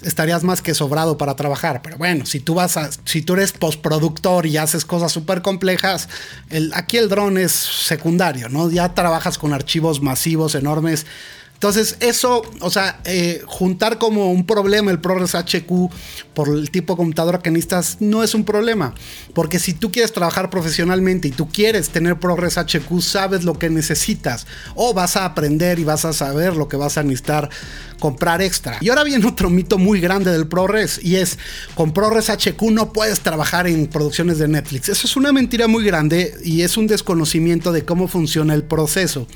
estarías 0.05 0.45
más 0.45 0.63
que 0.63 0.75
sobrado 0.75 1.19
para 1.19 1.35
trabajar. 1.35 1.83
Pero 1.83 1.99
bueno, 1.99 2.27
si 2.27 2.41
tú 2.41 2.55
vas 2.55 2.77
a, 2.77 2.91
si 3.05 3.23
tú 3.23 3.35
eres 3.35 3.53
postproductor 3.53 4.47
y 4.47 4.57
haces 4.57 4.85
cosas 4.85 5.13
súper 5.13 5.43
complejas, 5.43 6.09
el, 6.51 6.73
aquí 6.75 6.97
el 6.99 7.09
dron 7.09 7.39
es 7.39 7.53
secundario, 7.53 8.49
¿no? 8.49 8.71
Ya 8.71 8.95
trabajas 8.95 9.39
con 9.39 9.53
archivos 9.53 10.01
masivos, 10.01 10.55
enormes. 10.55 11.07
Entonces, 11.65 11.97
eso, 12.01 12.43
o 12.61 12.69
sea, 12.69 13.01
eh, 13.07 13.41
juntar 13.47 13.97
como 13.97 14.31
un 14.31 14.45
problema 14.45 14.91
el 14.91 15.01
ProRes 15.01 15.35
HQ 15.35 15.91
por 16.35 16.51
el 16.51 16.71
tipo 16.71 16.93
de 16.93 16.99
computadora 16.99 17.39
que 17.39 17.51
necesitas 17.51 17.97
no 18.01 18.23
es 18.23 18.35
un 18.35 18.45
problema. 18.45 18.93
Porque 19.33 19.59
si 19.59 19.73
tú 19.73 19.91
quieres 19.91 20.13
trabajar 20.13 20.51
profesionalmente 20.51 21.29
y 21.29 21.31
tú 21.31 21.49
quieres 21.49 21.89
tener 21.89 22.21
ProRes 22.21 22.59
HQ, 22.59 23.01
sabes 23.01 23.45
lo 23.45 23.59
que 23.59 23.71
necesitas. 23.71 24.47
O 24.75 24.93
vas 24.93 25.17
a 25.17 25.25
aprender 25.25 25.79
y 25.79 25.85
vas 25.85 26.05
a 26.05 26.13
saber 26.13 26.55
lo 26.55 26.69
que 26.69 26.77
vas 26.77 26.99
a 26.99 27.03
necesitar 27.03 27.49
comprar 27.99 28.43
extra. 28.43 28.77
Y 28.83 28.91
ahora 28.91 29.03
viene 29.03 29.27
otro 29.27 29.49
mito 29.49 29.79
muy 29.79 30.03
grande 30.03 30.33
del 30.33 30.47
ProRes 30.47 31.01
y 31.03 31.17
es 31.17 31.39
con 31.75 31.95
ProRes 31.95 32.29
HQ 32.29 32.61
no 32.73 32.93
puedes 32.93 33.21
trabajar 33.21 33.67
en 33.69 33.87
producciones 33.87 34.37
de 34.37 34.49
Netflix. 34.49 34.91
Eso 34.91 35.07
es 35.07 35.17
una 35.17 35.33
mentira 35.33 35.67
muy 35.67 35.83
grande 35.83 36.35
y 36.45 36.61
es 36.61 36.77
un 36.77 36.87
desconocimiento 36.87 37.73
de 37.73 37.87
cómo 37.87 38.07
funciona 38.07 38.53
el 38.53 38.65
proceso. 38.65 39.27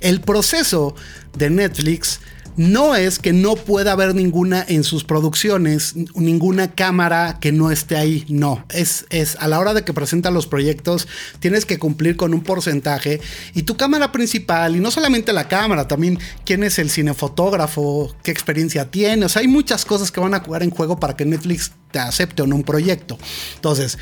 El 0.00 0.20
proceso 0.20 0.94
de 1.36 1.50
Netflix 1.50 2.20
no 2.56 2.96
es 2.96 3.18
que 3.18 3.32
no 3.32 3.54
pueda 3.54 3.92
haber 3.92 4.14
ninguna 4.14 4.64
en 4.66 4.82
sus 4.82 5.04
producciones, 5.04 5.94
ninguna 6.14 6.74
cámara 6.74 7.38
que 7.40 7.52
no 7.52 7.70
esté 7.70 7.96
ahí, 7.96 8.24
no, 8.28 8.64
es, 8.70 9.04
es 9.10 9.36
a 9.36 9.48
la 9.48 9.60
hora 9.60 9.74
de 9.74 9.84
que 9.84 9.92
presentan 9.92 10.34
los 10.34 10.46
proyectos 10.46 11.06
tienes 11.38 11.66
que 11.66 11.78
cumplir 11.78 12.16
con 12.16 12.32
un 12.32 12.42
porcentaje 12.42 13.20
y 13.54 13.62
tu 13.62 13.76
cámara 13.76 14.10
principal, 14.10 14.74
y 14.74 14.80
no 14.80 14.90
solamente 14.90 15.32
la 15.32 15.48
cámara, 15.48 15.86
también 15.86 16.18
quién 16.44 16.64
es 16.64 16.78
el 16.78 16.90
cinefotógrafo, 16.90 18.14
qué 18.22 18.30
experiencia 18.30 18.90
tiene, 18.90 19.26
o 19.26 19.28
sea, 19.28 19.42
hay 19.42 19.48
muchas 19.48 19.84
cosas 19.84 20.10
que 20.10 20.20
van 20.20 20.34
a 20.34 20.40
jugar 20.40 20.62
en 20.62 20.70
juego 20.70 20.98
para 20.98 21.14
que 21.14 21.26
Netflix 21.26 21.72
te 21.90 21.98
acepte 21.98 22.42
o 22.42 22.46
un 22.46 22.62
proyecto. 22.62 23.18
Entonces, 23.56 23.98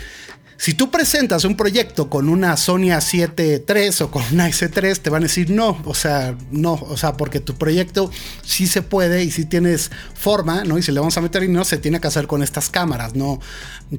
si 0.56 0.74
tú 0.74 0.90
presentas 0.90 1.44
un 1.44 1.56
proyecto 1.56 2.08
con 2.08 2.28
una 2.28 2.56
Sony 2.56 2.90
A7 2.90 3.64
III 3.68 4.04
o 4.04 4.10
con 4.10 4.22
una 4.32 4.48
S3, 4.48 4.98
te 4.98 5.10
van 5.10 5.22
a 5.22 5.26
decir 5.26 5.50
no, 5.50 5.80
o 5.84 5.94
sea, 5.94 6.36
no, 6.50 6.74
o 6.74 6.96
sea, 6.96 7.16
porque 7.16 7.40
tu 7.40 7.54
proyecto 7.54 8.10
sí 8.42 8.66
se 8.66 8.82
puede 8.82 9.24
y 9.24 9.30
sí 9.30 9.44
tienes 9.44 9.90
forma, 10.14 10.64
¿no? 10.64 10.78
Y 10.78 10.82
si 10.82 10.92
le 10.92 11.00
vamos 11.00 11.16
a 11.16 11.20
meter 11.20 11.42
y 11.42 11.48
no, 11.48 11.64
se 11.64 11.78
tiene 11.78 12.00
que 12.00 12.06
hacer 12.06 12.26
con 12.26 12.42
estas 12.42 12.70
cámaras, 12.70 13.14
no, 13.14 13.40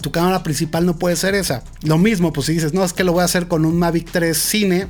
tu 0.02 0.12
cámara 0.12 0.44
principal 0.44 0.86
no 0.86 0.98
puede 0.98 1.16
ser 1.16 1.36
esa. 1.36 1.64
Lo 1.82 1.98
mismo, 1.98 2.34
pues 2.34 2.48
si 2.48 2.54
dices, 2.54 2.74
no, 2.74 2.84
es 2.84 2.94
que 2.94 3.04
lo 3.04 3.14
voy 3.14 3.22
a 3.22 3.26
hacer 3.26 3.48
con 3.48 3.66
un 3.66 3.78
Mavic 3.78 4.10
3 4.12 4.38
Cine, 4.38 4.88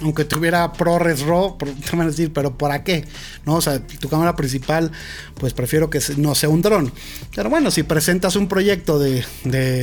aunque 0.00 0.24
tuviera 0.24 0.72
ProRes 0.72 1.22
RAW, 1.22 1.56
te 1.58 1.96
van 1.96 2.06
a 2.06 2.10
decir, 2.10 2.32
pero 2.32 2.56
¿para 2.56 2.84
qué? 2.84 3.04
¿No? 3.44 3.56
O 3.56 3.60
sea, 3.60 3.84
tu 3.84 4.08
cámara 4.08 4.36
principal, 4.36 4.92
pues 5.38 5.54
prefiero 5.54 5.90
que 5.90 6.00
no 6.16 6.34
sea 6.34 6.48
un 6.48 6.62
dron. 6.62 6.92
Pero 7.34 7.50
bueno, 7.50 7.70
si 7.70 7.82
presentas 7.82 8.36
un 8.36 8.48
proyecto 8.48 8.98
de, 8.98 9.24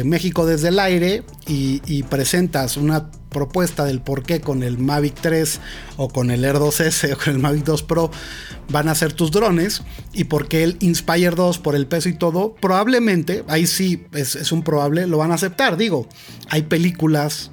México 0.05 0.45
desde 0.45 0.69
el 0.69 0.79
aire 0.79 1.23
y, 1.47 2.03
presentas 2.03 2.77
una 2.77 3.09
propuesta 3.29 3.83
del 3.83 3.99
por 3.99 4.23
qué 4.23 4.39
con 4.39 4.63
el 4.63 4.77
Mavic 4.77 5.15
3 5.19 5.59
o 5.97 6.07
con 6.07 6.31
el 6.31 6.45
Air 6.45 6.55
2S 6.55 7.13
o 7.13 7.17
con 7.17 7.33
el 7.33 7.39
Mavic 7.39 7.65
2 7.65 7.83
Pro 7.83 8.11
van 8.69 8.87
a 8.87 8.95
ser 8.95 9.11
tus 9.11 9.31
drones 9.31 9.81
y 10.13 10.25
por 10.25 10.47
qué 10.47 10.63
el 10.63 10.77
Inspire 10.79 11.31
2 11.31 11.59
por 11.59 11.75
el 11.75 11.87
peso 11.87 12.07
y 12.07 12.13
todo, 12.13 12.55
probablemente, 12.55 13.43
ahí 13.47 13.67
sí 13.67 14.05
es, 14.13 14.35
es 14.35 14.51
un 14.51 14.63
probable, 14.63 15.07
lo 15.07 15.17
van 15.17 15.31
a 15.31 15.35
aceptar. 15.35 15.75
Digo, 15.75 16.07
hay 16.49 16.63
películas 16.63 17.51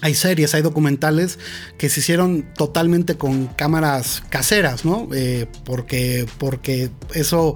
hay 0.00 0.14
series, 0.14 0.54
hay 0.54 0.62
documentales 0.62 1.38
que 1.78 1.88
se 1.88 2.00
hicieron 2.00 2.46
totalmente 2.56 3.16
con 3.16 3.46
cámaras 3.46 4.22
caseras, 4.30 4.84
¿no? 4.84 5.08
Eh, 5.12 5.46
porque, 5.64 6.26
porque 6.38 6.90
eso 7.14 7.54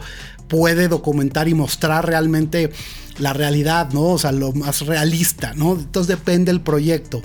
puede 0.48 0.88
documentar 0.88 1.48
y 1.48 1.54
mostrar 1.54 2.06
realmente 2.06 2.70
la 3.18 3.32
realidad, 3.32 3.90
¿no? 3.92 4.02
O 4.02 4.18
sea, 4.18 4.32
lo 4.32 4.52
más 4.52 4.86
realista, 4.86 5.54
¿no? 5.54 5.74
Entonces 5.74 6.08
depende 6.08 6.52
del 6.52 6.60
proyecto. 6.60 7.22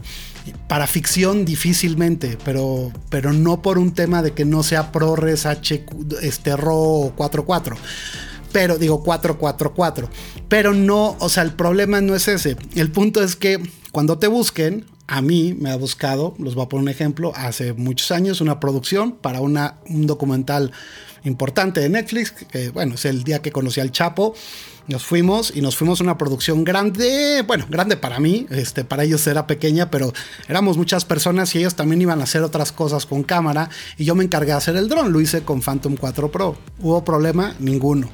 Para 0.67 0.87
ficción 0.87 1.45
difícilmente, 1.45 2.37
pero, 2.45 2.91
pero 3.09 3.33
no 3.33 3.61
por 3.61 3.77
un 3.77 3.93
tema 3.93 4.21
de 4.21 4.31
que 4.31 4.45
no 4.45 4.63
sea 4.63 4.91
ProRes 4.91 5.45
H, 5.45 5.85
este, 6.21 6.55
RAW 6.55 7.13
44 7.15 7.77
pero 8.51 8.79
digo 8.79 9.03
444. 9.03 10.09
Pero 10.47 10.73
no, 10.73 11.15
o 11.19 11.29
sea, 11.29 11.43
el 11.43 11.53
problema 11.53 12.01
no 12.01 12.15
es 12.15 12.27
ese. 12.27 12.57
El 12.73 12.91
punto 12.91 13.21
es 13.21 13.35
que 13.35 13.61
cuando 13.91 14.17
te 14.17 14.27
busquen, 14.27 14.85
a 15.09 15.23
mí 15.23 15.55
me 15.59 15.71
ha 15.71 15.75
buscado, 15.75 16.35
los 16.37 16.53
voy 16.53 16.65
a 16.65 16.69
poner 16.69 16.83
un 16.83 16.89
ejemplo, 16.89 17.33
hace 17.35 17.73
muchos 17.73 18.11
años 18.11 18.41
una 18.41 18.59
producción 18.59 19.13
para 19.13 19.41
una, 19.41 19.79
un 19.87 20.05
documental 20.05 20.71
importante 21.23 21.79
de 21.79 21.89
Netflix, 21.89 22.31
que 22.31 22.69
bueno, 22.69 22.93
es 22.93 23.05
el 23.05 23.23
día 23.23 23.41
que 23.41 23.51
conocí 23.51 23.79
al 23.79 23.91
Chapo. 23.91 24.35
Nos 24.87 25.03
fuimos 25.03 25.51
y 25.55 25.61
nos 25.61 25.75
fuimos 25.75 25.99
a 25.99 26.03
una 26.03 26.17
producción 26.17 26.63
grande, 26.63 27.43
bueno, 27.45 27.65
grande 27.69 27.97
para 27.97 28.19
mí, 28.19 28.45
este, 28.51 28.83
para 28.83 29.03
ellos 29.03 29.25
era 29.25 29.47
pequeña, 29.47 29.89
pero 29.89 30.13
éramos 30.47 30.77
muchas 30.77 31.05
personas 31.05 31.53
y 31.55 31.59
ellos 31.59 31.73
también 31.73 32.03
iban 32.03 32.21
a 32.21 32.25
hacer 32.25 32.43
otras 32.43 32.71
cosas 32.71 33.07
con 33.07 33.23
cámara 33.23 33.69
y 33.97 34.05
yo 34.05 34.13
me 34.13 34.23
encargué 34.23 34.51
de 34.51 34.57
hacer 34.57 34.75
el 34.75 34.89
dron, 34.89 35.11
lo 35.11 35.21
hice 35.21 35.41
con 35.41 35.61
Phantom 35.61 35.95
4 35.95 36.31
Pro. 36.31 36.55
¿Hubo 36.79 37.03
problema? 37.03 37.55
Ninguno. 37.59 38.09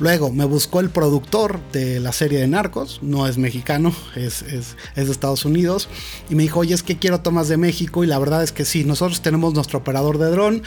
Luego 0.00 0.32
me 0.32 0.44
buscó 0.44 0.80
el 0.80 0.90
productor 0.90 1.60
de 1.72 2.00
la 2.00 2.12
serie 2.12 2.40
de 2.40 2.48
Narcos, 2.48 3.00
no 3.02 3.28
es 3.28 3.38
mexicano, 3.38 3.94
es, 4.16 4.44
de 4.96 5.02
Estados 5.02 5.44
Unidos, 5.44 5.88
y 6.28 6.34
me 6.34 6.42
dijo, 6.42 6.60
oye, 6.60 6.74
es 6.74 6.82
que 6.82 6.98
quiero 6.98 7.20
tomas 7.20 7.48
de 7.48 7.58
México, 7.58 8.02
y 8.02 8.06
la 8.06 8.18
verdad 8.18 8.42
es 8.42 8.50
que 8.50 8.64
sí, 8.64 8.84
nosotros 8.84 9.20
tenemos 9.20 9.54
nuestro 9.54 9.80
operador 9.80 10.18
de 10.18 10.30
dron, 10.30 10.62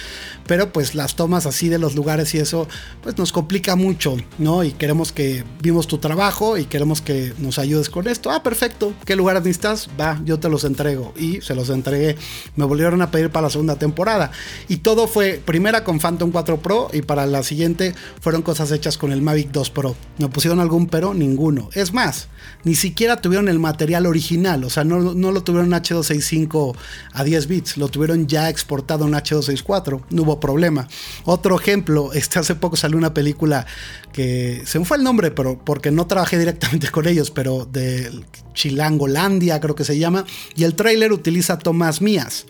pero 0.45 0.71
pues 0.71 0.95
las 0.95 1.15
tomas 1.15 1.45
así 1.45 1.67
de 1.67 1.79
los 1.79 1.95
lugares 1.95 2.33
y 2.35 2.37
eso, 2.37 2.67
pues 3.01 3.17
nos 3.17 3.31
complica 3.31 3.75
mucho, 3.75 4.17
¿no? 4.37 4.63
Y 4.63 4.71
queremos 4.71 5.11
que 5.11 5.43
vimos 5.61 5.87
tu 5.87 5.97
trabajo 5.97 6.57
y 6.57 6.65
queremos 6.65 7.01
que 7.01 7.33
nos 7.39 7.57
ayudes 7.57 7.89
con 7.89 8.07
esto. 8.07 8.29
Ah, 8.29 8.43
perfecto, 8.43 8.93
¿qué 9.05 9.15
lugares 9.15 9.43
necesitas? 9.43 9.89
Va, 9.99 10.21
yo 10.25 10.39
te 10.39 10.49
los 10.49 10.63
entrego. 10.63 11.13
Y 11.17 11.41
se 11.41 11.55
los 11.55 11.69
entregué. 11.69 12.17
Me 12.55 12.65
volvieron 12.65 13.01
a 13.01 13.09
pedir 13.09 13.29
para 13.29 13.47
la 13.47 13.49
segunda 13.49 13.77
temporada. 13.77 14.31
Y 14.67 14.77
todo 14.77 15.07
fue 15.07 15.41
primera 15.43 15.83
con 15.83 15.99
Phantom 15.99 16.31
4 16.31 16.57
Pro 16.61 16.89
y 16.93 17.01
para 17.01 17.25
la 17.25 17.43
siguiente 17.43 17.95
fueron 18.21 18.41
cosas 18.41 18.71
hechas 18.71 18.97
con 18.97 19.11
el 19.11 19.22
Mavic 19.23 19.51
2 19.51 19.69
Pro. 19.71 19.95
¿Me 20.17 20.27
pusieron 20.27 20.59
algún 20.59 20.87
pero? 20.87 21.13
Ninguno. 21.13 21.69
Es 21.73 21.93
más, 21.93 22.27
ni 22.63 22.75
siquiera 22.75 23.17
tuvieron 23.17 23.49
el 23.49 23.59
material 23.59 24.05
original. 24.05 24.63
O 24.63 24.69
sea, 24.69 24.83
no, 24.83 24.99
lo 24.99 25.43
tuvieron 25.43 25.71
H265 25.71 26.75
a 27.13 27.23
10 27.23 27.47
bits. 27.47 27.77
Lo 27.77 27.87
tuvieron 27.87 28.27
ya 28.27 28.49
exportado 28.49 29.07
en 29.07 29.13
H264. 29.13 30.03
No 30.09 30.21
hubo 30.23 30.39
problema. 30.39 30.87
Otro 31.25 31.59
ejemplo, 31.59 32.13
este 32.13 32.39
hace 32.39 32.55
poco 32.55 32.75
salió 32.75 32.97
una 32.97 33.13
película 33.13 33.65
que 34.11 34.61
se 34.65 34.79
me 34.79 34.85
fue 34.85 34.97
el 34.97 35.03
nombre, 35.03 35.31
pero 35.31 35.59
porque 35.63 35.91
no 35.91 36.07
trabajé 36.07 36.37
directamente 36.37 36.89
con 36.89 37.07
ellos, 37.07 37.31
pero 37.31 37.65
de 37.65 38.11
Chilangolandia 38.53 39.59
creo 39.59 39.75
que 39.75 39.83
se 39.83 39.97
llama. 39.97 40.25
Y 40.55 40.63
el 40.63 40.75
trailer 40.75 41.11
utiliza 41.11 41.57
tomas 41.57 42.01
mías. 42.01 42.45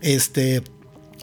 Este 0.00 0.62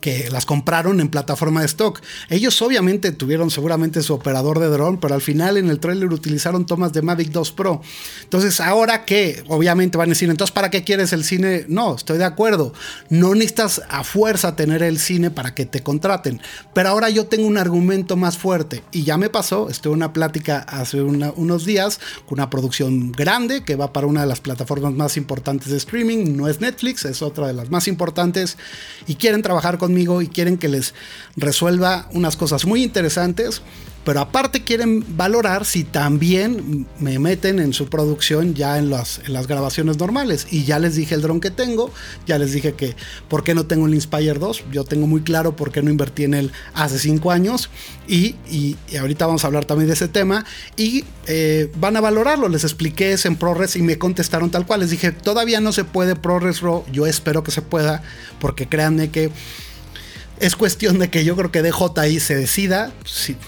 que 0.03 0.29
las 0.29 0.45
compraron 0.45 0.99
en 0.99 1.07
plataforma 1.07 1.61
de 1.61 1.65
stock. 1.65 2.01
Ellos 2.29 2.61
obviamente 2.61 3.13
tuvieron 3.13 3.49
seguramente 3.49 4.03
su 4.03 4.13
operador 4.13 4.59
de 4.59 4.67
dron, 4.67 4.99
pero 4.99 5.15
al 5.15 5.21
final 5.21 5.55
en 5.55 5.69
el 5.69 5.79
trailer 5.79 6.11
utilizaron 6.11 6.65
tomas 6.65 6.91
de 6.91 7.01
Mavic 7.01 7.29
2 7.29 7.53
Pro. 7.53 7.81
Entonces, 8.21 8.59
ahora 8.59 9.05
que 9.05 9.41
obviamente 9.47 9.97
van 9.97 10.09
a 10.09 10.11
decir, 10.11 10.29
entonces, 10.29 10.53
¿para 10.53 10.69
qué 10.69 10.83
quieres 10.83 11.13
el 11.13 11.23
cine? 11.23 11.63
No, 11.69 11.95
estoy 11.95 12.17
de 12.17 12.25
acuerdo. 12.25 12.73
No 13.07 13.33
necesitas 13.33 13.81
a 13.87 14.03
fuerza 14.03 14.57
tener 14.57 14.83
el 14.83 14.99
cine 14.99 15.31
para 15.31 15.55
que 15.55 15.65
te 15.65 15.83
contraten. 15.83 16.41
Pero 16.73 16.89
ahora 16.89 17.09
yo 17.09 17.27
tengo 17.27 17.47
un 17.47 17.57
argumento 17.57 18.17
más 18.17 18.37
fuerte 18.37 18.83
y 18.91 19.03
ya 19.03 19.17
me 19.17 19.29
pasó. 19.29 19.69
Estuve 19.69 19.93
en 19.93 19.99
una 19.99 20.11
plática 20.11 20.59
hace 20.59 21.01
unos 21.01 21.63
días 21.63 22.01
con 22.25 22.39
una 22.39 22.49
producción 22.49 23.13
grande 23.13 23.63
que 23.63 23.77
va 23.77 23.93
para 23.93 24.07
una 24.07 24.19
de 24.19 24.27
las 24.27 24.41
plataformas 24.41 24.91
más 24.91 25.15
importantes 25.15 25.69
de 25.69 25.77
streaming. 25.77 26.35
No 26.35 26.49
es 26.49 26.59
Netflix, 26.59 27.05
es 27.05 27.21
otra 27.21 27.47
de 27.47 27.53
las 27.53 27.69
más 27.69 27.87
importantes 27.87 28.57
y 29.07 29.15
quieren 29.15 29.41
trabajar 29.41 29.77
con 29.77 29.92
y 29.97 30.27
quieren 30.27 30.57
que 30.57 30.67
les 30.67 30.93
resuelva 31.35 32.07
unas 32.13 32.35
cosas 32.35 32.65
muy 32.65 32.83
interesantes, 32.83 33.61
pero 34.03 34.19
aparte 34.19 34.63
quieren 34.63 35.05
valorar 35.15 35.65
si 35.65 35.83
también 35.83 36.87
me 36.99 37.19
meten 37.19 37.59
en 37.59 37.73
su 37.73 37.87
producción 37.87 38.53
ya 38.53 38.77
en 38.77 38.89
las, 38.89 39.21
en 39.25 39.33
las 39.33 39.47
grabaciones 39.47 39.97
normales. 39.97 40.47
Y 40.51 40.65
ya 40.65 40.79
les 40.79 40.95
dije 40.95 41.15
el 41.15 41.21
dron 41.21 41.39
que 41.39 41.51
tengo, 41.51 41.91
ya 42.27 42.37
les 42.37 42.51
dije 42.51 42.73
que 42.73 42.95
por 43.29 43.43
qué 43.43 43.55
no 43.55 43.65
tengo 43.65 43.87
el 43.87 43.93
Inspire 43.93 44.33
2, 44.33 44.65
yo 44.71 44.83
tengo 44.83 45.07
muy 45.07 45.21
claro 45.21 45.55
por 45.55 45.71
qué 45.71 45.81
no 45.81 45.89
invertí 45.89 46.25
en 46.25 46.33
él 46.33 46.51
hace 46.73 46.99
5 46.99 47.31
años 47.31 47.69
y, 48.07 48.35
y, 48.49 48.77
ahorita 48.99 49.25
vamos 49.25 49.43
a 49.43 49.47
hablar 49.47 49.65
también 49.65 49.87
de 49.87 49.93
ese 49.93 50.07
tema 50.07 50.45
y 50.75 51.05
eh, 51.27 51.71
van 51.77 51.95
a 51.95 52.01
valorarlo, 52.01 52.49
les 52.49 52.63
expliqué 52.63 53.15
en 53.23 53.35
ProRes 53.35 53.75
y 53.75 53.81
me 53.81 53.97
contestaron 53.97 54.49
tal 54.49 54.65
cual, 54.65 54.81
les 54.81 54.89
dije 54.89 55.11
todavía 55.11 55.61
no 55.61 55.71
se 55.71 55.83
puede 55.83 56.15
ProRes 56.15 56.61
RAW, 56.61 56.83
yo 56.91 57.05
espero 57.05 57.43
que 57.43 57.51
se 57.51 57.61
pueda 57.61 58.03
porque 58.39 58.67
créanme 58.67 59.09
que 59.09 59.29
es 60.39 60.55
cuestión 60.55 60.99
de 60.99 61.09
que 61.09 61.23
yo 61.23 61.35
creo 61.35 61.51
que 61.51 61.61
DJI 61.61 62.19
se 62.19 62.35
decida, 62.35 62.91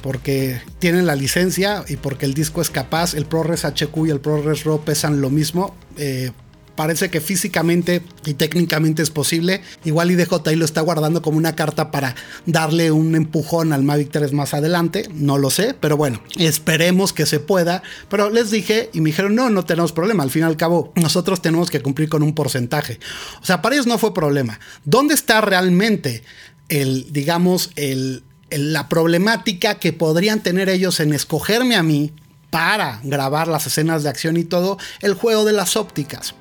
porque 0.01 0.61
tienen 0.79 1.05
la 1.05 1.15
licencia 1.15 1.83
y 1.87 1.97
porque 1.97 2.25
el 2.25 2.33
disco 2.33 2.61
es 2.61 2.69
capaz. 2.69 3.13
El 3.13 3.25
ProRes 3.25 3.65
HQ 3.65 4.07
y 4.07 4.09
el 4.09 4.19
ProRes 4.19 4.63
RAW 4.63 4.83
pesan 4.83 5.21
lo 5.21 5.29
mismo. 5.29 5.75
Eh, 5.97 6.31
parece 6.75 7.09
que 7.09 7.21
físicamente 7.21 8.01
y 8.25 8.35
técnicamente 8.35 9.01
es 9.01 9.09
posible. 9.09 9.61
Igual 9.83 10.11
y 10.11 10.15
DJI 10.15 10.55
lo 10.55 10.65
está 10.65 10.81
guardando 10.81 11.21
como 11.21 11.37
una 11.37 11.55
carta 11.55 11.91
para 11.91 12.15
darle 12.45 12.91
un 12.91 13.15
empujón 13.15 13.73
al 13.73 13.83
Mavic 13.83 14.11
3 14.11 14.33
más 14.33 14.53
adelante. 14.53 15.09
No 15.13 15.37
lo 15.37 15.49
sé, 15.49 15.75
pero 15.79 15.97
bueno, 15.97 16.21
esperemos 16.37 17.13
que 17.13 17.25
se 17.25 17.39
pueda. 17.39 17.81
Pero 18.09 18.29
les 18.29 18.51
dije 18.51 18.89
y 18.93 19.01
me 19.01 19.09
dijeron, 19.09 19.35
no, 19.35 19.49
no 19.49 19.65
tenemos 19.65 19.91
problema. 19.91 20.23
Al 20.23 20.31
fin 20.31 20.43
y 20.43 20.45
al 20.45 20.57
cabo, 20.57 20.93
nosotros 20.95 21.41
tenemos 21.41 21.69
que 21.69 21.81
cumplir 21.81 22.09
con 22.09 22.23
un 22.23 22.35
porcentaje. 22.35 22.99
O 23.41 23.45
sea, 23.45 23.61
para 23.61 23.75
ellos 23.75 23.87
no 23.87 23.97
fue 23.97 24.13
problema. 24.13 24.59
¿Dónde 24.83 25.13
está 25.13 25.41
realmente 25.41 26.23
el, 26.69 27.11
digamos, 27.11 27.71
el, 27.75 28.23
la 28.49 28.89
problemática 28.89 29.75
que 29.75 29.93
podrían 29.93 30.41
tener 30.41 30.69
ellos 30.69 30.99
en 30.99 31.13
escogerme 31.13 31.75
a 31.75 31.83
mí 31.83 32.13
para 32.49 33.01
grabar 33.03 33.49
las 33.49 33.67
escenas 33.67 34.03
de 34.03 34.09
acción 34.09 34.37
y 34.37 34.45
todo, 34.45 34.77
el 35.01 35.13
juego 35.13 35.43
de 35.43 35.51
las 35.51 35.75
ópticas. 35.75 36.35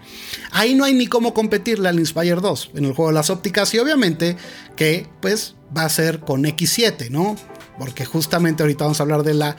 Ahí 0.53 0.75
no 0.75 0.85
hay 0.85 0.95
ni 0.95 1.09
cómo 1.09 1.35
competirle 1.35 1.89
al 1.89 1.99
Inspire 1.99 2.37
2 2.37 2.71
en 2.75 2.85
el 2.85 2.93
juego 2.93 3.11
de 3.11 3.15
las 3.15 3.31
ópticas 3.31 3.75
y 3.75 3.81
obviamente 3.81 4.37
que 4.77 5.09
pues 5.21 5.57
va 5.77 5.85
a 5.85 5.89
ser 5.89 6.21
con 6.21 6.45
X7, 6.45 7.11
¿no? 7.11 7.35
Porque 7.81 8.05
justamente 8.05 8.63
ahorita 8.63 8.85
vamos 8.85 9.01
a 9.01 9.03
hablar 9.03 9.25
de 9.25 9.35
la 9.35 9.57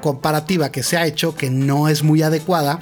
comparativa 0.00 0.72
que 0.72 0.82
se 0.82 0.96
ha 0.96 1.06
hecho 1.06 1.34
que 1.34 1.50
no 1.50 1.88
es 1.88 2.02
muy 2.02 2.22
adecuada 2.22 2.80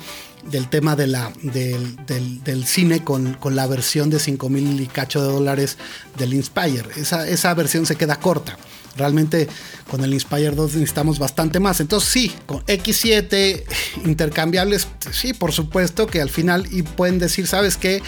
del 0.51 0.69
tema 0.69 0.97
de 0.97 1.07
la, 1.07 1.33
del, 1.43 2.65
cine 2.67 3.03
con, 3.05 3.37
la 3.51 3.67
versión 3.67 4.11
de 4.11 4.19
5 4.19 4.49
mil 4.49 4.81
y 4.81 4.87
cacho 4.87 5.23
de 5.23 5.33
dólares 5.33 5.77
del 6.17 6.35
Inspire. 6.35 6.89
Esa, 6.97 7.29
esa 7.29 7.55
versión 7.55 7.87
se 7.87 7.97
queda 7.97 8.21
corta. 8.21 8.57
Realmente 8.97 9.49
con 9.91 10.03
el 10.03 10.13
Inspire 10.13 10.51
2 10.51 10.75
necesitamos 10.75 11.19
bastante 11.19 11.61
más. 11.61 11.81
Entonces 11.81 12.09
sí, 12.09 12.33
con 12.47 12.61
X7 12.67 13.65
intercambiables, 14.05 14.89
sí, 15.13 15.33
por 15.33 15.53
supuesto 15.53 16.07
que 16.07 16.21
al 16.21 16.31
final 16.31 16.67
y 16.71 16.83
pueden 16.83 17.19
decir, 17.19 17.47
¿sabes 17.47 17.77
qué? 17.77 18.03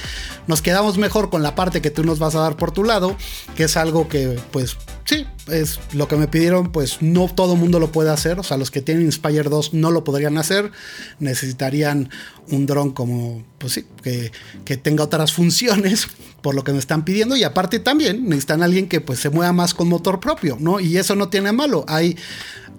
Nos 0.47 0.63
quedamos 0.63 0.99
mejor 0.99 1.31
con 1.31 1.43
la 1.43 1.55
parte 1.55 1.81
que 1.81 1.91
tú 1.91 2.05
nos 2.05 2.19
vas 2.19 2.35
a 2.35 2.41
dar 2.41 2.57
por 2.57 2.73
tu 2.73 2.85
lado, 2.85 3.17
que 3.57 3.65
es 3.65 3.77
algo 3.77 4.09
que 4.09 4.39
pues 4.51 4.77
sí, 5.05 5.27
es 5.47 5.81
lo 5.93 6.07
que 6.09 6.17
me 6.17 6.29
pidieron, 6.29 6.71
pues 6.71 7.01
no 7.01 7.29
todo 7.29 7.55
el 7.55 7.61
mundo 7.61 7.81
lo 7.81 7.91
puede 7.91 8.11
hacer. 8.11 8.39
O 8.39 8.43
sea, 8.43 8.57
los 8.57 8.71
que 8.71 8.83
tienen 8.83 9.07
Inspire 9.07 9.45
2 9.45 9.75
no 9.75 9.91
lo 9.91 10.05
podrían 10.05 10.37
hacer. 10.39 10.71
Necesitarían 11.19 12.11
un 12.51 12.67
dron 12.67 12.93
como, 12.93 13.45
pues 13.59 13.73
sí, 13.75 13.87
que, 14.03 14.33
que 14.65 14.77
tenga 14.77 15.05
otras 15.05 15.33
funciones 15.33 16.09
por 16.43 16.55
lo 16.55 16.65
que 16.65 16.73
me 16.73 16.79
están 16.79 17.05
pidiendo 17.05 17.37
y 17.37 17.45
aparte 17.45 17.79
también 17.79 18.25
necesitan 18.29 18.63
alguien 18.63 18.89
que 18.89 19.01
pues 19.01 19.19
se 19.19 19.31
mueva 19.31 19.53
más 19.53 19.75
con 19.75 19.89
motor 19.89 20.21
propio, 20.21 20.57
¿no? 20.61 20.81
Y 20.81 20.97
eso 20.97 21.15
no 21.15 21.29
tiene 21.29 21.53
Hay 21.89 22.17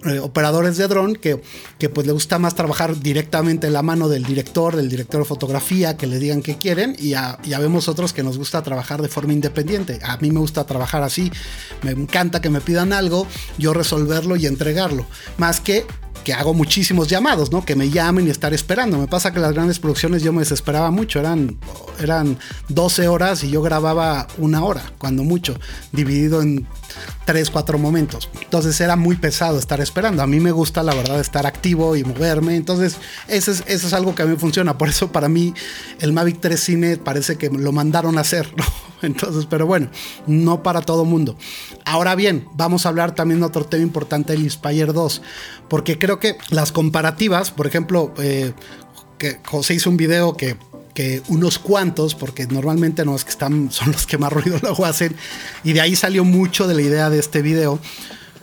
eh, 0.06 0.20
operadores 0.20 0.78
de 0.78 0.88
dron 0.88 1.14
que, 1.14 1.42
que 1.78 1.90
pues 1.90 2.08
le 2.08 2.14
gusta 2.14 2.40
más 2.40 2.56
trabajar 2.56 2.98
directamente 3.02 3.68
en 3.68 3.74
la 3.74 3.82
mano 3.82 4.08
del 4.08 4.24
director, 4.24 4.78
del 4.78 4.88
director 4.88 5.22
de 5.22 5.26
fotografía, 5.26 5.98
que 5.98 6.08
le 6.08 6.20
digan 6.20 6.42
qué 6.42 6.58
quieren 6.58 6.96
y 6.98 7.10
ya, 7.10 7.38
ya 7.44 7.60
vemos 7.60 7.90
otros 7.90 8.14
que 8.14 8.24
nos 8.24 8.38
gusta 8.38 8.64
trabajar 8.64 9.02
de 9.02 9.10
forma 9.10 9.34
independiente. 9.34 10.00
A 10.04 10.16
mí 10.18 10.32
me 10.32 10.40
gusta 10.40 10.66
trabajar 10.66 11.04
así, 11.04 11.30
me 11.82 11.92
encanta 11.92 12.40
que 12.40 12.50
me 12.50 12.62
pidan 12.62 12.94
algo, 12.94 13.28
yo 13.58 13.74
resolverlo 13.74 14.38
y 14.38 14.46
entregarlo, 14.46 15.06
más 15.38 15.60
que 15.60 15.86
que 16.24 16.34
hago 16.34 16.54
muchísimos 16.54 17.08
llamados, 17.08 17.52
¿no? 17.52 17.64
Que 17.64 17.76
me 17.76 17.90
llamen 17.90 18.28
y 18.28 18.30
estar 18.30 18.54
esperando. 18.54 18.98
Me 18.98 19.08
pasa 19.08 19.32
que 19.32 19.40
las 19.40 19.54
grandes 19.54 19.80
producciones 19.80 20.22
yo 20.22 20.34
me 20.34 20.40
desesperaba 20.40 20.92
mucho, 20.92 21.20
eran, 21.20 21.58
eran 22.00 22.38
12 22.68 23.08
horas 23.08 23.44
y 23.44 23.50
yo 23.50 23.62
grababa 23.62 24.28
una 24.38 24.64
hora, 24.64 24.84
cuando 24.98 25.24
mucho, 25.24 25.58
dividido 25.94 26.42
en 26.42 26.68
3, 27.26 27.50
4 27.50 27.78
momentos. 27.78 28.30
Entonces 28.42 28.80
era 28.82 28.96
muy 28.96 29.16
pesado 29.16 29.60
estar 29.60 29.82
esperando. 29.82 30.24
A 30.24 30.28
mí 30.28 30.40
me 30.40 30.52
gusta 30.52 30.84
la 30.84 30.94
verdad 30.94 31.20
estar 31.20 31.46
activo 31.46 31.96
y 31.96 32.04
moverme. 32.04 32.56
Entonces 32.56 32.98
eso 33.28 33.52
es, 33.52 33.64
eso 33.68 33.88
es 33.88 33.94
algo 33.94 34.16
que 34.16 34.24
a 34.24 34.26
mí 34.26 34.36
funciona. 34.38 34.78
Por 34.78 34.90
eso 34.90 35.12
para 35.12 35.30
mí 35.30 35.54
el 36.00 36.14
Mavic 36.14 36.40
3 36.40 36.60
Cine 36.60 36.98
parece 36.98 37.38
que 37.38 37.50
lo 37.50 37.72
mandaron 37.72 38.18
a 38.18 38.22
hacer. 38.22 38.54
Entonces, 39.02 39.46
pero 39.46 39.66
bueno, 39.66 39.90
no 40.28 40.64
para 40.64 40.82
todo 40.82 41.06
mundo. 41.06 41.38
Ahora 41.86 42.16
bien, 42.16 42.48
vamos 42.54 42.86
a 42.86 42.90
hablar 42.90 43.16
también 43.16 43.40
de 43.40 43.46
otro 43.46 43.66
tema 43.66 43.84
importante 43.84 44.34
del 44.34 44.44
Inspire 44.44 44.92
2. 44.92 45.22
Porque 45.70 45.98
creo 45.98 46.20
que 46.20 46.38
las 46.50 46.72
comparativas, 46.72 47.52
por 47.52 47.68
ejemplo, 47.68 48.14
eh, 48.18 48.54
que 49.18 49.40
José 49.46 49.76
hizo 49.76 49.90
un 49.90 49.98
video 49.98 50.36
que 50.36 50.58
unos 51.28 51.60
cuantos, 51.60 52.16
porque 52.16 52.48
normalmente 52.48 53.06
no 53.06 53.16
es 53.16 53.24
que 53.24 53.32
están, 53.32 53.72
son 53.72 53.92
los 53.92 54.06
que 54.06 54.18
más 54.18 54.32
ruido 54.32 54.60
luego 54.62 54.86
hacen, 54.86 55.16
y 55.64 55.74
de 55.74 55.82
ahí 55.82 55.96
salió 55.96 56.24
mucho 56.24 56.68
de 56.68 56.76
la 56.76 56.82
idea 56.82 57.10
de 57.10 57.20
este 57.20 57.42
video. 57.42 57.80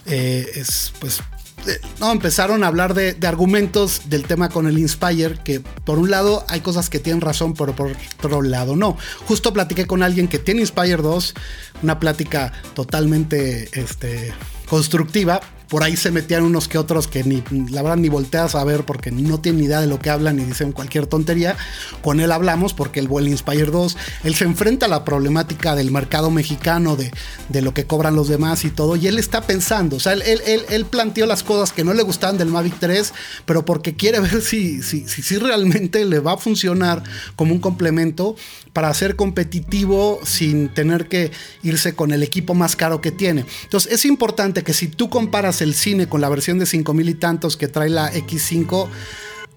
Eh, 0.06 0.46
es 0.54 0.92
pues 1.00 1.20
eh, 1.66 1.80
no, 1.98 2.12
empezaron 2.12 2.62
a 2.62 2.68
hablar 2.68 2.94
de, 2.94 3.16
argumentos 3.26 4.02
del 4.08 4.24
tema 4.24 4.48
con 4.48 4.66
el 4.66 4.78
Inspire, 4.78 5.38
que 5.42 5.60
por 5.60 5.98
un 5.98 6.10
lado 6.10 6.44
hay 6.48 6.60
cosas 6.60 6.88
que 6.90 7.00
tienen 7.00 7.20
razón, 7.20 7.54
pero 7.54 7.74
por 7.74 7.96
otro 8.18 8.42
lado 8.42 8.76
no. 8.76 8.96
Justo 9.26 9.52
platiqué 9.52 9.86
con 9.86 10.02
alguien 10.02 10.28
que 10.28 10.38
tiene 10.38 10.60
Inspire 10.60 10.96
2, 10.96 11.34
una 11.82 11.98
plática 11.98 12.52
totalmente 12.74 13.68
este, 13.72 14.32
constructiva, 14.68 15.40
por 15.68 15.82
ahí 15.82 15.96
se 15.96 16.10
metían 16.10 16.42
unos 16.42 16.68
que 16.68 16.78
otros 16.78 17.08
que 17.08 17.24
ni 17.24 17.42
la 17.70 17.82
verdad 17.82 17.96
ni 17.96 18.08
volteas 18.08 18.54
a 18.54 18.64
ver 18.64 18.84
porque 18.84 19.10
no 19.10 19.40
tienen 19.40 19.64
idea 19.64 19.80
de 19.80 19.86
lo 19.86 19.98
que 19.98 20.10
hablan 20.10 20.38
y 20.38 20.44
dicen 20.44 20.72
cualquier 20.72 21.06
tontería. 21.06 21.56
Con 22.02 22.20
él 22.20 22.32
hablamos 22.32 22.74
porque 22.74 23.00
el 23.00 23.08
Well 23.08 23.28
Inspire 23.28 23.66
2, 23.66 23.96
él 24.24 24.34
se 24.34 24.44
enfrenta 24.44 24.86
a 24.86 24.88
la 24.88 25.04
problemática 25.04 25.74
del 25.74 25.90
mercado 25.90 26.30
mexicano, 26.30 26.96
de, 26.96 27.10
de 27.48 27.62
lo 27.62 27.74
que 27.74 27.86
cobran 27.86 28.14
los 28.14 28.28
demás 28.28 28.64
y 28.64 28.70
todo, 28.70 28.96
y 28.96 29.06
él 29.06 29.18
está 29.18 29.42
pensando, 29.42 29.96
o 29.96 30.00
sea, 30.00 30.12
él, 30.12 30.22
él, 30.22 30.62
él, 30.68 30.86
planteó 30.86 31.26
las 31.26 31.42
cosas 31.42 31.72
que 31.72 31.84
no 31.84 31.92
le 31.94 32.02
gustaban 32.02 32.38
del 32.38 32.48
Mavic 32.48 32.78
3, 32.78 33.12
pero 33.44 33.64
porque 33.64 33.94
quiere 33.94 34.20
ver 34.20 34.42
si, 34.42 34.82
si, 34.82 35.06
si 35.06 35.36
realmente 35.36 36.04
le 36.04 36.20
va 36.20 36.34
a 36.34 36.36
funcionar 36.36 37.02
como 37.34 37.52
un 37.52 37.60
complemento 37.60 38.36
para 38.76 38.92
ser 38.92 39.16
competitivo 39.16 40.20
sin 40.22 40.68
tener 40.68 41.08
que 41.08 41.32
irse 41.62 41.94
con 41.94 42.12
el 42.12 42.22
equipo 42.22 42.52
más 42.52 42.76
caro 42.76 43.00
que 43.00 43.10
tiene. 43.10 43.46
Entonces 43.62 43.90
es 43.90 44.04
importante 44.04 44.62
que 44.64 44.74
si 44.74 44.88
tú 44.88 45.08
comparas 45.08 45.62
el 45.62 45.72
cine 45.72 46.10
con 46.10 46.20
la 46.20 46.28
versión 46.28 46.58
de 46.58 46.66
5000 46.66 47.08
y 47.08 47.14
tantos 47.14 47.56
que 47.56 47.68
trae 47.68 47.88
la 47.88 48.12
X5, 48.12 48.86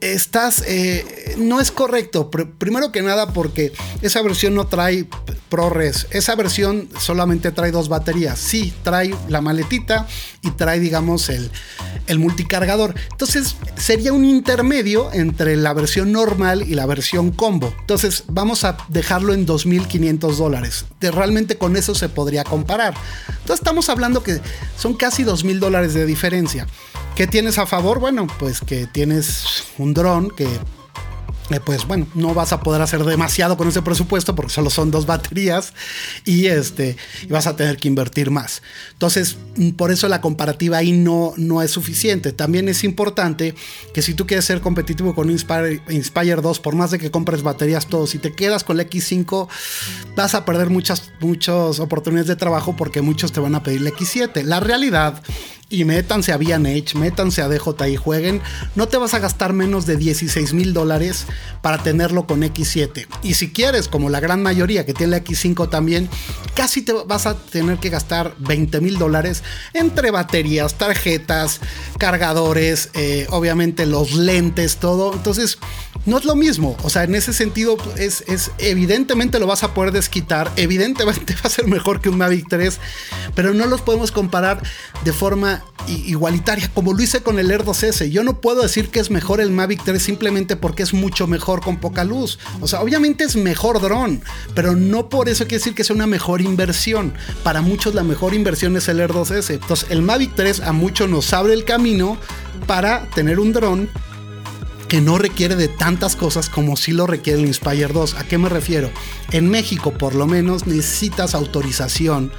estás, 0.01 0.63
eh, 0.67 1.35
no 1.37 1.59
es 1.59 1.71
correcto. 1.71 2.29
primero 2.29 2.91
que 2.91 3.01
nada 3.01 3.33
porque 3.33 3.73
esa 4.01 4.21
versión 4.21 4.55
no 4.55 4.67
trae 4.67 5.07
ProRes. 5.49 6.07
Esa 6.11 6.35
versión 6.35 6.89
solamente 6.99 7.51
trae 7.51 7.71
dos 7.71 7.89
baterías. 7.89 8.39
Sí, 8.39 8.73
trae 8.83 9.13
la 9.27 9.41
maletita 9.41 10.07
y 10.41 10.51
trae, 10.51 10.79
digamos, 10.79 11.29
el, 11.29 11.51
el 12.07 12.19
multicargador. 12.19 12.95
Entonces 13.11 13.55
sería 13.75 14.13
un 14.13 14.25
intermedio 14.25 15.11
entre 15.13 15.55
la 15.57 15.73
versión 15.73 16.11
normal 16.11 16.63
y 16.67 16.75
la 16.75 16.85
versión 16.85 17.31
combo. 17.31 17.73
Entonces 17.79 18.23
vamos 18.27 18.63
a 18.63 18.77
dejarlo 18.89 19.33
en 19.33 19.45
2.500 19.45 20.35
dólares. 20.35 20.85
Realmente 21.01 21.57
con 21.57 21.75
eso 21.75 21.95
se 21.95 22.09
podría 22.09 22.43
comparar. 22.43 22.93
Entonces 23.27 23.55
estamos 23.55 23.89
hablando 23.89 24.23
que 24.23 24.39
son 24.77 24.93
casi 24.93 25.23
2.000 25.23 25.59
dólares 25.59 25.93
de 25.93 26.05
diferencia. 26.05 26.67
¿Qué 27.19 27.27
tienes 27.27 27.57
a 27.57 27.65
favor? 27.65 27.99
Bueno, 27.99 28.27
pues 28.39 28.61
que 28.61 28.87
tienes 28.87 29.65
un 29.77 29.93
dron 29.93 30.31
que 30.31 30.45
eh, 30.45 31.59
pues 31.59 31.85
bueno, 31.85 32.07
no 32.15 32.33
vas 32.33 32.53
a 32.53 32.61
poder 32.61 32.81
hacer 32.81 33.03
demasiado 33.03 33.57
con 33.57 33.67
ese 33.67 33.81
presupuesto 33.81 34.35
porque 34.35 34.53
solo 34.53 34.69
son 34.69 34.89
dos 34.89 35.05
baterías 35.05 35.73
y, 36.23 36.45
este, 36.45 36.95
vas 37.29 37.45
a 37.45 37.57
tener 37.57 37.75
que 37.75 37.89
invertir 37.89 38.31
más. 38.31 38.61
Entonces, 38.93 39.35
mm, 39.57 39.71
por 39.71 39.91
eso 39.91 40.07
la 40.07 40.21
comparativa 40.21 40.77
ahí 40.77 40.93
no, 40.93 41.33
no 41.35 41.61
es 41.61 41.71
suficiente. 41.71 42.31
También 42.31 42.69
es 42.69 42.85
importante 42.85 43.53
que 43.93 44.01
si 44.01 44.13
tú 44.13 44.25
quieres 44.25 44.45
ser 44.45 44.61
competitivo 44.61 45.13
con 45.13 45.29
Inspire, 45.29 45.81
Inspire 45.89 46.35
2, 46.35 46.59
por 46.61 46.75
más 46.75 46.91
de 46.91 46.99
que 46.99 47.11
compres 47.11 47.43
baterías 47.43 47.87
todos, 47.87 48.11
si 48.11 48.19
te 48.19 48.31
quedas 48.31 48.63
con 48.63 48.77
la 48.77 48.83
X5, 48.83 49.49
vas 50.15 50.35
a 50.35 50.45
perder 50.45 50.69
muchas, 50.69 51.11
muchas 51.19 51.81
oportunidades 51.81 52.27
de 52.27 52.37
trabajo 52.37 52.77
porque 52.77 53.01
muchos 53.01 53.33
te 53.33 53.41
van 53.41 53.55
a 53.55 53.61
pedir 53.61 53.81
la 53.81 53.89
X7. 53.89 54.43
La 54.43 54.61
realidad 54.61 55.21
y 55.69 55.85
métanse 55.85 56.31
a 56.31 56.37
VNH, 56.37 56.95
métanse 56.95 57.41
a 57.41 57.47
DJI, 57.47 57.95
jueguen, 57.95 58.41
no 58.75 58.87
te 58.87 58.97
vas 58.97 59.13
a 59.13 59.19
gastar 59.19 59.53
menos 59.53 59.85
de 59.85 59.97
16 59.97 60.53
mil 60.53 60.73
dólares 60.73 61.27
para 61.61 61.83
tenerlo 61.83 62.25
con 62.25 62.41
X7. 62.41 63.07
Y 63.21 63.35
si 63.35 63.51
quieres, 63.51 63.87
como 63.87 64.09
la 64.09 64.19
gran 64.19 64.41
mayoría 64.41 64.85
que 64.85 64.93
tiene 64.93 65.11
la 65.11 65.23
X5 65.23 65.69
también, 65.69 66.09
casi 66.55 66.81
te 66.81 66.93
vas 66.93 67.27
a 67.27 67.35
tener 67.35 67.77
que 67.77 67.89
gastar 67.89 68.33
20 68.39 68.81
mil 68.81 68.97
dólares 68.97 69.43
entre 69.73 70.09
baterías, 70.09 70.75
tarjetas, 70.75 71.59
cargadores, 71.99 72.89
eh, 72.95 73.27
obviamente 73.29 73.85
los 73.85 74.13
lentes, 74.13 74.77
todo. 74.77 75.13
Entonces, 75.13 75.59
no 76.05 76.17
es 76.17 76.25
lo 76.25 76.35
mismo. 76.35 76.77
O 76.83 76.89
sea, 76.89 77.03
en 77.03 77.13
ese 77.13 77.33
sentido, 77.33 77.77
es, 77.97 78.23
es 78.27 78.51
evidentemente 78.57 79.39
lo 79.39 79.47
vas 79.47 79.63
a 79.63 79.73
poder 79.73 79.91
desquitar, 79.91 80.51
evidentemente 80.55 81.33
va 81.35 81.41
a 81.43 81.49
ser 81.49 81.67
mejor 81.67 82.01
que 82.01 82.09
un 82.09 82.17
Mavic 82.17 82.47
3, 82.49 82.79
pero 83.35 83.53
no 83.53 83.67
los 83.67 83.81
podemos 83.81 84.11
comparar 84.11 84.63
de 85.03 85.13
forma 85.13 85.58
igualitaria, 85.87 86.69
como 86.73 86.93
lo 86.93 87.01
hice 87.01 87.21
con 87.21 87.39
el 87.39 87.51
Air 87.51 87.63
2S. 87.63 88.09
Yo 88.09 88.23
no 88.23 88.41
puedo 88.41 88.61
decir 88.61 88.89
que 88.89 88.99
es 88.99 89.09
mejor 89.09 89.41
el 89.41 89.51
Mavic 89.51 89.83
3 89.83 90.01
simplemente 90.01 90.55
porque 90.55 90.83
es 90.83 90.93
mucho 90.93 91.27
mejor 91.27 91.61
con 91.61 91.77
poca 91.77 92.03
luz. 92.03 92.39
O 92.61 92.67
sea, 92.67 92.81
obviamente 92.81 93.23
es 93.23 93.35
mejor 93.35 93.81
dron, 93.81 94.21
pero 94.55 94.75
no 94.75 95.09
por 95.09 95.29
eso 95.29 95.45
quiere 95.45 95.59
decir 95.59 95.75
que 95.75 95.83
sea 95.83 95.95
una 95.95 96.07
mejor 96.07 96.41
inversión. 96.41 97.13
Para 97.43 97.61
muchos 97.61 97.95
la 97.95 98.03
mejor 98.03 98.33
inversión 98.33 98.75
es 98.77 98.87
el 98.87 98.99
Air 98.99 99.13
2S. 99.13 99.53
Entonces, 99.53 99.89
el 99.89 100.01
Mavic 100.01 100.35
3 100.35 100.61
a 100.61 100.73
muchos 100.73 101.09
nos 101.09 101.33
abre 101.33 101.53
el 101.53 101.65
camino 101.65 102.17
para 102.67 103.05
tener 103.09 103.39
un 103.39 103.53
dron 103.53 103.89
que 104.87 105.01
no 105.01 105.19
requiere 105.19 105.55
de 105.55 105.67
tantas 105.67 106.15
cosas 106.15 106.49
como 106.49 106.75
si 106.75 106.91
lo 106.91 107.05
requiere 107.05 107.39
el 107.39 107.45
Inspire 107.45 107.93
2. 107.93 108.15
¿A 108.15 108.23
qué 108.23 108.37
me 108.39 108.49
refiero? 108.49 108.89
En 109.31 109.47
México, 109.47 109.93
por 109.93 110.15
lo 110.15 110.25
menos, 110.25 110.65
necesitas 110.65 111.35
autorización 111.35 112.31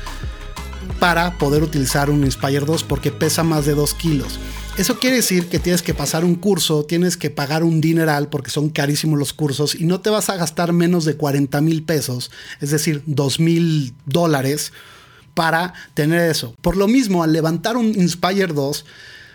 para 1.00 1.38
poder 1.38 1.62
utilizar 1.62 2.10
un 2.10 2.24
Inspire 2.24 2.60
2 2.60 2.84
porque 2.84 3.10
pesa 3.10 3.42
más 3.42 3.64
de 3.64 3.74
2 3.74 3.94
kilos. 3.94 4.38
Eso 4.76 4.98
quiere 4.98 5.16
decir 5.16 5.48
que 5.48 5.58
tienes 5.58 5.82
que 5.82 5.94
pasar 5.94 6.24
un 6.24 6.36
curso, 6.36 6.84
tienes 6.84 7.16
que 7.16 7.30
pagar 7.30 7.64
un 7.64 7.80
dineral 7.80 8.28
porque 8.28 8.50
son 8.50 8.68
carísimos 8.68 9.18
los 9.18 9.32
cursos 9.32 9.74
y 9.74 9.84
no 9.84 10.00
te 10.00 10.10
vas 10.10 10.28
a 10.28 10.36
gastar 10.36 10.72
menos 10.72 11.04
de 11.04 11.16
40 11.16 11.60
mil 11.62 11.82
pesos, 11.82 12.30
es 12.60 12.70
decir, 12.70 13.02
2 13.06 13.40
mil 13.40 13.94
dólares 14.04 14.72
para 15.34 15.74
tener 15.94 16.30
eso. 16.30 16.54
Por 16.60 16.76
lo 16.76 16.86
mismo, 16.86 17.22
al 17.22 17.32
levantar 17.32 17.76
un 17.76 17.86
Inspire 17.86 18.48
2, 18.48 18.84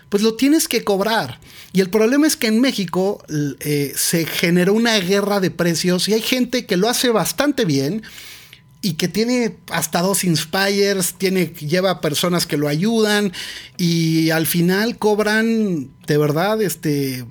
pues 0.08 0.22
lo 0.22 0.34
tienes 0.34 0.68
que 0.68 0.84
cobrar. 0.84 1.40
Y 1.72 1.80
el 1.80 1.90
problema 1.90 2.26
es 2.26 2.36
que 2.36 2.46
en 2.46 2.60
México 2.60 3.24
eh, 3.60 3.92
se 3.96 4.24
generó 4.24 4.72
una 4.72 4.96
guerra 4.98 5.40
de 5.40 5.50
precios 5.50 6.08
y 6.08 6.14
hay 6.14 6.22
gente 6.22 6.64
que 6.64 6.76
lo 6.76 6.88
hace 6.88 7.10
bastante 7.10 7.64
bien 7.64 8.02
y 8.86 8.92
que 8.92 9.08
tiene 9.08 9.56
hasta 9.70 10.00
dos 10.00 10.22
inspires, 10.22 11.14
tiene, 11.18 11.46
lleva 11.46 12.00
personas 12.00 12.46
que 12.46 12.56
lo 12.56 12.68
ayudan 12.68 13.32
y 13.76 14.30
al 14.30 14.46
final 14.46 14.96
cobran 14.96 15.90
de 16.06 16.16
verdad 16.16 16.62
este 16.62 17.24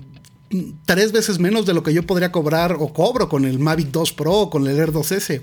tres 0.84 1.12
veces 1.12 1.38
menos 1.38 1.64
de 1.64 1.72
lo 1.72 1.82
que 1.82 1.94
yo 1.94 2.04
podría 2.04 2.30
cobrar 2.30 2.76
o 2.78 2.92
cobro 2.92 3.30
con 3.30 3.46
el 3.46 3.58
Mavic 3.58 3.88
2 3.88 4.12
Pro 4.12 4.32
o 4.32 4.50
con 4.50 4.66
el 4.66 4.78
Air 4.78 4.92
2S, 4.92 5.40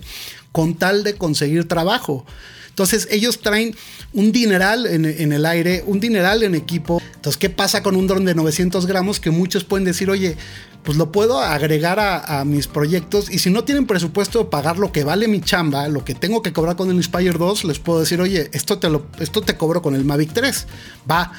con 0.52 0.76
tal 0.76 1.04
de 1.04 1.15
conseguir 1.15 1.67
trabajo. 1.67 2.26
Entonces 2.73 3.07
ellos 3.12 3.39
traen 3.39 3.75
un 4.13 4.31
dineral 4.31 4.88
en, 4.88 5.31
el 5.31 5.45
aire, 5.45 5.83
un 5.86 5.99
dineral 5.99 6.41
en 6.41 6.55
equipo. 6.55 6.99
Entonces, 7.13 7.38
¿qué 7.38 7.51
pasa 7.51 7.83
con 7.83 7.95
un 7.95 8.07
dron 8.07 8.25
de 8.25 8.33
900 8.33 8.88
gramos? 8.88 9.19
Que 9.19 9.29
muchos 9.29 9.63
pueden 9.63 9.86
decir, 9.86 10.09
oye, 10.09 10.36
pues 10.83 10.97
lo 10.97 11.12
puedo 11.12 11.39
agregar 11.39 11.99
a, 11.99 12.43
mis 12.45 12.67
proyectos 12.67 13.29
y 13.29 13.38
si 13.38 13.51
no 13.51 13.63
tienen 13.63 13.86
presupuesto 13.86 14.39
de 14.39 14.45
pagar 14.45 14.79
lo 14.79 14.91
que 14.91 15.03
vale 15.03 15.27
mi 15.27 15.39
chamba, 15.39 15.88
lo 15.88 16.03
que 16.03 16.15
tengo 16.15 16.41
que 16.41 16.51
cobrar 16.51 16.75
con 16.75 16.89
el 16.89 16.95
Inspire 16.95 17.38
2, 17.38 17.65
les 17.65 17.77
puedo 17.77 17.99
decir, 17.99 18.19
oye, 18.19 18.49
esto 18.53 18.79
te, 18.79 18.89
esto 19.19 19.41
te 19.41 19.55
cobro 19.55 19.83
con 19.83 19.93
el 19.93 20.03
Mavic 20.03 20.33
3. 20.33 20.65
Va. 21.09 21.31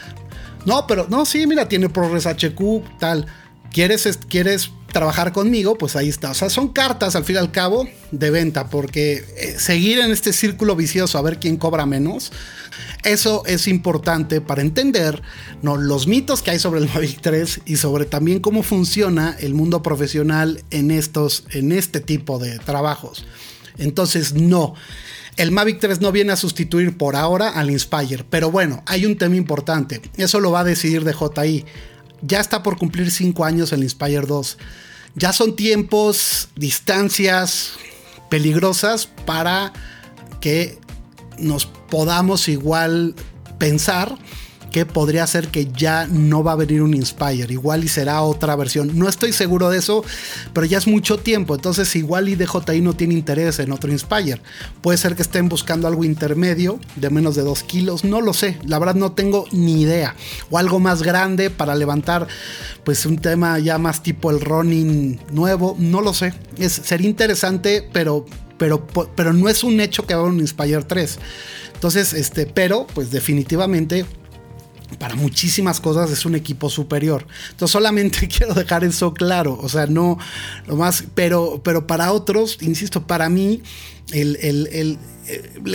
No, 0.66 0.86
pero 0.86 1.08
no, 1.10 1.26
sí, 1.26 1.48
mira, 1.48 1.68
tiene 1.68 1.88
ProRes 1.88 2.26
HQ, 2.26 2.98
tal. 3.00 3.26
¿Quieres, 3.74 4.70
trabajar 4.92 5.32
conmigo, 5.32 5.76
pues 5.76 5.96
ahí 5.96 6.08
está. 6.08 6.30
O 6.30 6.34
sea, 6.34 6.48
son 6.48 6.68
cartas 6.68 7.16
al 7.16 7.24
fin 7.24 7.34
y 7.34 7.38
al 7.40 7.50
cabo 7.50 7.88
de 8.12 8.30
venta, 8.30 8.70
porque 8.70 9.24
eh, 9.36 9.56
seguir 9.58 9.98
en 9.98 10.12
este 10.12 10.32
círculo 10.32 10.76
vicioso 10.76 11.18
a 11.18 11.22
ver 11.22 11.40
quién 11.40 11.56
cobra 11.56 11.84
menos, 11.84 12.30
eso 13.02 13.42
es 13.46 13.66
importante 13.66 14.40
para 14.40 14.62
entender 14.62 15.20
¿no? 15.62 15.76
los 15.76 16.06
mitos 16.06 16.40
que 16.40 16.52
hay 16.52 16.60
sobre 16.60 16.78
el 16.78 16.88
Mavic 16.94 17.20
3 17.20 17.62
y 17.66 17.74
sobre 17.74 18.04
también 18.04 18.38
cómo 18.38 18.62
funciona 18.62 19.36
el 19.40 19.54
mundo 19.54 19.82
profesional 19.82 20.62
en, 20.70 20.92
estos, 20.92 21.44
en 21.50 21.72
este 21.72 21.98
tipo 21.98 22.38
de 22.38 22.60
trabajos. 22.60 23.26
Entonces, 23.76 24.34
no. 24.34 24.74
El 25.36 25.50
Mavic 25.50 25.80
3 25.80 26.00
no 26.00 26.12
viene 26.12 26.32
a 26.32 26.36
sustituir 26.36 26.96
por 26.96 27.16
ahora 27.16 27.48
al 27.48 27.72
Inspire, 27.72 28.24
pero 28.30 28.52
bueno, 28.52 28.84
hay 28.86 29.04
un 29.04 29.18
tema 29.18 29.34
importante. 29.34 30.00
Eso 30.16 30.38
lo 30.38 30.52
va 30.52 30.60
a 30.60 30.64
decidir 30.64 31.02
DJI 31.02 31.64
ya 32.26 32.40
está 32.40 32.62
por 32.62 32.76
cumplir 32.76 33.10
5 33.10 33.44
años 33.44 33.72
el 33.72 33.82
Inspire 33.82 34.26
2. 34.26 34.58
Ya 35.16 35.32
son 35.32 35.54
tiempos, 35.56 36.48
distancias 36.56 37.72
peligrosas 38.30 39.06
para 39.06 39.72
que 40.40 40.78
nos 41.38 41.66
podamos 41.66 42.48
igual 42.48 43.14
pensar 43.58 44.16
que 44.74 44.86
podría 44.86 45.24
ser 45.28 45.50
que 45.50 45.68
ya 45.70 46.08
no 46.08 46.42
va 46.42 46.50
a 46.50 46.56
venir 46.56 46.82
un 46.82 46.94
Inspire, 46.94 47.46
igual 47.52 47.84
y 47.84 47.88
será 47.88 48.22
otra 48.22 48.56
versión. 48.56 48.98
No 48.98 49.08
estoy 49.08 49.32
seguro 49.32 49.70
de 49.70 49.78
eso, 49.78 50.04
pero 50.52 50.66
ya 50.66 50.78
es 50.78 50.88
mucho 50.88 51.16
tiempo, 51.16 51.54
entonces 51.54 51.94
igual 51.94 52.28
y 52.28 52.34
DJI 52.34 52.80
no 52.80 52.92
tiene 52.94 53.14
interés 53.14 53.60
en 53.60 53.70
otro 53.70 53.92
Inspire. 53.92 54.40
Puede 54.82 54.98
ser 54.98 55.14
que 55.14 55.22
estén 55.22 55.48
buscando 55.48 55.86
algo 55.86 56.02
intermedio 56.02 56.80
de 56.96 57.08
menos 57.08 57.36
de 57.36 57.42
2 57.42 57.62
kilos, 57.62 58.02
no 58.02 58.20
lo 58.20 58.32
sé, 58.32 58.58
la 58.66 58.80
verdad 58.80 58.96
no 58.96 59.12
tengo 59.12 59.46
ni 59.52 59.82
idea. 59.82 60.16
O 60.50 60.58
algo 60.58 60.80
más 60.80 61.04
grande 61.04 61.50
para 61.50 61.76
levantar 61.76 62.26
pues 62.82 63.06
un 63.06 63.18
tema 63.18 63.60
ya 63.60 63.78
más 63.78 64.02
tipo 64.02 64.32
el 64.32 64.40
running 64.40 65.20
nuevo, 65.30 65.76
no 65.78 66.00
lo 66.00 66.12
sé. 66.12 66.34
Es, 66.58 66.72
sería 66.72 67.08
interesante, 67.08 67.88
pero 67.92 68.26
pero, 68.58 68.86
pero, 68.86 69.32
no 69.32 69.48
es 69.48 69.62
un 69.62 69.80
hecho 69.80 70.04
que 70.04 70.14
haga 70.14 70.22
un 70.24 70.40
Inspire 70.40 70.82
3. 70.82 71.18
Entonces, 71.74 72.12
este, 72.12 72.46
pero 72.46 72.86
pues 72.94 73.10
definitivamente 73.10 74.06
para 74.98 75.14
muchísimas 75.14 75.80
cosas 75.80 76.10
es 76.10 76.24
un 76.24 76.34
equipo 76.34 76.70
superior. 76.70 77.26
Entonces 77.50 77.72
solamente 77.72 78.28
quiero 78.36 78.54
dejar 78.54 78.84
eso 78.84 79.14
claro. 79.14 79.58
O 79.60 79.68
sea, 79.68 79.86
no 79.86 80.18
lo 80.66 80.76
más, 80.76 81.04
pero, 81.14 81.60
pero 81.64 81.86
para 81.86 82.12
otros, 82.12 82.58
insisto, 82.60 83.06
para 83.06 83.28
mí, 83.28 83.62
el, 84.12 84.36
el, 84.36 84.98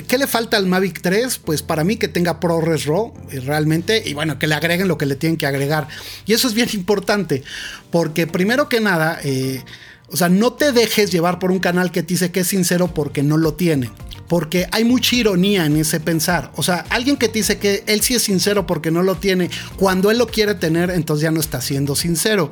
¿qué 0.08 0.18
le 0.18 0.28
falta 0.28 0.58
al 0.58 0.68
Mavic 0.68 1.02
3? 1.02 1.40
Pues 1.40 1.62
para 1.62 1.84
mí 1.84 1.98
que 1.98 2.08
tenga 2.08 2.40
ProRes 2.40 2.86
RAW 2.86 3.14
eh, 3.32 3.40
realmente 3.40 4.04
y 4.06 4.14
bueno, 4.14 4.40
que 4.40 4.48
le 4.48 4.56
agreguen 4.56 4.88
lo 4.88 4.98
que 4.98 5.06
le 5.06 5.16
tienen 5.16 5.38
que 5.38 5.46
agregar. 5.46 5.88
Y 6.26 6.34
eso 6.34 6.48
es 6.48 6.54
bien 6.54 6.70
importante 6.74 7.44
porque 7.92 8.28
primero 8.28 8.70
que 8.70 8.80
nada, 8.80 9.20
eh, 9.24 9.64
o 10.08 10.18
sea, 10.18 10.30
no 10.30 10.54
te 10.54 10.72
dejes 10.72 11.12
llevar 11.12 11.40
por 11.40 11.52
un 11.52 11.60
canal 11.60 11.92
que 11.92 12.04
te 12.04 12.14
dice 12.14 12.32
que 12.32 12.42
es 12.42 12.48
sincero 12.48 12.94
porque 12.94 13.24
no 13.24 13.38
lo 13.38 13.54
tiene 13.54 13.92
porque 14.30 14.68
hay 14.72 14.86
mucha 14.86 15.16
ironía 15.16 15.66
en 15.66 15.76
ese 15.76 16.00
pensar. 16.00 16.52
O 16.56 16.64
sea, 16.64 16.86
alguien 16.90 17.18
que 17.18 17.28
te 17.28 17.40
dice 17.40 17.58
que 17.58 17.84
él 17.88 18.02
sí 18.02 18.14
es 18.14 18.22
sincero 18.22 18.66
porque 18.66 18.92
no 18.92 19.02
lo 19.02 19.16
tiene, 19.16 19.50
cuando 19.76 20.12
él 20.12 20.20
lo 20.20 20.28
quiere 20.28 20.54
tener, 20.54 20.92
entonces 20.92 21.24
ya 21.24 21.32
no 21.32 21.40
está 21.40 21.60
siendo 21.60 21.96
sincero. 21.96 22.52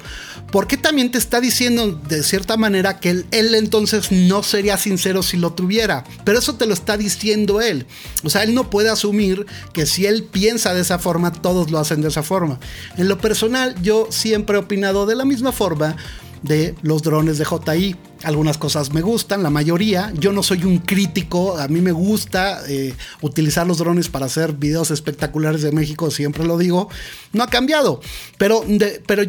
¿Por 0.52 0.68
qué 0.68 0.76
también 0.76 1.12
te 1.12 1.20
está 1.20 1.40
diciendo 1.40 1.92
de 1.92 2.24
cierta 2.24 2.58
manera 2.58 3.00
que 3.00 3.12
él, 3.12 3.26
él, 3.32 3.54
entonces 3.54 4.12
no 4.12 4.42
sería 4.42 4.78
sincero 4.78 5.22
si 5.22 5.38
lo 5.38 5.54
tuviera? 5.54 6.04
Pero 6.26 6.40
eso 6.40 6.56
te 6.56 6.66
lo 6.66 6.74
está 6.74 6.98
diciendo 6.98 7.62
él. 7.62 7.86
O 8.24 8.30
sea, 8.30 8.44
él 8.44 8.56
no 8.56 8.72
puede 8.72 8.90
asumir 8.90 9.46
que 9.72 9.86
si 9.86 10.08
él 10.08 10.24
piensa 10.24 10.74
de 10.74 10.82
esa 10.82 10.98
forma, 10.98 11.32
todos 11.32 11.70
lo 11.70 11.78
hacen 11.78 12.02
de 12.02 12.08
esa 12.08 12.24
forma. 12.24 12.60
En 12.98 13.08
lo 13.08 13.20
personal, 13.20 13.76
yo 13.84 14.08
siempre 14.10 14.58
he 14.58 14.60
opinado 14.60 15.06
de 15.06 15.16
la 15.16 15.26
misma 15.26 15.52
forma 15.52 15.96
de 16.42 16.76
los 16.82 17.04
drones 17.04 17.38
de 17.38 17.46
JI. 17.46 17.96
Algunas 18.24 18.58
cosas 18.58 18.94
me 18.94 19.02
gustan, 19.02 19.44
la 19.44 19.50
mayoría. 19.50 20.12
Yo 20.16 20.32
no 20.32 20.44
soy 20.44 20.64
un 20.64 20.80
crítico, 20.80 21.58
a 21.58 21.68
mí 21.68 21.82
me 21.82 21.92
gusta 21.92 22.62
eh, 22.68 22.94
utilizar 23.22 23.68
los 23.68 23.78
drones 23.78 24.10
para 24.10 24.26
hacer 24.26 24.54
videos 24.54 24.92
espectaculares 24.92 25.62
de 25.62 25.72
México, 25.72 26.12
siempre 26.12 26.46
lo 26.46 26.58
digo. 26.58 26.90
No 27.34 27.44
ha 27.44 27.48
cambiado, 27.48 28.02
pero, 28.38 28.64
pero, 29.06 29.24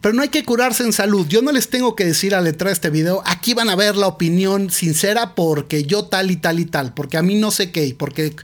pero 0.00 0.14
no 0.14 0.22
hay 0.22 0.28
que 0.28 0.44
curarse 0.44 0.84
en 0.84 0.92
salud. 0.92 1.26
Yo 1.28 1.40
no 1.42 1.52
les 1.52 1.68
tengo 1.68 1.94
que 1.96 2.04
decir 2.04 2.34
al 2.34 2.44
letra 2.44 2.70
este 2.70 2.90
video, 2.90 3.22
aquí 3.24 3.54
van 3.54 3.70
a 3.70 3.76
ver 3.76 3.96
la 3.96 4.06
opinión 4.06 4.70
sincera 4.70 5.34
porque 5.34 5.84
yo 5.84 6.04
tal 6.04 6.30
y 6.30 6.36
tal 6.36 6.60
y 6.60 6.66
tal, 6.66 6.92
porque 6.92 7.16
a 7.16 7.22
mí 7.22 7.36
no 7.36 7.50
sé 7.50 7.70
qué, 7.70 7.94
porque 7.98 8.34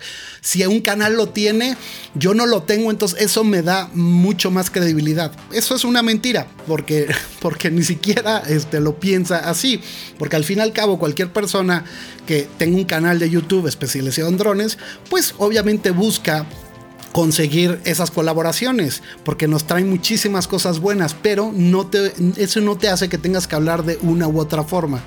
si 0.40 0.64
un 0.66 0.80
canal 0.80 1.16
lo 1.16 1.28
tiene, 1.28 1.76
yo 2.14 2.34
no 2.34 2.46
lo 2.46 2.62
tengo, 2.62 2.90
entonces 2.90 3.20
eso 3.20 3.44
me 3.44 3.62
da 3.62 3.90
mucho 3.94 4.50
más 4.50 4.70
credibilidad. 4.70 5.32
Eso 5.52 5.74
es 5.74 5.84
una 5.84 6.02
mentira, 6.02 6.46
porque, 6.66 7.08
porque 7.40 7.70
ni 7.70 7.82
siquiera 7.82 8.42
este, 8.48 8.80
lo 8.80 8.98
piensa 8.98 9.38
así. 9.38 9.80
Porque 10.18 10.36
al 10.36 10.44
fin 10.44 10.58
y 10.58 10.60
al 10.62 10.72
cabo, 10.72 10.98
cualquier 10.98 11.32
persona 11.32 11.84
que 12.26 12.48
tenga 12.58 12.76
un 12.76 12.84
canal 12.84 13.18
de 13.18 13.30
YouTube 13.30 13.66
especializado 13.66 14.28
en 14.28 14.36
drones, 14.36 14.78
pues 15.08 15.34
obviamente 15.38 15.90
busca 15.90 16.46
conseguir 17.12 17.80
esas 17.84 18.10
colaboraciones, 18.10 19.02
porque 19.24 19.48
nos 19.48 19.64
traen 19.64 19.90
muchísimas 19.90 20.46
cosas 20.46 20.78
buenas, 20.78 21.14
pero 21.14 21.52
eso 22.36 22.60
no 22.60 22.76
te 22.76 22.88
hace 22.88 23.08
que 23.08 23.18
tengas 23.18 23.48
que 23.48 23.56
hablar 23.56 23.84
de 23.84 23.98
una 24.02 24.28
u 24.28 24.38
otra 24.38 24.62
forma. 24.62 25.00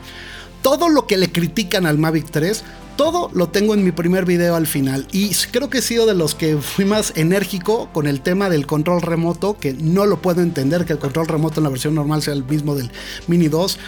Todo 0.61 0.89
lo 0.89 1.07
que 1.07 1.17
le 1.17 1.31
critican 1.31 1.85
al 1.85 1.97
Mavic 1.97 2.29
3 2.29 2.63
todo 2.95 3.31
lo 3.33 3.49
tengo 3.49 3.73
en 3.73 3.83
mi 3.83 3.91
primer 3.91 4.25
video 4.25 4.55
al 4.55 4.67
final 4.67 5.07
y 5.11 5.33
creo 5.51 5.69
que 5.69 5.79
he 5.79 5.81
sido 5.81 6.05
de 6.05 6.13
los 6.13 6.35
que 6.35 6.57
fui 6.57 6.85
más 6.85 7.13
enérgico 7.15 7.89
con 7.91 8.05
el 8.05 8.21
tema 8.21 8.49
del 8.49 8.67
control 8.67 9.01
remoto, 9.01 9.57
que 9.57 9.73
no 9.73 10.05
lo 10.05 10.21
puedo 10.21 10.41
entender 10.41 10.85
que 10.85 10.93
el 10.93 10.99
control 10.99 11.27
remoto 11.27 11.59
en 11.59 11.63
la 11.63 11.69
versión 11.69 11.95
normal 11.95 12.21
sea 12.21 12.33
el 12.33 12.43
mismo 12.43 12.75
del 12.75 12.91
Mini 13.27 13.47
2. 13.47 13.79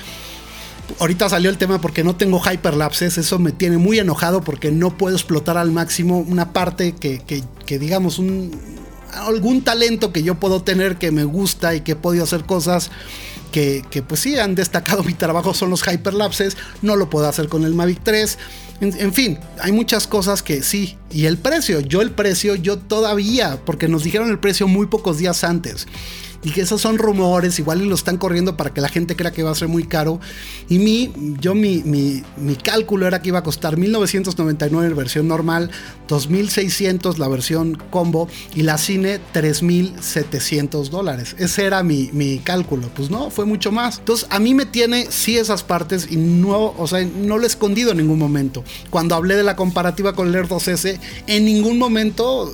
Ahorita 1.00 1.30
salió 1.30 1.50
el 1.50 1.58
tema 1.58 1.82
porque 1.82 2.04
no 2.04 2.16
tengo 2.16 2.40
hyperlapses, 2.40 3.18
eso 3.18 3.40
me 3.40 3.52
tiene 3.52 3.78
muy 3.78 4.00
enojado 4.00 4.42
porque 4.42 4.72
no 4.72 4.98
puedo 4.98 5.16
explotar 5.16 5.58
al 5.58 5.72
máximo 5.72 6.20
una 6.20 6.54
parte 6.54 6.94
que, 6.94 7.22
que 7.66 7.80
digamos, 7.80 8.20
un, 8.20 8.52
algún 9.16 9.64
talento 9.64 10.12
que 10.12 10.24
yo 10.24 10.36
puedo 10.36 10.62
tener 10.62 10.98
que 10.98 11.12
me 11.12 11.24
gusta 11.24 11.76
y 11.76 11.82
que 11.82 11.94
he 11.94 11.96
podido 11.96 12.24
hacer 12.24 12.46
cosas 12.46 12.92
que, 13.52 14.04
pues 14.06 14.20
sí 14.20 14.38
han 14.38 14.54
destacado 14.54 15.02
mi 15.04 15.14
trabajo 15.14 15.54
son 15.54 15.70
los 15.70 15.82
hyperlapses, 15.88 16.58
no 16.82 16.98
lo 16.98 17.10
puedo 17.10 17.28
hacer 17.28 17.48
con 17.48 17.64
el 17.64 17.74
Mavic 17.74 18.02
3. 18.04 18.38
En, 18.82 19.14
fin, 19.14 19.40
hay 19.62 19.72
muchas 19.72 20.08
cosas 20.08 20.44
que 20.44 20.62
sí. 20.62 20.98
Y 21.10 21.26
el 21.26 21.38
precio, 21.38 21.80
yo 21.80 22.02
el 22.02 22.12
precio, 22.12 22.56
yo 22.56 22.78
todavía, 22.78 23.62
porque 23.66 23.88
nos 23.88 24.04
dijeron 24.04 24.30
el 24.30 24.40
precio 24.40 24.68
muy 24.68 24.88
pocos 24.88 25.20
días 25.20 25.46
antes 25.46 25.88
y 26.46 26.52
que 26.52 26.62
esos 26.62 26.80
son 26.80 27.00
rumores, 27.00 27.58
igual 27.58 27.82
y 27.82 27.88
lo 27.88 27.96
están 27.96 28.18
corriendo 28.18 28.56
para 28.56 28.72
que 28.72 28.80
la 28.80 28.88
gente 28.88 29.16
crea 29.16 29.32
que 29.32 29.42
va 29.42 29.50
a 29.50 29.56
ser 29.56 29.68
muy 29.68 29.84
caro. 29.84 30.20
Y 30.70 30.78
mi, 30.78 31.12
yo 31.42 31.56
mi, 31.56 31.82
mi, 31.84 32.56
cálculo 32.56 33.08
era 33.08 33.20
que 33.20 33.30
iba 33.30 33.40
a 33.40 33.44
costar 33.44 33.78
1999 33.78 34.90
la 34.90 34.96
versión 34.96 35.28
normal, 35.28 35.72
2600 36.08 37.18
la 37.18 37.28
versión 37.28 37.82
combo 37.90 38.30
y 38.54 38.62
la 38.62 38.78
cine 38.78 39.20
3700 39.32 40.92
dólares. 40.92 41.36
Ese 41.40 41.66
era 41.66 41.82
mi, 41.82 42.12
mi 42.14 42.38
cálculo. 42.38 42.90
Pues 42.96 43.10
no, 43.10 43.32
fue 43.32 43.46
mucho 43.46 43.72
más. 43.72 43.98
Entonces 43.98 44.28
a 44.30 44.38
mí 44.38 44.54
me 44.54 44.68
tiene 44.68 45.08
sí 45.10 45.40
esas 45.40 45.64
partes 45.64 46.08
y 46.12 46.18
no, 46.18 46.76
o 46.78 46.88
sea, 46.88 47.04
no 47.04 47.40
lo 47.40 47.44
he 47.44 47.48
escondido 47.48 47.90
en 47.90 47.98
ningún 47.98 48.20
momento. 48.20 48.64
Cuando 48.92 49.16
hablé 49.16 49.36
de 49.36 49.44
la 49.44 49.56
comparativa 49.56 50.14
con 50.14 50.28
el 50.28 50.36
Air 50.36 50.48
2S, 50.48 51.00
en 51.26 51.46
ningún 51.46 51.80
momento 51.80 52.54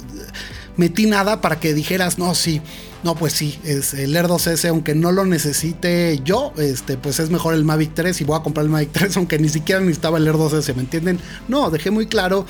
metí 0.78 1.08
nada 1.08 1.42
para 1.42 1.60
que 1.60 1.74
dijeras, 1.74 2.18
no, 2.18 2.34
sí 2.36 2.62
no, 3.04 3.16
pues 3.16 3.34
sí, 3.34 3.60
es 3.64 3.94
el 3.94 4.16
Air 4.16 4.28
2S, 4.28 4.70
aunque 4.70 4.94
no 4.94 5.12
lo 5.12 5.26
necesite 5.26 6.20
yo, 6.24 6.54
este, 6.58 6.98
pues 6.98 7.20
es 7.20 7.30
mejor 7.30 7.56
el 7.56 7.64
Mavic 7.64 7.94
3 7.96 8.22
y 8.22 8.24
voy 8.24 8.38
a 8.38 8.44
comprar 8.44 8.66
el 8.66 8.72
Mavic 8.72 8.92
3, 8.92 9.18
aunque 9.18 9.40
ni 9.40 9.50
siquiera 9.50 9.82
necesitaba 9.82 10.18
el 10.18 10.28
Air 10.28 10.36
2S, 10.36 10.76
¿me 10.76 10.82
entienden? 10.82 11.20
No, 11.48 11.70
dejé 11.72 11.90
muy 11.90 12.06
claro 12.06 12.46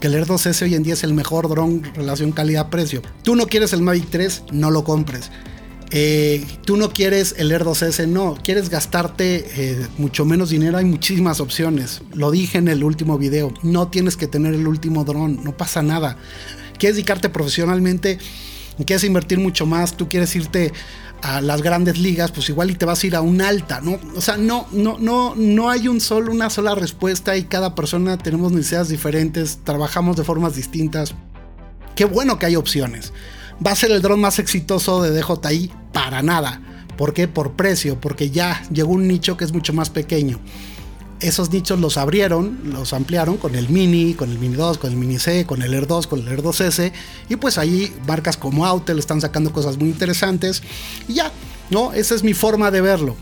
que 0.00 0.06
el 0.06 0.14
Air 0.14 0.26
2S 0.26 0.62
hoy 0.62 0.74
en 0.74 0.82
día 0.82 0.94
es 0.94 1.02
el 1.02 1.14
mejor 1.14 1.48
dron 1.48 1.82
relación 1.94 2.32
calidad-precio. 2.32 3.02
Tú 3.22 3.34
no 3.34 3.46
quieres 3.46 3.72
el 3.72 3.82
Mavic 3.82 4.08
3, 4.10 4.44
no 4.52 4.70
lo 4.70 4.84
compres. 4.84 5.30
Eh, 5.90 6.44
tú 6.64 6.76
no 6.76 6.90
quieres 6.90 7.34
el 7.38 7.50
Air 7.52 7.64
2S, 7.64 8.06
no, 8.08 8.36
quieres 8.42 8.70
gastarte 8.70 9.46
eh, 9.56 9.86
mucho 9.98 10.24
menos 10.24 10.50
dinero, 10.50 10.78
hay 10.78 10.84
muchísimas 10.84 11.40
opciones. 11.40 12.02
Lo 12.12 12.30
dije 12.30 12.58
en 12.58 12.68
el 12.68 12.84
último 12.84 13.18
video, 13.18 13.52
no 13.62 13.88
tienes 13.88 14.16
que 14.16 14.26
tener 14.26 14.54
el 14.54 14.66
último 14.66 15.04
dron, 15.04 15.42
no 15.42 15.56
pasa 15.56 15.82
nada. 15.82 16.16
Quieres 16.78 16.96
dedicarte 16.96 17.28
profesionalmente 17.28 18.18
quieres 18.84 19.04
invertir 19.04 19.38
mucho 19.38 19.66
más, 19.66 19.96
tú 19.96 20.08
quieres 20.08 20.34
irte 20.36 20.72
a 21.22 21.40
las 21.40 21.62
grandes 21.62 21.98
ligas, 21.98 22.30
pues 22.30 22.48
igual 22.48 22.70
y 22.70 22.74
te 22.74 22.84
vas 22.84 23.02
a 23.02 23.06
ir 23.06 23.16
a 23.16 23.20
un 23.22 23.40
alta, 23.40 23.80
¿no? 23.80 23.98
O 24.14 24.20
sea, 24.20 24.36
no, 24.36 24.66
no, 24.72 24.98
no, 24.98 25.34
no 25.34 25.70
hay 25.70 25.88
un 25.88 26.00
solo, 26.00 26.30
una 26.30 26.50
sola 26.50 26.74
respuesta 26.74 27.36
y 27.36 27.44
cada 27.44 27.74
persona 27.74 28.18
tenemos 28.18 28.52
necesidades 28.52 28.88
diferentes, 28.88 29.60
trabajamos 29.64 30.16
de 30.16 30.24
formas 30.24 30.54
distintas. 30.54 31.14
Qué 31.94 32.04
bueno 32.04 32.38
que 32.38 32.46
hay 32.46 32.56
opciones. 32.56 33.12
¿Va 33.64 33.70
a 33.70 33.76
ser 33.76 33.90
el 33.90 34.02
dron 34.02 34.20
más 34.20 34.38
exitoso 34.38 35.02
de 35.02 35.18
DJI? 35.18 35.72
Para 35.92 36.22
nada. 36.22 36.60
¿Por 36.98 37.14
qué? 37.14 37.28
Por 37.28 37.52
precio, 37.52 37.98
porque 38.00 38.30
ya 38.30 38.62
llegó 38.70 38.92
un 38.92 39.08
nicho 39.08 39.36
que 39.36 39.44
es 39.44 39.52
mucho 39.52 39.72
más 39.72 39.88
pequeño 39.88 40.38
esos 41.20 41.50
nichos 41.50 41.80
los 41.80 41.96
abrieron, 41.96 42.58
los 42.64 42.92
ampliaron 42.92 43.36
con 43.36 43.54
el 43.54 43.68
Mini, 43.68 44.14
con 44.14 44.30
el 44.30 44.38
Mini 44.38 44.56
2, 44.56 44.78
con 44.78 44.90
el 44.90 44.96
Mini 44.96 45.18
C, 45.18 45.46
con 45.46 45.62
el 45.62 45.72
Air 45.72 45.86
2, 45.86 46.06
con 46.06 46.20
el 46.20 46.28
Air 46.28 46.42
2S. 46.42 46.92
Y 47.28 47.36
pues 47.36 47.58
ahí 47.58 47.94
marcas 48.06 48.36
como 48.36 48.66
Autel 48.66 48.98
están 48.98 49.20
sacando 49.20 49.52
cosas 49.52 49.78
muy 49.78 49.88
interesantes. 49.88 50.62
Y 51.08 51.14
ya, 51.14 51.32
¿no? 51.70 51.92
Esa 51.92 52.14
es 52.14 52.22
mi 52.22 52.34
forma 52.34 52.70
de 52.70 52.80
verlo. 52.80 53.16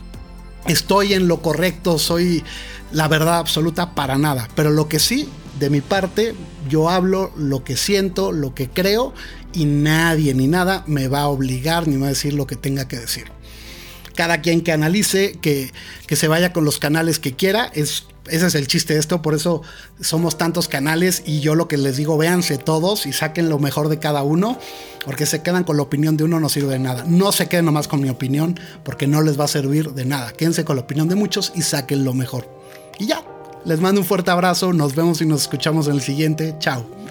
Estoy 0.66 1.14
en 1.14 1.28
lo 1.28 1.42
correcto, 1.42 1.98
soy 1.98 2.42
la 2.90 3.06
verdad 3.08 3.38
absoluta 3.38 3.94
para 3.94 4.18
nada. 4.18 4.48
Pero 4.56 4.70
lo 4.70 4.88
que 4.88 4.98
sí, 4.98 5.28
de 5.60 5.70
mi 5.70 5.80
parte, 5.80 6.34
yo 6.68 6.90
hablo 6.90 7.32
lo 7.36 7.64
que 7.64 7.76
siento, 7.76 8.32
lo 8.32 8.54
que 8.54 8.68
creo. 8.68 9.14
Y 9.52 9.66
nadie 9.66 10.34
ni 10.34 10.48
nada 10.48 10.82
me 10.86 11.06
va 11.06 11.20
a 11.20 11.28
obligar 11.28 11.86
ni 11.86 11.94
me 11.94 12.02
va 12.02 12.06
a 12.06 12.10
decir 12.10 12.34
lo 12.34 12.46
que 12.46 12.56
tenga 12.56 12.88
que 12.88 12.98
decir 12.98 13.33
cada 14.14 14.40
quien 14.40 14.60
que 14.60 14.72
analice, 14.72 15.38
que, 15.40 15.72
que 16.06 16.16
se 16.16 16.28
vaya 16.28 16.52
con 16.52 16.64
los 16.64 16.78
canales 16.78 17.18
que 17.18 17.34
quiera. 17.34 17.70
Es, 17.74 18.06
ese 18.28 18.46
es 18.46 18.54
el 18.54 18.66
chiste 18.66 18.94
de 18.94 19.00
esto, 19.00 19.20
por 19.20 19.34
eso 19.34 19.62
somos 20.00 20.38
tantos 20.38 20.68
canales 20.68 21.22
y 21.26 21.40
yo 21.40 21.54
lo 21.54 21.68
que 21.68 21.76
les 21.76 21.96
digo, 21.96 22.16
véanse 22.16 22.56
todos 22.56 23.06
y 23.06 23.12
saquen 23.12 23.48
lo 23.48 23.58
mejor 23.58 23.88
de 23.88 23.98
cada 23.98 24.22
uno, 24.22 24.58
porque 25.04 25.26
se 25.26 25.42
quedan 25.42 25.64
con 25.64 25.76
la 25.76 25.82
opinión 25.82 26.16
de 26.16 26.24
uno 26.24 26.40
no 26.40 26.48
sirve 26.48 26.72
de 26.72 26.78
nada. 26.78 27.04
No 27.06 27.32
se 27.32 27.48
queden 27.48 27.66
nomás 27.66 27.88
con 27.88 28.00
mi 28.00 28.08
opinión, 28.08 28.58
porque 28.82 29.06
no 29.06 29.20
les 29.22 29.38
va 29.38 29.44
a 29.44 29.48
servir 29.48 29.92
de 29.92 30.04
nada. 30.04 30.32
Quédense 30.32 30.64
con 30.64 30.76
la 30.76 30.82
opinión 30.82 31.08
de 31.08 31.16
muchos 31.16 31.52
y 31.54 31.62
saquen 31.62 32.04
lo 32.04 32.14
mejor. 32.14 32.48
Y 32.98 33.06
ya, 33.06 33.22
les 33.64 33.80
mando 33.80 34.00
un 34.00 34.06
fuerte 34.06 34.30
abrazo, 34.30 34.72
nos 34.72 34.94
vemos 34.94 35.20
y 35.20 35.26
nos 35.26 35.42
escuchamos 35.42 35.88
en 35.88 35.94
el 35.94 36.00
siguiente. 36.00 36.54
Chao. 36.58 37.03